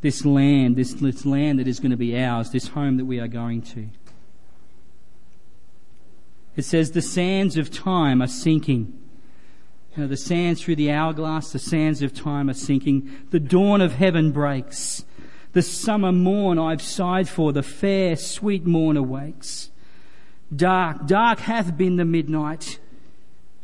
this 0.00 0.24
land, 0.24 0.76
this, 0.76 0.94
this 0.94 1.26
land 1.26 1.58
that 1.58 1.66
is 1.66 1.80
going 1.80 1.90
to 1.90 1.96
be 1.96 2.16
ours, 2.22 2.52
this 2.52 2.68
home 2.68 2.98
that 2.98 3.04
we 3.04 3.18
are 3.18 3.26
going 3.26 3.62
to. 3.62 3.88
It 6.56 6.64
says, 6.64 6.90
The 6.90 7.02
sands 7.02 7.56
of 7.56 7.70
time 7.70 8.22
are 8.22 8.28
sinking. 8.28 8.98
You 9.96 10.02
know, 10.02 10.08
the 10.08 10.16
sands 10.16 10.62
through 10.62 10.76
the 10.76 10.90
hourglass, 10.90 11.52
the 11.52 11.58
sands 11.58 12.02
of 12.02 12.12
time 12.12 12.50
are 12.50 12.54
sinking. 12.54 13.10
The 13.30 13.40
dawn 13.40 13.80
of 13.80 13.94
heaven 13.94 14.32
breaks. 14.32 15.04
The 15.52 15.62
summer 15.62 16.10
morn 16.10 16.58
I've 16.58 16.82
sighed 16.82 17.28
for, 17.28 17.52
the 17.52 17.62
fair, 17.62 18.16
sweet 18.16 18.66
morn 18.66 18.96
awakes. 18.96 19.70
Dark, 20.54 21.06
dark 21.06 21.38
hath 21.40 21.76
been 21.76 21.96
the 21.96 22.04
midnight, 22.04 22.80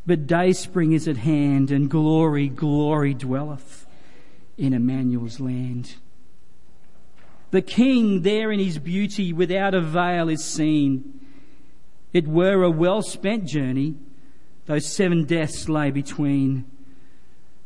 but 0.07 0.27
day 0.27 0.53
spring 0.53 0.93
is 0.93 1.09
at 1.09 1.19
hand, 1.19 1.71
and 1.71 1.91
glory, 1.91 2.49
glory 2.49 3.13
dwelleth 3.13 3.87
in 4.57 4.73
Emmanuel's 4.73 5.41
land. 5.41 5.97
The 7.51 7.63
King 7.63 8.23
there 8.23 8.53
in 8.53 8.61
his 8.61 8.79
beauty 8.79 9.33
without 9.33 9.75
a 9.75 9.81
veil 9.81 10.29
is 10.29 10.45
seen. 10.45 11.20
It 12.13 12.27
were 12.27 12.63
a 12.63 12.71
well 12.71 13.03
spent 13.03 13.45
journey, 13.45 13.95
those 14.67 14.87
seven 14.87 15.25
deaths 15.25 15.69
lay 15.69 15.91
between. 15.91 16.65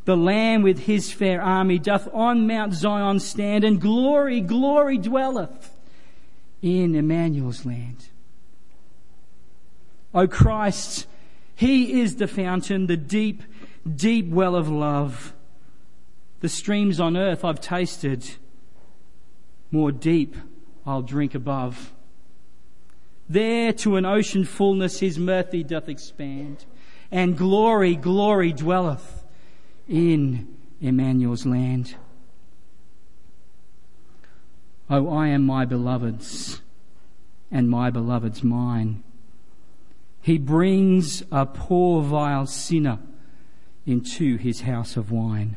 The 0.05 0.17
Lamb 0.17 0.63
with 0.63 0.81
his 0.81 1.11
fair 1.11 1.41
army 1.41 1.79
doth 1.79 2.09
on 2.13 2.47
Mount 2.47 2.75
Zion 2.75 3.21
stand, 3.21 3.65
and 3.65 3.81
glory, 3.81 4.41
glory 4.41 4.99
dwelleth 4.99 5.75
in 6.61 6.95
Emmanuel's 6.95 7.65
land. 7.65 8.09
O 10.13 10.29
Christ, 10.29 11.07
He 11.55 12.01
is 12.01 12.17
the 12.17 12.29
fountain, 12.29 12.87
the 12.87 12.97
deep, 12.97 13.43
deep 13.95 14.29
well 14.29 14.55
of 14.57 14.69
love. 14.69 15.33
The 16.41 16.49
streams 16.49 17.01
on 17.01 17.17
earth 17.17 17.45
I've 17.45 17.61
tasted, 17.61 18.37
more 19.71 19.91
deep 19.91 20.37
I'll 20.87 21.03
drink 21.03 21.35
above. 21.35 21.93
There 23.29 23.73
to 23.75 23.97
an 23.97 24.05
ocean 24.05 24.45
fullness 24.45 25.01
his 25.01 25.19
mercy 25.19 25.63
doth 25.63 25.89
expand, 25.89 26.65
and 27.11 27.37
glory, 27.37 27.95
glory 27.95 28.53
dwelleth 28.53 29.25
in 29.89 30.57
Emmanuel's 30.81 31.47
land. 31.47 31.97
Oh, 34.91 35.09
I 35.09 35.29
am 35.29 35.45
my 35.45 35.65
beloved's, 35.65 36.61
and 37.51 37.71
my 37.71 37.91
beloved's 37.91 38.43
mine. 38.43 39.03
He 40.21 40.39
brings 40.39 41.23
a 41.33 41.47
poor 41.47 42.03
vile 42.03 42.47
sinner 42.47 42.99
into 43.87 44.37
his 44.37 44.63
house 44.63 44.97
of 44.97 45.11
wine. 45.11 45.57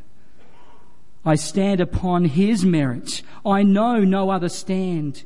I 1.26 1.36
stand 1.36 1.82
upon 1.82 2.26
his 2.26 2.63
merits. 2.63 3.22
I 3.45 3.63
know 3.63 3.99
no 3.99 4.30
other 4.30 4.49
stand, 4.49 5.24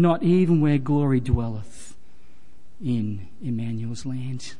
not 0.00 0.22
even 0.22 0.60
where 0.60 0.78
glory 0.78 1.20
dwelleth 1.20 1.96
in 2.82 3.28
Emmanuel's 3.42 4.06
land. 4.06 4.54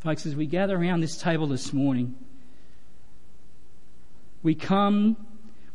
Folks, 0.00 0.26
as 0.26 0.36
we 0.36 0.46
gather 0.46 0.76
around 0.76 1.00
this 1.00 1.16
table 1.16 1.46
this 1.46 1.72
morning, 1.72 2.14
we 4.42 4.54
come 4.54 5.16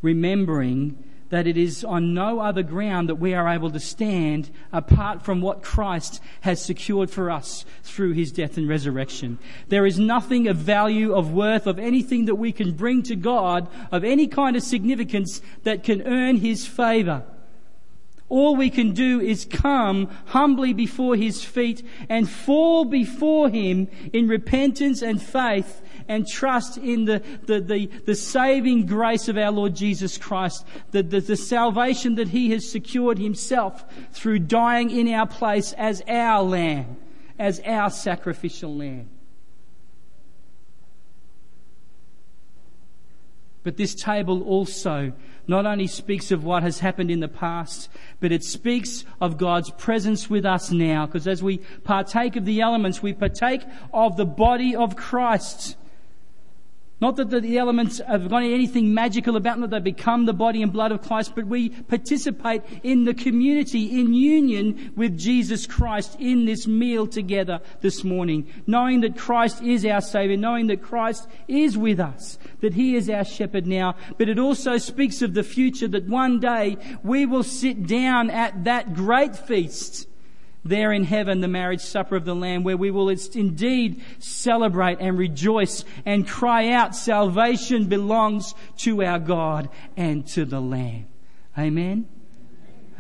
remembering 0.01 1.03
that 1.30 1.47
it 1.47 1.57
is 1.57 1.84
on 1.84 2.13
no 2.13 2.39
other 2.39 2.61
ground 2.61 3.09
that 3.09 3.15
we 3.15 3.34
are 3.34 3.47
able 3.47 3.71
to 3.71 3.80
stand 3.80 4.51
apart 4.71 5.24
from 5.24 5.41
what 5.41 5.63
Christ 5.63 6.21
has 6.41 6.63
secured 6.63 7.09
for 7.09 7.32
us 7.32 7.65
through 7.82 8.11
his 8.11 8.32
death 8.32 8.55
and 8.55 8.69
resurrection. 8.69 9.39
There 9.67 9.86
is 9.88 9.97
nothing 9.97 10.47
of 10.47 10.57
value, 10.57 11.13
of 11.15 11.34
worth, 11.34 11.65
of 11.65 11.80
anything 11.80 12.26
that 12.26 12.36
we 12.36 12.51
can 12.51 12.74
bring 12.74 13.01
to 13.03 13.15
God, 13.15 13.67
of 13.91 14.03
any 14.03 14.28
kind 14.28 14.55
of 14.55 14.61
significance 14.61 15.41
that 15.63 15.84
can 15.84 16.03
earn 16.03 16.38
his 16.38 16.67
favor. 16.67 17.24
All 18.34 18.55
we 18.55 18.71
can 18.71 18.93
do 18.93 19.21
is 19.21 19.45
come 19.45 20.09
humbly 20.25 20.73
before 20.73 21.15
his 21.15 21.43
feet 21.43 21.86
and 22.09 22.27
fall 22.27 22.84
before 22.84 23.47
him 23.47 23.88
in 24.11 24.27
repentance 24.27 25.03
and 25.03 25.21
faith 25.21 25.84
and 26.07 26.27
trust 26.27 26.79
in 26.79 27.05
the, 27.05 27.21
the, 27.43 27.61
the, 27.61 27.86
the 28.07 28.15
saving 28.15 28.88
grace 28.88 29.27
of 29.27 29.38
our 29.38 29.51
Lord 29.51 29.75
Jesus 29.75 30.17
Christ, 30.17 30.65
the, 30.89 31.03
the, 31.03 31.19
the 31.19 31.36
salvation 31.36 32.15
that 32.15 32.29
He 32.29 32.49
has 32.49 32.67
secured 32.67 33.19
Himself 33.19 33.86
through 34.13 34.39
dying 34.39 34.89
in 34.89 35.13
our 35.13 35.27
place 35.27 35.71
as 35.73 36.01
our 36.07 36.41
lamb, 36.41 36.97
as 37.38 37.59
our 37.59 37.91
sacrificial 37.91 38.75
lamb. 38.75 39.11
But 43.61 43.77
this 43.77 43.93
table 43.93 44.41
also 44.41 45.13
not 45.48 45.66
only 45.66 45.88
speaks 45.88 46.32
of 46.32 46.44
what 46.44 46.64
has 46.64 46.80
happened 46.80 47.12
in 47.12 47.20
the 47.20 47.28
past, 47.28 47.89
but 48.20 48.32
it 48.32 48.44
speaks 48.44 49.04
of 49.20 49.38
God's 49.38 49.70
presence 49.72 50.30
with 50.30 50.46
us 50.46 50.72
now. 50.72 51.06
Because 51.06 51.28
as 51.28 51.44
we 51.44 51.58
partake 51.84 52.36
of 52.36 52.46
the 52.46 52.62
elements, 52.62 53.02
we 53.02 53.14
partake 53.14 53.62
of 53.94 54.18
the 54.18 54.26
body 54.26 54.76
of 54.76 54.96
Christ. 54.96 55.76
Not 57.04 57.18
that 57.18 57.32
the 57.32 57.58
elements 57.58 58.00
have 58.08 58.30
got 58.30 58.44
anything 58.44 58.94
magical 58.94 59.36
about 59.36 59.60
them, 59.60 59.70
that 59.70 59.84
they 59.84 59.91
become 59.91 60.26
the 60.26 60.32
body 60.32 60.62
and 60.62 60.72
blood 60.72 60.94
of 60.94 61.02
Christ, 61.02 61.34
but 61.36 61.46
we 61.46 61.68
participate 61.68 62.62
in 62.82 63.04
the 63.04 63.14
community, 63.14 64.00
in 64.00 64.14
union 64.14 64.94
with 64.96 65.18
Jesus 65.18 65.68
Christ 65.68 66.16
in 66.18 66.46
this 66.46 66.66
meal 66.66 67.06
together 67.06 67.60
this 67.82 68.06
morning, 68.06 68.48
knowing 68.68 69.02
that 69.02 69.18
Christ 69.18 69.62
is 69.62 69.86
our 69.86 70.00
Savior, 70.00 70.38
knowing 70.38 70.68
that 70.68 70.82
Christ 70.82 71.28
is 71.50 71.78
with 71.78 72.00
us, 72.00 72.38
that 72.64 72.74
He 72.74 72.95
is 72.95 73.09
our 73.09 73.26
shepherd 73.26 73.68
now, 73.68 73.95
but 74.18 74.30
it 74.30 74.39
also 74.39 74.78
speaks 74.78 75.22
of 75.22 75.34
the 75.34 75.43
future 75.43 75.88
that 75.89 76.07
one 76.07 76.39
day 76.39 76.78
we 77.03 77.26
will 77.26 77.43
sit 77.43 77.86
down 77.86 78.30
at 78.30 78.64
that 78.64 78.93
great 78.93 79.36
feast 79.36 80.07
there 80.66 80.93
in 80.93 81.03
heaven, 81.03 81.41
the 81.41 81.47
marriage 81.49 81.82
supper 81.82 82.16
of 82.16 82.24
the 82.24 82.34
Lamb, 82.34 82.64
where 82.64 82.78
we 82.78 82.89
will 82.89 83.09
indeed 83.09 84.01
celebrate 84.20 84.99
and 85.01 85.18
rejoice 85.18 85.84
and 86.05 86.26
cry 86.26 86.70
out, 86.70 86.95
salvation 86.95 87.88
belongs 87.88 88.55
to 88.78 89.03
our 89.03 89.20
God 89.20 89.70
and 89.97 90.26
to 90.28 90.45
the 90.45 90.61
Lamb. 90.61 91.07
Amen? 91.57 92.07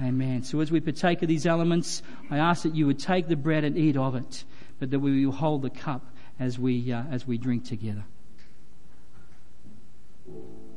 Amen. 0.01 0.43
So 0.43 0.59
as 0.59 0.71
we 0.71 0.81
partake 0.81 1.21
of 1.21 1.29
these 1.29 1.45
elements, 1.45 2.03
I 2.29 2.37
ask 2.37 2.63
that 2.63 2.75
you 2.75 2.85
would 2.87 2.99
take 2.99 3.29
the 3.29 3.37
bread 3.37 3.63
and 3.63 3.77
eat 3.77 3.95
of 3.95 4.15
it, 4.15 4.43
but 4.79 4.91
that 4.91 4.99
we 4.99 5.25
will 5.25 5.31
hold 5.31 5.61
the 5.61 5.69
cup 5.69 6.05
as 6.39 6.59
we, 6.59 6.91
uh, 6.91 7.03
as 7.09 7.25
we 7.25 7.37
drink 7.37 7.63
together. 7.63 8.03